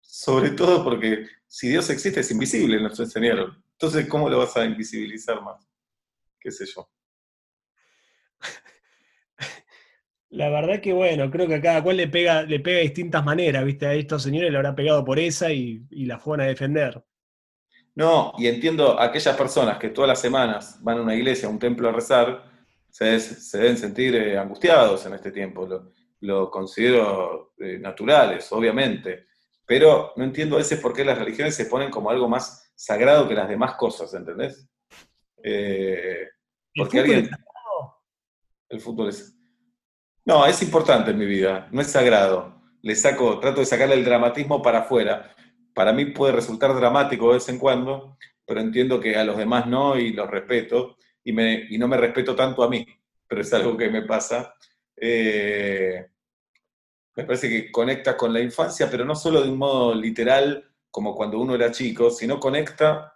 sobre 0.00 0.50
todo 0.50 0.82
porque 0.82 1.26
si 1.46 1.68
Dios 1.68 1.88
existe 1.90 2.20
es 2.20 2.30
invisible, 2.30 2.80
nos 2.80 2.98
enseñaron. 2.98 3.62
Entonces, 3.72 4.06
¿cómo 4.06 4.28
lo 4.28 4.38
vas 4.38 4.56
a 4.56 4.64
invisibilizar 4.64 5.40
más? 5.42 5.66
¿Qué 6.40 6.50
sé 6.50 6.66
yo? 6.66 6.90
La 10.30 10.48
verdad 10.50 10.80
que 10.80 10.92
bueno, 10.92 11.30
creo 11.30 11.46
que 11.46 11.56
a 11.56 11.60
cada 11.60 11.82
cual 11.82 11.98
le 11.98 12.08
pega, 12.08 12.42
le 12.42 12.60
pega 12.60 12.78
de 12.78 12.84
distintas 12.84 13.24
maneras, 13.24 13.64
¿viste? 13.64 13.86
A 13.86 13.94
estos 13.94 14.22
señores 14.22 14.50
le 14.50 14.56
habrá 14.56 14.74
pegado 14.74 15.04
por 15.04 15.18
esa 15.18 15.52
y, 15.52 15.86
y 15.90 16.06
la 16.06 16.18
fueron 16.18 16.46
a 16.46 16.48
defender. 16.48 17.04
No, 17.94 18.32
y 18.38 18.46
entiendo 18.46 18.98
a 18.98 19.04
aquellas 19.04 19.36
personas 19.36 19.78
que 19.78 19.90
todas 19.90 20.08
las 20.08 20.20
semanas 20.20 20.78
van 20.80 20.98
a 20.98 21.02
una 21.02 21.14
iglesia, 21.14 21.48
a 21.48 21.50
un 21.50 21.58
templo 21.58 21.88
a 21.88 21.92
rezar, 21.92 22.50
se, 22.88 23.04
deben 23.58 23.76
sentir 23.76 24.14
eh, 24.14 24.38
angustiados 24.38 25.04
en 25.06 25.14
este 25.14 25.30
tiempo. 25.30 25.68
Lo, 26.20 26.50
considero 26.50 27.52
eh, 27.58 27.78
naturales, 27.78 28.50
obviamente. 28.52 29.26
Pero 29.66 30.12
no 30.16 30.24
entiendo 30.24 30.56
a 30.56 30.58
veces 30.58 30.80
por 30.80 30.92
qué 30.92 31.04
las 31.04 31.18
religiones 31.18 31.54
se 31.54 31.66
ponen 31.66 31.90
como 31.90 32.10
algo 32.10 32.28
más 32.28 32.72
sagrado 32.74 33.28
que 33.28 33.34
las 33.34 33.48
demás 33.48 33.74
cosas, 33.74 34.12
¿entendés? 34.14 34.66
Eh, 35.42 36.28
porque 36.74 36.98
¿El 36.98 37.04
alguien. 37.04 37.30
El 38.68 38.80
fútbol 38.80 39.10
es. 39.10 39.36
No, 40.24 40.46
es 40.46 40.62
importante 40.62 41.10
en 41.10 41.18
mi 41.18 41.26
vida, 41.26 41.68
no 41.72 41.80
es 41.80 41.88
sagrado. 41.88 42.62
Le 42.80 42.94
saco, 42.94 43.38
trato 43.38 43.60
de 43.60 43.66
sacarle 43.66 43.94
el 43.94 44.04
dramatismo 44.04 44.62
para 44.62 44.80
afuera 44.80 45.34
para 45.74 45.92
mí 45.92 46.06
puede 46.06 46.32
resultar 46.32 46.74
dramático 46.74 47.28
de 47.28 47.34
vez 47.34 47.48
en 47.48 47.58
cuando, 47.58 48.16
pero 48.46 48.60
entiendo 48.60 49.00
que 49.00 49.16
a 49.16 49.24
los 49.24 49.36
demás 49.36 49.66
no 49.66 49.98
y 49.98 50.12
los 50.12 50.30
respeto 50.30 50.96
y, 51.24 51.32
no 51.32 51.88
me 51.88 51.96
respeto 51.96 52.34
tanto 52.34 52.62
a 52.62 52.68
mí, 52.68 52.86
pero 53.26 53.40
es 53.40 53.52
algo 53.52 53.76
que 53.76 53.88
me 53.88 54.02
pasa. 54.02 54.54
Eh, 54.96 56.06
me 57.14 57.24
parece 57.24 57.48
que 57.48 57.70
conecta 57.70 58.16
con 58.16 58.32
la 58.32 58.40
infancia, 58.40 58.88
pero 58.90 59.04
no 59.04 59.14
solo 59.14 59.42
de 59.42 59.50
un 59.50 59.58
modo 59.58 59.94
literal 59.94 60.68
como 60.90 61.14
cuando 61.14 61.38
uno 61.38 61.54
era 61.54 61.70
chico, 61.70 62.10
sino 62.10 62.38
conecta 62.38 63.14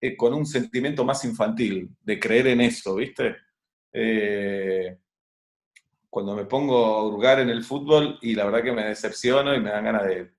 eh, 0.00 0.16
con 0.16 0.34
un 0.34 0.46
sentimiento 0.46 1.04
más 1.04 1.24
infantil, 1.24 1.90
de 2.02 2.18
creer 2.20 2.48
en 2.48 2.60
eso, 2.60 2.96
¿viste? 2.96 3.36
Eh, 3.92 4.98
cuando 6.10 6.34
me 6.34 6.44
pongo 6.44 6.84
a 6.84 7.04
hurgar 7.04 7.40
en 7.40 7.50
el 7.50 7.64
fútbol 7.64 8.18
y 8.22 8.34
la 8.34 8.44
verdad 8.44 8.62
que 8.62 8.72
me 8.72 8.84
decepciono 8.84 9.54
y 9.54 9.60
me 9.60 9.70
dan 9.70 9.84
ganas 9.84 10.06
de 10.06 10.35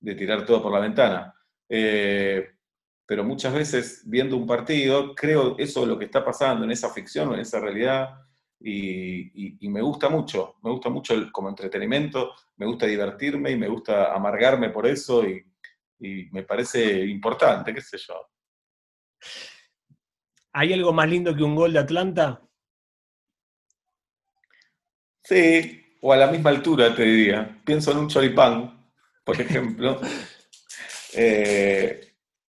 de 0.00 0.14
tirar 0.14 0.44
todo 0.44 0.62
por 0.62 0.72
la 0.72 0.80
ventana. 0.80 1.34
Eh, 1.68 2.48
pero 3.06 3.24
muchas 3.24 3.52
veces 3.52 4.02
viendo 4.06 4.36
un 4.36 4.46
partido, 4.46 5.14
creo 5.14 5.56
eso 5.58 5.82
es 5.82 5.88
lo 5.88 5.98
que 5.98 6.06
está 6.06 6.24
pasando 6.24 6.64
en 6.64 6.70
esa 6.70 6.90
ficción 6.90 7.28
o 7.28 7.34
en 7.34 7.40
esa 7.40 7.60
realidad, 7.60 8.20
y, 8.62 9.68
me 9.68 9.80
gusta 9.80 10.08
mucho, 10.08 10.56
me 10.62 10.70
gusta 10.70 10.90
mucho 10.90 11.14
como 11.32 11.48
entretenimiento, 11.48 12.32
me 12.56 12.66
gusta 12.66 12.86
divertirme 12.86 13.50
y 13.50 13.56
me 13.56 13.68
gusta 13.68 14.14
amargarme 14.14 14.70
por 14.70 14.86
eso, 14.86 15.24
y, 15.26 15.44
me 16.30 16.44
parece 16.44 17.04
importante, 17.04 17.74
qué 17.74 17.80
sé 17.80 17.98
yo. 17.98 18.14
¿Hay 20.52 20.72
algo 20.72 20.92
más 20.92 21.08
lindo 21.08 21.34
que 21.34 21.42
un 21.42 21.54
gol 21.54 21.72
de 21.72 21.78
Atlanta? 21.78 22.40
Sí, 25.22 25.96
o 26.00 26.12
a 26.12 26.16
la 26.16 26.28
misma 26.28 26.50
altura 26.50 26.94
te 26.94 27.02
diría. 27.02 27.60
Pienso 27.64 27.92
en 27.92 27.98
un 27.98 28.08
choripán 28.08 28.79
por 29.30 29.40
ejemplo. 29.40 30.00
Eh, 31.12 32.00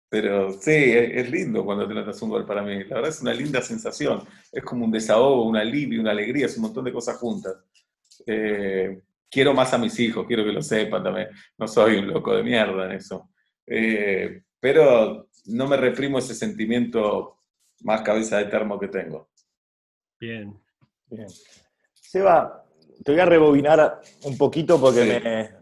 Pero 0.09 0.53
sí, 0.53 0.71
es, 0.73 1.31
lindo 1.31 1.65
cuando 1.65 1.87
te 1.87 1.95
notas 1.95 2.21
un 2.23 2.31
gol 2.31 2.47
para 2.47 2.63
mí. 2.63 2.85
La 2.85 2.97
verdad 2.97 3.11
es 3.11 3.21
una 3.23 3.35
linda 3.35 3.61
sensación. 3.61 4.23
Es 4.53 4.63
como 4.63 4.85
un 4.85 4.91
desahogo, 4.91 5.45
un 5.45 5.57
alivio, 5.57 6.01
una 6.01 6.13
alegría, 6.13 6.47
es 6.47 6.57
un 6.57 6.63
montón 6.63 6.85
de 6.85 6.93
cosas 6.93 7.17
juntas. 7.17 7.57
Eh, 8.27 9.01
quiero 9.31 9.53
más 9.53 9.73
a 9.75 9.79
mis 9.79 9.99
hijos, 9.99 10.27
quiero 10.27 10.45
que 10.45 10.53
lo 10.53 10.63
sepan 10.63 11.03
también. 11.03 11.29
No 11.59 11.67
soy 11.67 11.97
un 11.97 12.09
loco 12.09 12.37
de 12.37 12.43
mierda 12.43 12.87
en 12.87 12.93
eso. 12.93 13.31
Eh, 13.67 14.43
pero 14.61 15.29
no 15.47 15.67
me 15.67 15.77
reprimo 15.77 16.19
ese 16.19 16.35
sentimiento 16.35 17.39
más 17.81 18.03
cabeza 18.03 18.39
de 18.39 18.47
termo 18.47 18.79
que 18.79 18.89
tengo. 18.89 19.31
Bien. 20.21 20.59
Bien. 21.07 21.29
Seba, 21.93 22.65
te 23.05 23.13
voy 23.13 23.21
a 23.21 23.27
rebobinar 23.27 24.01
un 24.25 24.39
poquito 24.39 24.81
porque 24.81 25.05
me, 25.05 25.56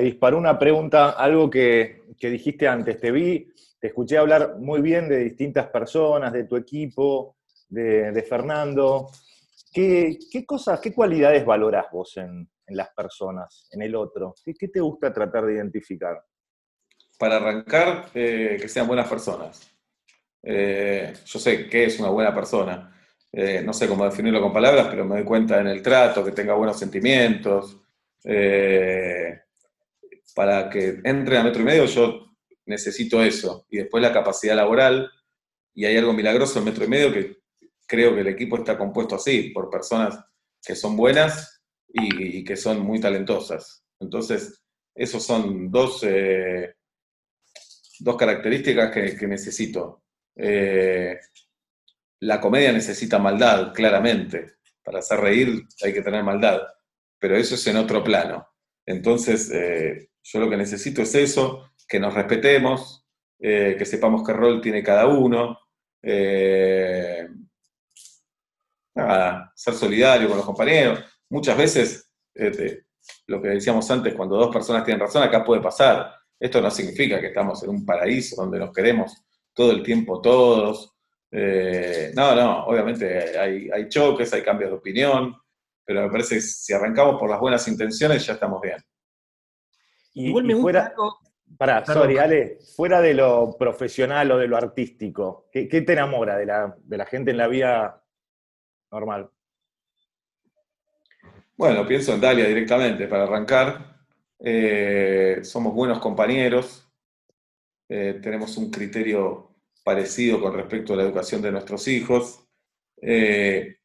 disparó 0.00 0.38
una 0.38 0.58
pregunta, 0.58 1.10
algo 1.10 1.48
que, 1.50 2.02
dijiste 2.20 2.66
antes. 2.66 3.00
Te 3.00 3.10
vi, 3.10 3.52
te 3.80 3.88
escuché 3.88 4.18
hablar 4.18 4.56
muy 4.58 4.80
bien 4.80 5.08
de 5.08 5.18
distintas 5.18 5.68
personas, 5.68 6.32
de 6.32 6.44
tu 6.44 6.56
equipo, 6.56 7.36
de, 7.68 8.24
Fernando. 8.28 9.08
¿Qué, 9.72 10.18
cosas, 10.46 10.80
qué 10.80 10.92
cualidades 10.92 11.44
valoras 11.44 11.86
vos 11.92 12.16
en, 12.16 12.48
las 12.68 12.88
personas, 12.90 13.68
en 13.72 13.82
el 13.82 13.94
otro? 13.94 14.34
¿Qué, 14.44 14.68
te 14.68 14.80
gusta 14.80 15.12
tratar 15.12 15.46
de 15.46 15.54
identificar? 15.54 16.22
Para 17.18 17.36
arrancar, 17.36 18.10
eh, 18.14 18.58
que 18.60 18.68
sean 18.68 18.86
buenas 18.86 19.08
personas. 19.08 19.70
Eh, 20.42 21.12
yo 21.24 21.38
sé 21.38 21.68
qué 21.68 21.84
es 21.84 21.98
una 21.98 22.10
buena 22.10 22.32
persona 22.34 22.94
eh, 23.32 23.62
no 23.64 23.72
sé 23.72 23.86
cómo 23.86 24.04
definirlo 24.04 24.40
con 24.40 24.52
palabras, 24.52 24.86
pero 24.90 25.04
me 25.04 25.16
doy 25.16 25.24
cuenta 25.24 25.60
en 25.60 25.66
el 25.66 25.82
trato, 25.82 26.24
que 26.24 26.32
tenga 26.32 26.54
buenos 26.54 26.78
sentimientos. 26.78 27.76
Para 30.38 30.70
que 30.70 31.00
entre 31.02 31.36
a 31.36 31.42
metro 31.42 31.62
y 31.62 31.64
medio 31.64 31.84
yo 31.86 32.30
necesito 32.64 33.20
eso. 33.24 33.66
Y 33.70 33.78
después 33.78 34.00
la 34.00 34.12
capacidad 34.12 34.54
laboral, 34.54 35.10
y 35.74 35.84
hay 35.84 35.96
algo 35.96 36.12
milagroso 36.12 36.60
en 36.60 36.64
metro 36.66 36.84
y 36.84 36.86
medio 36.86 37.12
que 37.12 37.38
creo 37.88 38.14
que 38.14 38.20
el 38.20 38.28
equipo 38.28 38.56
está 38.56 38.78
compuesto 38.78 39.16
así, 39.16 39.50
por 39.50 39.68
personas 39.68 40.16
que 40.64 40.76
son 40.76 40.96
buenas 40.96 41.60
y, 41.88 42.44
que 42.44 42.56
son 42.56 42.78
muy 42.82 43.00
talentosas. 43.00 43.82
Entonces, 43.98 44.62
esos 44.94 45.26
son 45.26 45.72
dos, 45.72 46.04
eh, 46.04 46.72
dos 47.98 48.16
características 48.16 48.92
que, 48.92 49.26
necesito 49.26 50.04
la 52.20 52.40
comedia 52.40 52.70
necesita 52.70 53.18
maldad, 53.18 53.72
claramente. 53.72 54.58
Para 54.84 55.00
hacer 55.00 55.18
reír 55.18 55.66
hay 55.82 55.92
que 55.92 56.02
tener 56.02 56.22
maldad, 56.22 56.60
pero 57.18 57.36
eso 57.36 57.56
es 57.56 57.66
en 57.66 57.78
otro 57.78 58.04
plano. 58.04 58.47
Entonces, 58.88 59.50
eh, 59.52 60.08
yo 60.22 60.40
lo 60.40 60.48
que 60.48 60.56
necesito 60.56 61.02
es 61.02 61.14
eso, 61.14 61.72
que 61.86 62.00
nos 62.00 62.14
respetemos, 62.14 63.06
eh, 63.38 63.76
que 63.78 63.84
sepamos 63.84 64.26
qué 64.26 64.32
rol 64.32 64.62
tiene 64.62 64.82
cada 64.82 65.06
uno, 65.06 65.58
eh, 66.02 67.28
ser 69.54 69.74
solidario 69.74 70.28
con 70.28 70.38
los 70.38 70.46
compañeros. 70.46 71.00
Muchas 71.28 71.58
veces, 71.58 72.10
lo 73.26 73.42
que 73.42 73.48
decíamos 73.48 73.90
antes, 73.90 74.14
cuando 74.14 74.38
dos 74.38 74.50
personas 74.50 74.84
tienen 74.84 75.00
razón, 75.00 75.22
acá 75.22 75.44
puede 75.44 75.60
pasar. 75.60 76.10
Esto 76.40 76.62
no 76.62 76.70
significa 76.70 77.20
que 77.20 77.26
estamos 77.26 77.62
en 77.64 77.70
un 77.70 77.84
paraíso 77.84 78.36
donde 78.36 78.58
nos 78.58 78.72
queremos 78.72 79.22
todo 79.52 79.72
el 79.72 79.82
tiempo 79.82 80.22
todos, 80.22 80.94
no, 81.30 82.34
no, 82.34 82.64
obviamente 82.64 83.38
hay, 83.38 83.88
choques, 83.90 84.32
hay 84.32 84.42
cambios 84.42 84.70
de 84.70 84.76
opinión, 84.78 85.36
pero 85.88 86.02
me 86.02 86.10
parece 86.10 86.34
que 86.34 86.42
si 86.42 86.74
arrancamos 86.74 87.18
por 87.18 87.30
las 87.30 87.40
buenas 87.40 87.66
intenciones 87.66 88.26
ya 88.26 88.34
estamos 88.34 88.60
bien. 88.60 88.76
Y, 90.12 90.26
Igual 90.28 90.44
me 90.44 90.54
fuera, 90.54 90.92
Para, 91.56 91.82
sorry, 91.86 92.18
Ale, 92.18 92.58
fuera 92.76 93.00
de 93.00 93.14
lo 93.14 93.56
profesional 93.58 94.30
o 94.32 94.36
de 94.36 94.48
lo 94.48 94.58
artístico, 94.58 95.48
¿qué, 95.50 95.64
te 95.66 95.92
enamora 95.94 96.36
de 96.36 96.44
la, 96.44 97.06
gente 97.06 97.30
en 97.30 97.38
la 97.38 97.48
vida 97.48 98.04
normal? 98.90 99.30
Bueno, 101.56 101.86
pienso 101.86 102.12
en 102.12 102.20
Dalia 102.20 102.46
directamente, 102.46 103.08
para 103.08 103.22
arrancar. 103.22 103.96
Eh, 104.38 105.38
somos 105.42 105.72
buenos 105.72 106.00
compañeros, 106.00 106.86
eh, 107.88 108.20
tenemos 108.22 108.58
un 108.58 108.70
criterio 108.70 109.56
parecido 109.82 110.38
con 110.38 110.52
respecto 110.52 110.92
a 110.92 110.96
la 110.96 111.04
educación 111.04 111.40
de 111.40 111.50
nuestros 111.50 111.88
hijos. 111.88 112.46
Eh, 113.00 113.77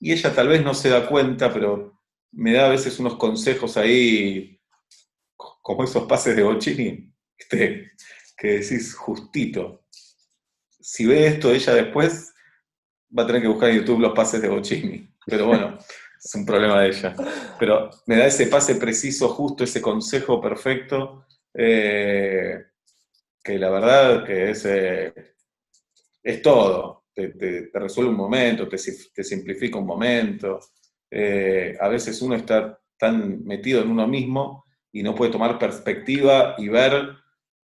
y 0.00 0.12
ella 0.12 0.34
tal 0.34 0.48
vez 0.48 0.64
no 0.64 0.72
se 0.74 0.88
da 0.88 1.06
cuenta, 1.06 1.52
pero 1.52 2.00
me 2.32 2.54
da 2.54 2.66
a 2.66 2.70
veces 2.70 2.98
unos 2.98 3.16
consejos 3.16 3.76
ahí, 3.76 4.58
como 5.36 5.84
esos 5.84 6.04
pases 6.04 6.34
de 6.34 6.42
Bocini, 6.42 7.12
que 7.48 8.48
decís 8.48 8.94
justito. 8.94 9.84
Si 10.80 11.04
ve 11.04 11.26
esto 11.26 11.52
ella 11.52 11.74
después, 11.74 12.32
va 13.16 13.24
a 13.24 13.26
tener 13.26 13.42
que 13.42 13.48
buscar 13.48 13.68
en 13.68 13.76
YouTube 13.76 14.00
los 14.00 14.14
pases 14.14 14.40
de 14.40 14.48
Bocini. 14.48 15.14
Pero 15.26 15.46
bueno, 15.46 15.76
es 16.24 16.34
un 16.34 16.46
problema 16.46 16.80
de 16.80 16.88
ella. 16.88 17.14
Pero 17.58 17.90
me 18.06 18.16
da 18.16 18.26
ese 18.26 18.46
pase 18.46 18.76
preciso, 18.76 19.28
justo, 19.28 19.64
ese 19.64 19.82
consejo 19.82 20.40
perfecto, 20.40 21.26
eh, 21.52 22.64
que 23.44 23.58
la 23.58 23.70
verdad 23.70 24.24
que 24.24 24.50
es, 24.50 24.64
eh, 24.64 25.34
es 26.22 26.40
todo. 26.40 26.99
Te, 27.28 27.70
resuelve 27.72 28.10
un 28.10 28.16
momento, 28.16 28.68
te, 28.68 28.78
simplifica 28.78 29.78
un 29.78 29.86
momento. 29.86 30.60
Eh, 31.10 31.76
a 31.80 31.88
veces 31.88 32.20
uno 32.22 32.34
está 32.34 32.78
tan 32.96 33.44
metido 33.44 33.82
en 33.82 33.90
uno 33.90 34.06
mismo 34.06 34.64
y 34.92 35.02
no 35.02 35.14
puede 35.14 35.32
tomar 35.32 35.58
perspectiva 35.58 36.54
y 36.58 36.68
ver 36.68 37.10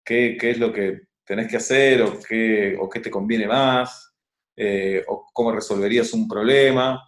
qué, 0.04 0.36
es 0.40 0.58
lo 0.58 0.72
que 0.72 1.02
tenés 1.24 1.48
que 1.48 1.56
hacer 1.56 2.02
o 2.02 2.18
qué, 2.20 3.00
te 3.02 3.10
conviene 3.10 3.46
más, 3.46 4.14
eh, 4.56 5.04
o 5.06 5.26
cómo 5.32 5.52
resolverías 5.52 6.12
un 6.12 6.26
problema. 6.26 7.02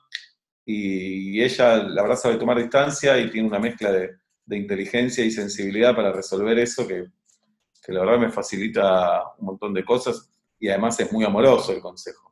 Y, 0.64 1.41
ella, 1.43 1.76
la 1.76 2.03
verdad, 2.03 2.16
sabe 2.16 2.36
tomar 2.36 2.59
distancia 2.59 3.18
y 3.18 3.30
tiene 3.30 3.49
una 3.49 3.59
mezcla 3.59 3.91
de, 3.93 4.18
inteligencia 4.53 5.24
y 5.24 5.30
sensibilidad 5.30 5.95
para 5.95 6.11
resolver 6.11 6.59
eso 6.59 6.84
que 6.88 7.07
la 7.93 8.01
verdad 8.01 8.18
me 8.18 8.30
facilita 8.30 9.22
un 9.38 9.47
montón 9.47 9.74
de 9.74 9.84
cosas 9.84 10.30
y 10.59 10.68
además 10.68 10.99
es 11.01 11.11
muy 11.12 11.24
amoroso 11.24 11.72
el 11.72 11.80
consejo. 11.80 12.30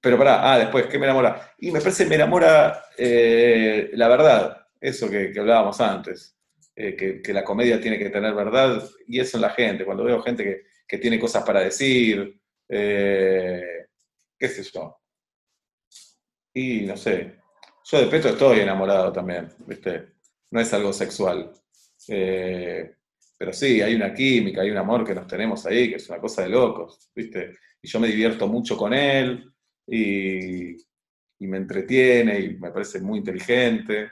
Pero 0.00 0.16
pará, 0.16 0.52
ah, 0.52 0.58
después, 0.58 0.86
¿qué 0.86 0.98
me 0.98 1.06
enamora? 1.06 1.54
Y 1.58 1.70
me 1.72 1.80
parece 1.80 2.04
que 2.04 2.10
me 2.10 2.14
enamora 2.16 2.84
eh, 2.96 3.90
la 3.94 4.08
verdad, 4.08 4.66
eso 4.80 5.10
que, 5.10 5.32
hablábamos 5.36 5.80
antes, 5.80 6.36
eh, 6.76 7.20
que, 7.22 7.32
la 7.32 7.42
comedia 7.42 7.80
tiene 7.80 7.98
que 7.98 8.10
tener 8.10 8.34
verdad, 8.34 8.82
y 9.08 9.18
eso 9.18 9.36
en 9.36 9.42
la 9.42 9.50
gente, 9.50 9.84
cuando 9.84 10.04
veo 10.04 10.22
gente 10.22 10.64
que, 10.86 10.98
tiene 10.98 11.18
cosas 11.18 11.44
para 11.44 11.60
decir, 11.60 12.40
eh, 12.68 13.86
qué 14.38 14.48
sé 14.48 14.62
yo. 14.62 15.00
Y 16.54 16.82
no 16.82 16.96
sé, 16.96 17.36
yo 17.84 18.00
de 18.00 18.06
Petro 18.06 18.30
estoy 18.30 18.60
enamorado 18.60 19.12
también, 19.12 19.48
¿viste? 19.66 20.14
No 20.50 20.60
es 20.60 20.72
algo 20.72 20.92
sexual. 20.92 21.52
Pero 22.06 23.52
sí, 23.52 23.82
hay 23.82 23.94
una 23.94 24.14
química, 24.14 24.62
hay 24.62 24.70
un 24.70 24.78
amor 24.78 25.04
que 25.04 25.14
nos 25.14 25.26
tenemos 25.26 25.66
ahí, 25.66 25.90
que 25.90 25.96
es 25.96 26.08
una 26.08 26.18
cosa 26.18 26.42
de 26.42 26.48
locos, 26.48 27.10
¿viste? 27.14 27.52
Y 27.82 27.88
yo 27.88 28.00
me 28.00 28.08
divierto 28.08 28.48
mucho 28.48 28.76
con 28.76 28.94
él 28.94 29.52
y, 29.88 30.76
me 31.40 31.56
entretiene 31.56 32.40
y 32.40 32.56
me 32.58 32.70
parece 32.70 33.00
muy 33.00 33.18
inteligente. 33.18 34.10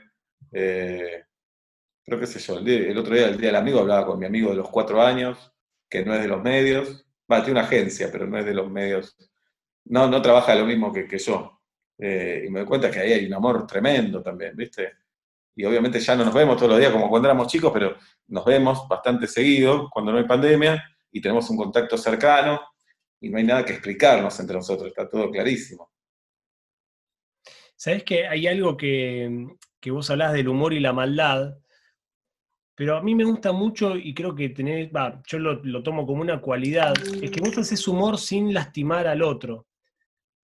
Eh, 0.53 1.24
pero 2.05 2.20
qué 2.20 2.27
sé 2.27 2.39
yo, 2.39 2.59
el, 2.59 2.97
otro 2.99 3.14
día, 3.14 3.29
el 3.29 3.37
Día 3.37 3.49
del 3.49 3.57
Amigo, 3.57 3.81
hablaba 3.81 4.07
con 4.07 4.18
mi 4.18 4.27
amigo 4.27 4.51
de 4.51 4.57
los 4.57 4.68
cuatro 4.70 5.03
años, 5.03 5.53
que 5.89 6.05
no 6.05 6.14
es 6.14 6.22
de 6.22 6.29
los 6.29 6.43
medios, 6.43 7.05
va, 7.31 7.43
tiene 7.45 7.59
una 7.59 7.66
agencia, 7.66 8.09
pero 8.12 8.27
no 8.27 8.39
es 8.39 8.45
de 8.45 8.55
los 8.55 8.70
medios, 8.70 9.16
no, 9.85 10.09
no 10.09 10.22
trabaja 10.22 10.55
lo 10.55 10.66
mismo 10.66 10.93
que, 10.93 11.07
que 11.07 11.18
yo. 11.18 11.61
Eh, 11.99 12.45
y 12.47 12.51
me 12.51 12.61
doy 12.61 12.68
cuenta 12.68 12.91
que 12.91 13.01
ahí 13.01 13.12
hay 13.12 13.27
un 13.27 13.35
amor 13.35 13.66
tremendo 13.66 14.22
también, 14.22 14.57
¿viste? 14.57 14.93
y 15.57 15.64
obviamente 15.64 15.99
ya 15.99 16.14
no 16.14 16.24
nos 16.24 16.35
vemos 16.35 16.57
todos 16.57 16.70
los 16.70 16.79
días 16.79 16.93
como 16.93 17.09
cuando 17.09 17.29
éramos 17.29 17.47
chicos, 17.49 17.72
pero 17.72 17.97
nos 18.29 18.45
vemos 18.45 18.87
bastante 18.87 19.27
seguido 19.27 19.89
cuando 19.91 20.12
no 20.12 20.18
hay 20.18 20.24
pandemia 20.24 20.85
y 21.11 21.20
tenemos 21.20 21.49
un 21.49 21.57
contacto 21.57 21.97
cercano 21.97 22.61
y 23.21 23.29
no 23.31 23.39
hay 23.39 23.45
nada 23.45 23.64
que 23.64 23.73
explicarnos 23.73 24.39
entre 24.41 24.57
nosotros, 24.57 24.89
está 24.89 25.09
todo 25.09 25.31
clarísimo. 25.31 25.91
Sabes 27.75 28.05
que 28.05 28.27
hay 28.27 28.47
algo 28.47 28.77
que, 28.77 29.49
vos 29.87 30.11
hablás 30.11 30.33
del 30.33 30.49
humor 30.49 30.73
y 30.73 30.81
la 30.81 30.93
maldad, 30.93 31.59
pero 32.75 32.97
a 32.97 33.03
mí 33.03 33.14
me 33.14 33.25
gusta 33.25 33.53
mucho 33.53 33.97
y 33.97 34.12
creo 34.14 34.35
que 34.35 34.51
tenés, 34.51 34.91
yo 35.27 35.39
lo, 35.39 35.62
lo, 35.64 35.83
tomo 35.83 36.07
como 36.07 36.23
una 36.23 36.41
cualidad, 36.41 36.95
es 37.23 37.31
que 37.31 37.41
vos 37.41 37.57
haces 37.57 37.87
humor 37.89 38.19
sin 38.19 38.53
lastimar 38.53 39.07
al 39.07 39.23
otro. 39.23 39.67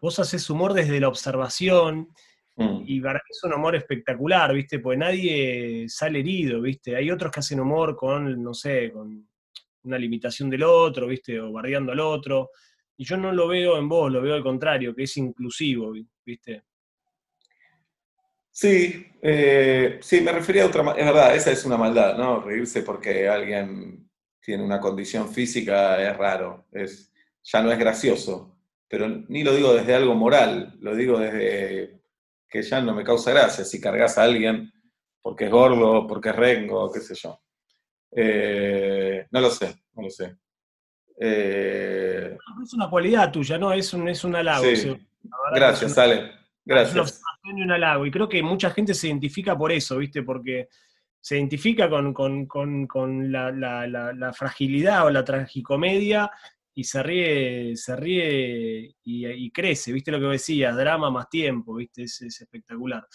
Vos 0.00 0.18
haces 0.18 0.48
humor 0.50 0.72
desde 0.72 1.00
la 1.00 1.08
observación, 1.08 2.08
Mm. 2.56 2.84
Y 2.86 3.00
para 3.00 3.14
mí 3.14 3.30
es 3.30 3.44
un 3.44 3.54
humor 3.54 3.76
espectacular, 3.76 4.52
¿viste? 4.52 4.78
Porque 4.78 4.98
nadie 4.98 5.88
sale 5.88 6.20
herido, 6.20 6.60
¿viste? 6.60 6.96
Hay 6.96 7.10
otros 7.10 7.32
que 7.32 7.40
hacen 7.40 7.60
humor 7.60 7.96
con, 7.96 8.42
no 8.42 8.54
sé, 8.54 8.92
con 8.92 9.28
una 9.84 9.98
limitación 9.98 10.50
del 10.50 10.62
otro, 10.62 11.06
¿viste? 11.06 11.40
O 11.40 11.52
bardeando 11.52 11.92
al 11.92 12.00
otro. 12.00 12.50
Y 12.96 13.04
yo 13.04 13.16
no 13.16 13.32
lo 13.32 13.48
veo 13.48 13.78
en 13.78 13.88
vos, 13.88 14.12
lo 14.12 14.20
veo 14.22 14.34
al 14.34 14.42
contrario, 14.42 14.94
que 14.94 15.04
es 15.04 15.16
inclusivo, 15.16 15.92
¿viste? 16.24 16.64
Sí, 18.50 19.06
eh, 19.22 19.98
sí, 20.02 20.20
me 20.20 20.30
refería 20.30 20.64
a 20.64 20.66
otra, 20.66 20.82
es 20.90 21.06
verdad, 21.06 21.34
esa 21.34 21.50
es 21.50 21.64
una 21.64 21.78
maldad, 21.78 22.18
¿no? 22.18 22.42
Reírse 22.42 22.82
porque 22.82 23.26
alguien 23.26 24.10
tiene 24.42 24.62
una 24.62 24.78
condición 24.78 25.32
física 25.32 26.02
es 26.02 26.16
raro, 26.16 26.66
es, 26.70 27.10
ya 27.42 27.62
no 27.62 27.72
es 27.72 27.78
gracioso, 27.78 28.58
pero 28.88 29.08
ni 29.08 29.42
lo 29.42 29.54
digo 29.54 29.72
desde 29.72 29.94
algo 29.94 30.14
moral, 30.14 30.76
lo 30.80 30.94
digo 30.94 31.18
desde 31.18 32.02
que 32.46 32.62
ya 32.62 32.82
no 32.82 32.94
me 32.94 33.04
causa 33.04 33.30
gracia 33.32 33.64
si 33.64 33.80
cargas 33.80 34.18
a 34.18 34.24
alguien 34.24 34.70
porque 35.22 35.46
es 35.46 35.50
gordo, 35.50 36.06
porque 36.06 36.28
es 36.30 36.36
rengo, 36.36 36.92
qué 36.92 37.00
sé 37.00 37.14
yo. 37.14 37.40
Eh, 38.10 39.01
no 39.30 39.40
lo 39.40 39.50
sé, 39.50 39.74
no 39.94 40.02
lo 40.02 40.10
sé. 40.10 40.36
Eh, 41.18 42.36
es 42.62 42.74
una 42.74 42.88
cualidad 42.88 43.30
tuya, 43.30 43.58
¿no? 43.58 43.72
Es 43.72 43.92
un, 43.94 44.08
es 44.08 44.24
un 44.24 44.34
halago. 44.34 44.64
Gracias, 45.54 45.96
Ale. 45.98 46.32
Gracias. 46.64 47.06
Es 47.06 47.22
un 47.44 47.70
halago. 47.70 48.06
Y 48.06 48.10
creo 48.10 48.28
que 48.28 48.42
mucha 48.42 48.70
gente 48.70 48.94
se 48.94 49.08
identifica 49.08 49.56
por 49.56 49.72
eso, 49.72 49.98
¿viste? 49.98 50.22
Porque 50.22 50.68
se 51.20 51.36
identifica 51.36 51.88
con, 51.88 52.36
la, 53.30 54.32
fragilidad 54.34 55.06
o 55.06 55.10
la 55.10 55.24
tragicomedia 55.24 56.30
y 56.74 56.84
se 56.84 57.02
ríe, 57.02 57.76
se 57.76 57.94
ríe 57.94 58.96
y, 59.04 59.50
crece, 59.52 59.92
¿viste 59.92 60.10
lo 60.10 60.18
que 60.18 60.26
decías? 60.26 60.76
Drama 60.76 61.10
más 61.10 61.28
tiempo, 61.28 61.76
¿viste? 61.76 62.04
Es, 62.04 62.22
es 62.22 62.40
espectacular. 62.40 63.06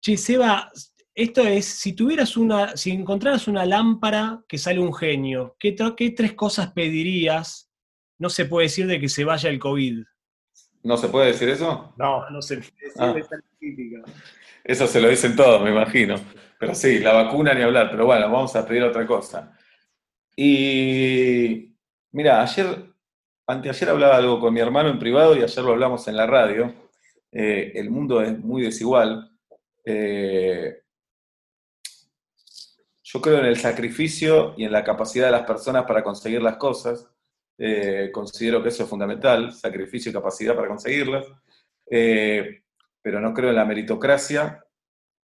Che, 0.00 0.16
Seba, 0.16 0.70
esto 1.16 1.40
es, 1.40 1.64
si 1.64 1.94
tuvieras 1.94 2.36
una, 2.36 2.76
si 2.76 2.90
encontraras 2.90 3.48
una 3.48 3.64
lámpara 3.64 4.44
que 4.46 4.58
sale 4.58 4.80
un 4.80 4.92
genio, 4.92 5.56
¿qué, 5.58 5.74
¿qué, 5.96 6.10
tres 6.10 6.34
cosas 6.34 6.72
pedirías? 6.72 7.70
No 8.18 8.28
se 8.28 8.44
puede 8.44 8.66
decir 8.66 8.86
de 8.86 9.00
que 9.00 9.08
se 9.08 9.24
vaya 9.24 9.48
el 9.48 9.58
COVID. 9.58 10.04
¿No 10.82 10.96
se 10.98 11.08
puede 11.08 11.28
decir 11.28 11.48
eso? 11.48 11.94
No, 11.96 12.28
no 12.28 12.42
se 12.42 12.58
puede 12.58 13.14
decir, 13.14 14.02
ah. 14.04 14.12
Eso 14.62 14.86
se 14.86 15.00
lo 15.00 15.08
dicen 15.08 15.34
todos, 15.34 15.62
me 15.62 15.70
imagino. 15.70 16.16
Pero 16.58 16.74
sí, 16.74 16.98
la 16.98 17.14
vacuna 17.14 17.54
ni 17.54 17.62
hablar, 17.62 17.90
pero 17.90 18.04
bueno, 18.04 18.30
vamos 18.30 18.54
a 18.54 18.66
pedir 18.66 18.82
otra 18.82 19.06
cosa. 19.06 19.56
Y 20.36 21.74
mira, 22.12 22.42
ayer, 22.42 22.92
anteayer 23.46 23.88
hablaba 23.88 24.18
algo 24.18 24.38
con 24.38 24.52
mi 24.52 24.60
hermano 24.60 24.90
en 24.90 24.98
privado 24.98 25.34
y 25.34 25.42
ayer 25.42 25.64
lo 25.64 25.72
hablamos 25.72 26.06
en 26.08 26.16
la 26.16 26.26
radio. 26.26 26.74
Eh, 27.32 27.72
el 27.74 27.88
mundo 27.88 28.20
es 28.20 28.38
muy 28.38 28.60
desigual. 28.62 29.30
Eh, 29.82 30.82
yo 33.16 33.22
creo 33.22 33.38
en 33.38 33.46
el 33.46 33.56
sacrificio 33.56 34.52
y 34.58 34.64
en 34.64 34.72
la 34.72 34.84
capacidad 34.84 35.26
de 35.26 35.32
las 35.32 35.46
personas 35.46 35.84
para 35.86 36.04
conseguir 36.04 36.42
las 36.42 36.58
cosas. 36.58 37.08
Eh, 37.56 38.10
considero 38.12 38.62
que 38.62 38.68
eso 38.68 38.82
es 38.82 38.90
fundamental, 38.90 39.54
sacrificio 39.54 40.10
y 40.10 40.12
capacidad 40.12 40.54
para 40.54 40.68
conseguirlas. 40.68 41.26
Eh, 41.90 42.62
pero 43.00 43.18
no 43.18 43.32
creo 43.32 43.48
en 43.50 43.56
la 43.56 43.64
meritocracia 43.64 44.62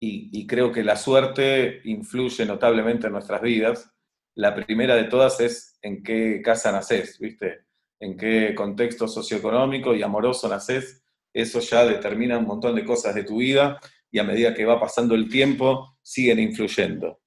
y, 0.00 0.46
creo 0.46 0.72
que 0.72 0.82
la 0.82 0.96
suerte 0.96 1.82
influye 1.84 2.46
notablemente 2.46 3.08
en 3.08 3.12
nuestras 3.12 3.42
vidas. 3.42 3.92
La 4.34 4.54
primera 4.54 4.96
de 4.96 5.04
todas 5.04 5.38
es 5.40 5.78
en 5.82 6.02
qué 6.02 6.40
casa 6.42 6.72
naces, 6.72 7.18
¿viste? 7.18 7.66
En 8.00 8.16
qué 8.16 8.54
contexto 8.54 9.06
socioeconómico 9.06 9.94
y 9.94 10.02
amoroso 10.02 10.48
naces. 10.48 11.04
Eso 11.32 11.60
ya 11.60 11.84
determina 11.84 12.38
un 12.38 12.46
montón 12.46 12.74
de 12.74 12.86
cosas 12.86 13.14
de 13.14 13.24
tu 13.24 13.36
vida 13.36 13.78
y 14.10 14.18
a 14.18 14.24
medida 14.24 14.54
que 14.54 14.64
va 14.64 14.80
pasando 14.80 15.14
el 15.14 15.28
tiempo 15.28 15.98
siguen 16.00 16.38
influyendo. 16.38 17.21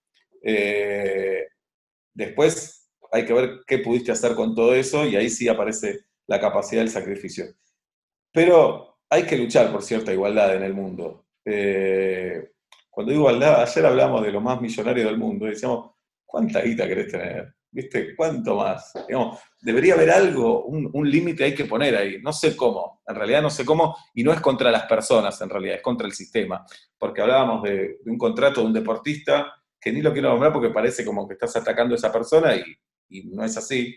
Eh, 0.48 1.48
después 2.14 2.92
hay 3.12 3.26
que 3.26 3.34
ver 3.34 3.62
qué 3.66 3.80
pudiste 3.80 4.12
hacer 4.12 4.36
con 4.36 4.54
todo 4.54 4.76
eso 4.76 5.06
y 5.06 5.16
ahí 5.16 5.30
sí 5.30 5.48
aparece 5.48 6.02
la 6.28 6.40
capacidad 6.40 6.82
del 6.82 6.92
sacrificio. 6.92 7.46
Pero 8.32 9.00
hay 9.10 9.24
que 9.24 9.38
luchar 9.38 9.72
por 9.72 9.82
cierta 9.82 10.14
igualdad 10.14 10.56
en 10.56 10.64
el 10.64 10.74
mundo. 10.74 11.26
Eh, 11.44 12.52
cuando 12.90 13.12
digo 13.12 13.30
igualdad, 13.30 13.62
ayer 13.62 13.86
hablamos 13.86 14.24
de 14.24 14.32
lo 14.32 14.42
más 14.42 14.62
millonario 14.62 15.06
del 15.06 15.18
mundo 15.18 15.48
y 15.48 15.52
decíamos, 15.52 15.92
¿cuánta 16.26 16.62
guita 16.62 16.88
querés 16.88 17.12
tener? 17.12 17.56
¿Viste? 17.72 18.16
¿Cuánto 18.16 18.56
más? 18.56 18.94
debería 19.62 19.96
haber 19.96 20.12
algo, 20.12 20.66
un, 20.66 21.10
límite 21.10 21.44
hay 21.44 21.56
que 21.56 21.66
poner 21.66 21.96
ahí. 21.96 22.22
No 22.22 22.32
sé 22.32 22.56
cómo, 22.56 23.02
en 23.06 23.16
realidad 23.16 23.42
no 23.42 23.50
sé 23.50 23.66
cómo, 23.66 23.98
y 24.14 24.24
no 24.24 24.32
es 24.32 24.40
contra 24.40 24.72
las 24.72 24.84
personas 24.84 25.40
en 25.42 25.50
realidad, 25.50 25.76
es 25.76 25.82
contra 25.82 26.08
el 26.08 26.14
sistema. 26.14 26.66
Porque 26.98 27.22
hablábamos 27.22 27.64
de, 27.64 28.00
de 28.04 28.12
un 28.12 28.18
contrato 28.18 28.62
de 28.62 28.68
un 28.68 28.74
deportista 28.74 29.54
que 29.86 29.92
ni 29.92 30.02
lo 30.02 30.12
quiero 30.12 30.30
nombrar 30.30 30.52
porque 30.52 30.72
parece 30.72 31.06
como 31.06 31.28
que 31.28 31.36
estás 31.36 31.56
atacando 31.58 31.94
a 31.94 31.98
esa 31.98 32.12
persona 32.12 32.56
y, 32.56 33.24
no 33.26 33.46
es 33.46 33.56
así, 33.56 33.96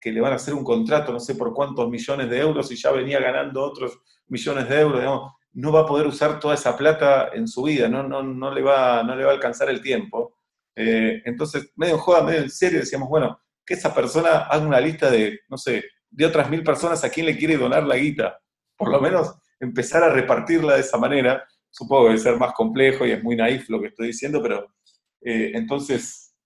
que 0.00 0.12
le 0.12 0.20
van 0.20 0.32
a 0.32 0.36
hacer 0.36 0.54
un 0.54 0.62
contrato 0.62 1.12
no 1.12 1.18
sé 1.18 1.34
por 1.34 1.52
cuántos 1.52 1.90
millones 1.90 2.30
de 2.30 2.38
euros 2.38 2.70
y 2.70 2.76
ya 2.76 2.92
venía 2.92 3.18
ganando 3.18 3.64
otros 3.64 3.98
millones 4.28 4.68
de 4.68 4.80
euros, 4.80 5.00
digamos, 5.00 5.32
no 5.54 5.72
va 5.72 5.80
a 5.80 5.86
poder 5.86 6.06
usar 6.06 6.38
toda 6.38 6.54
esa 6.54 6.76
plata 6.76 7.30
en 7.34 7.48
su 7.48 7.64
vida, 7.64 7.88
no, 7.88 8.04
no, 8.04 8.22
no, 8.22 8.54
le, 8.54 8.62
va, 8.62 9.02
no 9.02 9.16
le 9.16 9.24
va 9.24 9.32
a 9.32 9.34
alcanzar 9.34 9.68
el 9.70 9.80
tiempo. 9.80 10.38
Eh, 10.76 11.20
entonces, 11.24 11.72
medio 11.74 11.94
en 11.94 12.00
joda, 12.00 12.22
medio 12.22 12.42
en 12.42 12.50
serio, 12.50 12.78
decíamos, 12.78 13.08
bueno, 13.08 13.40
que 13.66 13.74
esa 13.74 13.92
persona 13.92 14.44
haga 14.44 14.64
una 14.64 14.78
lista 14.78 15.10
de, 15.10 15.40
no 15.48 15.58
sé, 15.58 15.84
de 16.10 16.26
otras 16.26 16.48
mil 16.48 16.62
personas 16.62 17.02
a 17.02 17.10
quien 17.10 17.26
le 17.26 17.36
quiere 17.36 17.56
donar 17.56 17.82
la 17.82 17.96
guita. 17.96 18.38
Por 18.76 18.88
lo 18.88 19.00
menos 19.00 19.34
empezar 19.58 20.04
a 20.04 20.10
repartirla 20.10 20.74
de 20.74 20.80
esa 20.80 20.96
manera. 20.96 21.44
Supongo 21.70 22.04
que 22.04 22.10
debe 22.10 22.20
ser 22.20 22.36
más 22.36 22.52
complejo 22.52 23.04
y 23.04 23.10
es 23.10 23.22
muy 23.22 23.34
naif 23.34 23.68
lo 23.68 23.80
que 23.80 23.88
estoy 23.88 24.08
diciendo, 24.08 24.40
pero 24.40 24.74
eh, 25.24 25.52
entonces, 25.54 26.36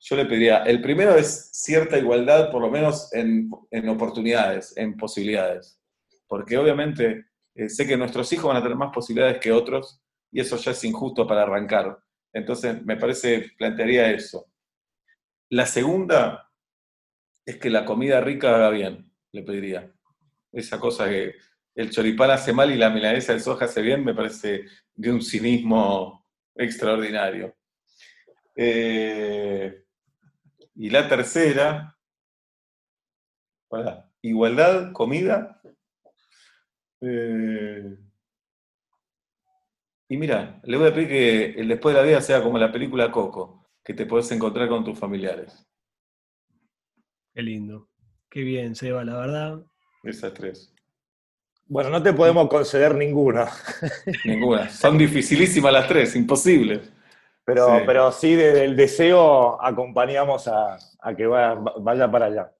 yo 0.00 0.16
le 0.16 0.24
pediría, 0.24 0.62
el 0.62 0.80
primero 0.80 1.16
es 1.16 1.50
cierta 1.52 1.98
igualdad, 1.98 2.50
por 2.50 2.62
lo 2.62 2.70
menos 2.70 3.12
en, 3.12 3.50
oportunidades, 3.88 4.74
en 4.76 4.96
posibilidades. 4.96 5.78
Porque 6.26 6.56
obviamente 6.56 7.26
eh, 7.54 7.68
sé 7.68 7.86
que 7.86 7.96
nuestros 7.96 8.32
hijos 8.32 8.46
van 8.46 8.56
a 8.56 8.62
tener 8.62 8.76
más 8.76 8.94
posibilidades 8.94 9.38
que 9.40 9.52
otros 9.52 10.00
y 10.32 10.40
eso 10.40 10.56
ya 10.56 10.70
es 10.70 10.84
injusto 10.84 11.26
para 11.26 11.42
arrancar. 11.42 11.98
Entonces, 12.32 12.82
me 12.84 12.96
parece, 12.96 13.50
plantearía 13.58 14.10
eso. 14.10 14.46
La 15.50 15.66
segunda 15.66 16.48
es 17.44 17.56
que 17.58 17.68
la 17.68 17.84
comida 17.84 18.20
rica 18.20 18.54
haga 18.54 18.70
bien, 18.70 19.12
le 19.32 19.42
pediría. 19.42 19.92
Esa 20.52 20.78
cosa 20.78 21.08
que 21.08 21.34
el 21.74 21.90
choripán 21.90 22.30
hace 22.30 22.52
mal 22.52 22.70
y 22.70 22.76
la 22.76 22.90
milanesa 22.90 23.32
de 23.32 23.40
soja 23.40 23.64
hace 23.64 23.82
bien, 23.82 24.04
me 24.04 24.14
parece 24.14 24.66
de 24.94 25.12
un 25.12 25.20
cinismo 25.20 26.26
extraordinario. 26.54 27.59
Eh, 28.54 29.84
y 30.74 30.90
la 30.90 31.08
tercera, 31.08 31.96
igualdad, 34.22 34.92
comida. 34.92 35.60
Eh, 37.00 37.96
y 40.08 40.16
mira, 40.16 40.60
le 40.64 40.76
voy 40.76 40.88
a 40.88 40.94
pedir 40.94 41.08
que 41.08 41.44
el 41.60 41.68
después 41.68 41.94
de 41.94 42.00
la 42.00 42.06
vida 42.06 42.20
sea 42.20 42.42
como 42.42 42.58
la 42.58 42.72
película 42.72 43.12
Coco, 43.12 43.68
que 43.84 43.94
te 43.94 44.06
puedes 44.06 44.30
encontrar 44.32 44.68
con 44.68 44.84
tus 44.84 44.98
familiares. 44.98 45.66
Qué 47.32 47.42
lindo. 47.42 47.88
Qué 48.28 48.40
bien, 48.40 48.74
Seba, 48.74 49.04
la 49.04 49.16
verdad. 49.16 49.62
Esas 50.02 50.34
tres. 50.34 50.74
Bueno, 51.66 51.90
no 51.90 52.02
te 52.02 52.12
podemos 52.12 52.48
conceder 52.48 52.94
ninguna. 52.96 53.48
Ninguna. 54.24 54.68
Son 54.68 54.98
dificilísimas 54.98 55.72
las 55.72 55.86
tres, 55.86 56.16
imposibles. 56.16 56.92
Pero 57.44 57.66
sí, 57.66 57.82
pero 57.86 58.12
sí 58.12 58.34
desde 58.34 58.64
el 58.64 58.76
deseo 58.76 59.60
acompañamos 59.62 60.48
a, 60.48 60.78
que 61.16 61.26
vaya, 61.26 62.10
para 62.10 62.26
allá. 62.26 62.52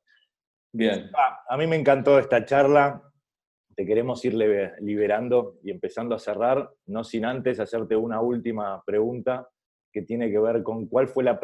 Bien. 0.72 1.10
A, 1.48 1.56
mí 1.56 1.66
me 1.66 1.76
encantó 1.76 2.18
esta 2.18 2.44
charla. 2.44 3.02
Te 3.74 3.86
queremos 3.86 4.24
ir 4.24 4.34
liberando 4.34 5.58
y 5.62 5.70
empezando 5.70 6.14
a 6.14 6.18
cerrar, 6.18 6.70
no 6.86 7.04
sin 7.04 7.24
antes 7.24 7.60
hacerte 7.60 7.96
una 7.96 8.20
última 8.20 8.82
pregunta 8.84 9.48
que 9.92 10.02
tiene 10.02 10.30
que 10.30 10.38
ver 10.38 10.62
con 10.62 10.86
cuál 10.86 11.08
fue 11.08 11.24
la, 11.24 11.40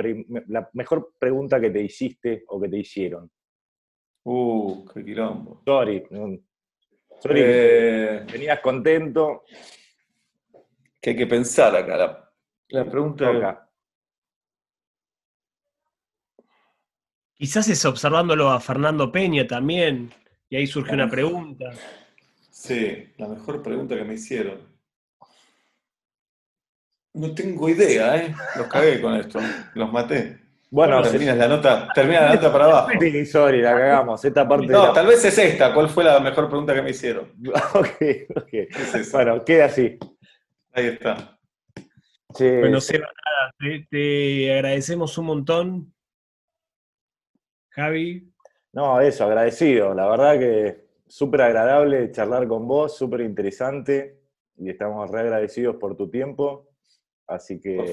mejor 0.74 1.12
pregunta 1.18 1.61
que 1.61 1.70
te 1.70 1.82
hiciste 1.82 2.45
o 2.49 2.61
que 2.61 2.68
te 2.68 2.78
hicieron. 2.78 3.30
Uh, 4.24 4.84
qué 4.93 5.05
quilombo. 5.05 5.62
Sorry. 5.64 6.05
Sorry, 7.20 7.41
eh, 7.43 8.26
venías 8.30 8.61
contento. 8.61 9.45
Que 11.01 11.11
hay 11.11 11.16
que 11.16 11.26
pensar 11.26 11.74
acá. 11.74 11.97
La 11.97 12.25
pregunta 12.68 13.28
acá. 13.28 13.68
Quizás 17.34 17.68
es 17.68 17.84
observándolo 17.84 18.50
a 18.50 18.60
Fernando 18.60 19.12
Peña 19.12 19.46
también, 19.46 20.10
y 20.48 20.56
ahí 20.56 20.66
surge 20.66 20.94
una 20.94 21.08
pregunta. 21.08 21.66
Sí, 22.50 23.12
la 23.18 23.28
mejor 23.28 23.62
pregunta 23.62 23.94
que 23.94 24.04
me 24.04 24.14
hicieron. 24.14 24.58
No 27.12 27.34
tengo 27.34 27.68
idea, 27.68 28.16
¿eh? 28.16 28.34
Los 28.56 28.66
cagué 28.68 29.00
con 29.00 29.14
esto, 29.14 29.38
los 29.74 29.92
maté. 29.92 30.38
Bueno, 30.70 31.00
termina 31.02 31.34
la 31.34 31.48
nota, 31.48 31.88
termina 31.94 32.22
la 32.22 32.34
nota 32.34 32.52
para 32.52 32.64
abajo. 32.64 32.90
Sí, 32.98 33.26
sorry, 33.26 33.62
la 33.62 33.72
cagamos. 33.72 34.24
Esta 34.24 34.48
parte 34.48 34.66
no, 34.66 34.92
tal 34.92 35.06
vez 35.06 35.24
es 35.24 35.38
esta. 35.38 35.72
¿Cuál 35.72 35.88
fue 35.88 36.04
la 36.04 36.18
mejor 36.20 36.48
pregunta 36.48 36.74
que 36.74 36.82
me 36.82 36.90
hicieron? 36.90 37.32
ok, 37.74 37.88
ok. 38.34 39.12
bueno, 39.12 39.44
queda 39.44 39.66
así. 39.66 39.98
Ahí 40.72 40.86
está. 40.86 41.36
Bueno, 42.39 42.80
Seba, 42.80 43.07
nada, 43.07 43.80
te, 43.91 44.53
agradecemos 44.53 45.16
un 45.18 45.26
montón. 45.26 45.95
Javi. 47.70 48.32
No, 48.72 49.01
eso, 49.01 49.24
agradecido. 49.24 49.95
La 49.95 50.09
verdad 50.09 50.39
que 50.39 50.87
súper 51.07 51.43
agradable 51.43 52.11
charlar 52.11 52.47
con 52.49 52.66
vos, 52.66 52.97
súper 52.97 53.20
interesante 53.20 54.20
y 54.57 54.70
estamos 54.70 55.11
re 55.11 55.20
agradecidos 55.20 55.76
por 55.76 55.97
tu 55.97 56.11
tiempo. 56.11 56.68
Así 57.26 57.61
que 57.61 57.93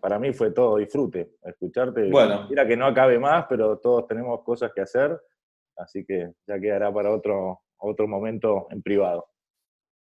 para 0.00 0.18
mí 0.18 0.32
fue 0.32 0.52
todo 0.52 0.76
disfrute, 0.76 1.32
escucharte. 1.42 2.10
Bueno. 2.10 2.46
Mira 2.48 2.66
que 2.66 2.76
no 2.76 2.86
acabe 2.86 3.18
más, 3.18 3.46
pero 3.48 3.78
todos 3.78 4.06
tenemos 4.06 4.42
cosas 4.44 4.70
que 4.72 4.82
hacer, 4.82 5.20
así 5.76 6.04
que 6.04 6.32
ya 6.46 6.60
quedará 6.60 6.92
para 6.92 7.10
otro, 7.10 7.62
otro 7.78 8.06
momento 8.06 8.68
en 8.70 8.80
privado. 8.80 9.26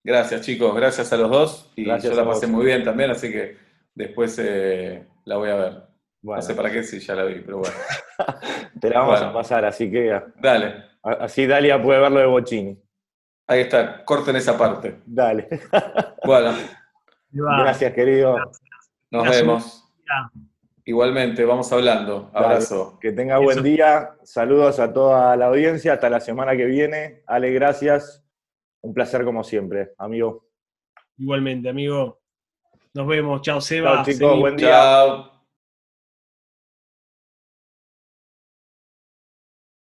Gracias 0.04 0.41
chicos, 0.41 0.76
gracias 0.76 1.14
a 1.14 1.18
los 1.18 1.30
dos 1.30 1.72
y 1.76 1.86
yo 1.86 2.14
la 2.14 2.26
pasé 2.26 2.47
muy 2.47 2.66
bien 2.66 2.84
también, 2.84 3.12
así 3.12 3.32
que 3.32 3.58
después 3.93 4.38
eh, 4.39 5.06
la 5.26 5.38
voy 5.38 5.49
a 5.49 5.56
ver. 5.56 5.84
No 6.24 6.41
sé 6.41 6.54
para 6.54 6.72
qué 6.72 6.84
si 6.84 6.99
ya 6.99 7.16
la 7.16 7.26
vi, 7.26 7.39
pero 7.39 7.60
bueno. 7.60 7.76
Te 8.80 8.89
la 8.89 8.99
vamos 8.99 9.22
a 9.22 9.34
pasar, 9.34 9.66
así 9.66 9.89
que. 9.89 10.22
Dale. 10.39 10.91
Así 11.02 11.47
Dalia 11.47 11.82
puede 11.82 11.99
verlo 11.99 12.20
de 12.20 12.26
Bochini. 12.28 12.80
Ahí 13.47 13.62
está, 13.62 14.06
corten 14.06 14.36
esa 14.36 14.58
parte. 14.58 15.02
Dale. 15.06 15.47
Bueno. 16.24 16.54
Gracias, 17.32 17.93
querido. 17.93 18.38
Nos 19.10 19.28
vemos. 19.28 19.91
Igualmente, 20.86 21.43
vamos 21.45 21.72
hablando. 21.74 22.30
Abrazo. 22.32 22.99
Que 23.02 23.12
tenga 23.12 23.39
buen 23.39 23.64
día. 23.64 24.12
Saludos 24.24 24.80
a 24.80 24.93
toda 24.93 25.36
la 25.36 25.47
audiencia. 25.47 25.93
Hasta 25.93 26.12
la 26.12 26.20
semana 26.20 26.56
que 26.56 26.66
viene. 26.66 27.24
Ale, 27.26 27.52
gracias. 27.52 28.21
Un 28.84 28.94
placer 28.94 29.24
como 29.24 29.44
siempre, 29.44 29.92
amigo. 29.98 30.48
Igualmente, 31.18 31.70
amigo. 31.70 32.22
Nos 32.94 33.08
vemos. 33.08 33.42
Chao, 33.42 33.62
Seba. 33.62 34.04
Chao, 34.04 34.06
chicos. 34.06 34.40
Buen 34.40 34.58
día. 34.58 34.70
Chao. 34.70 35.31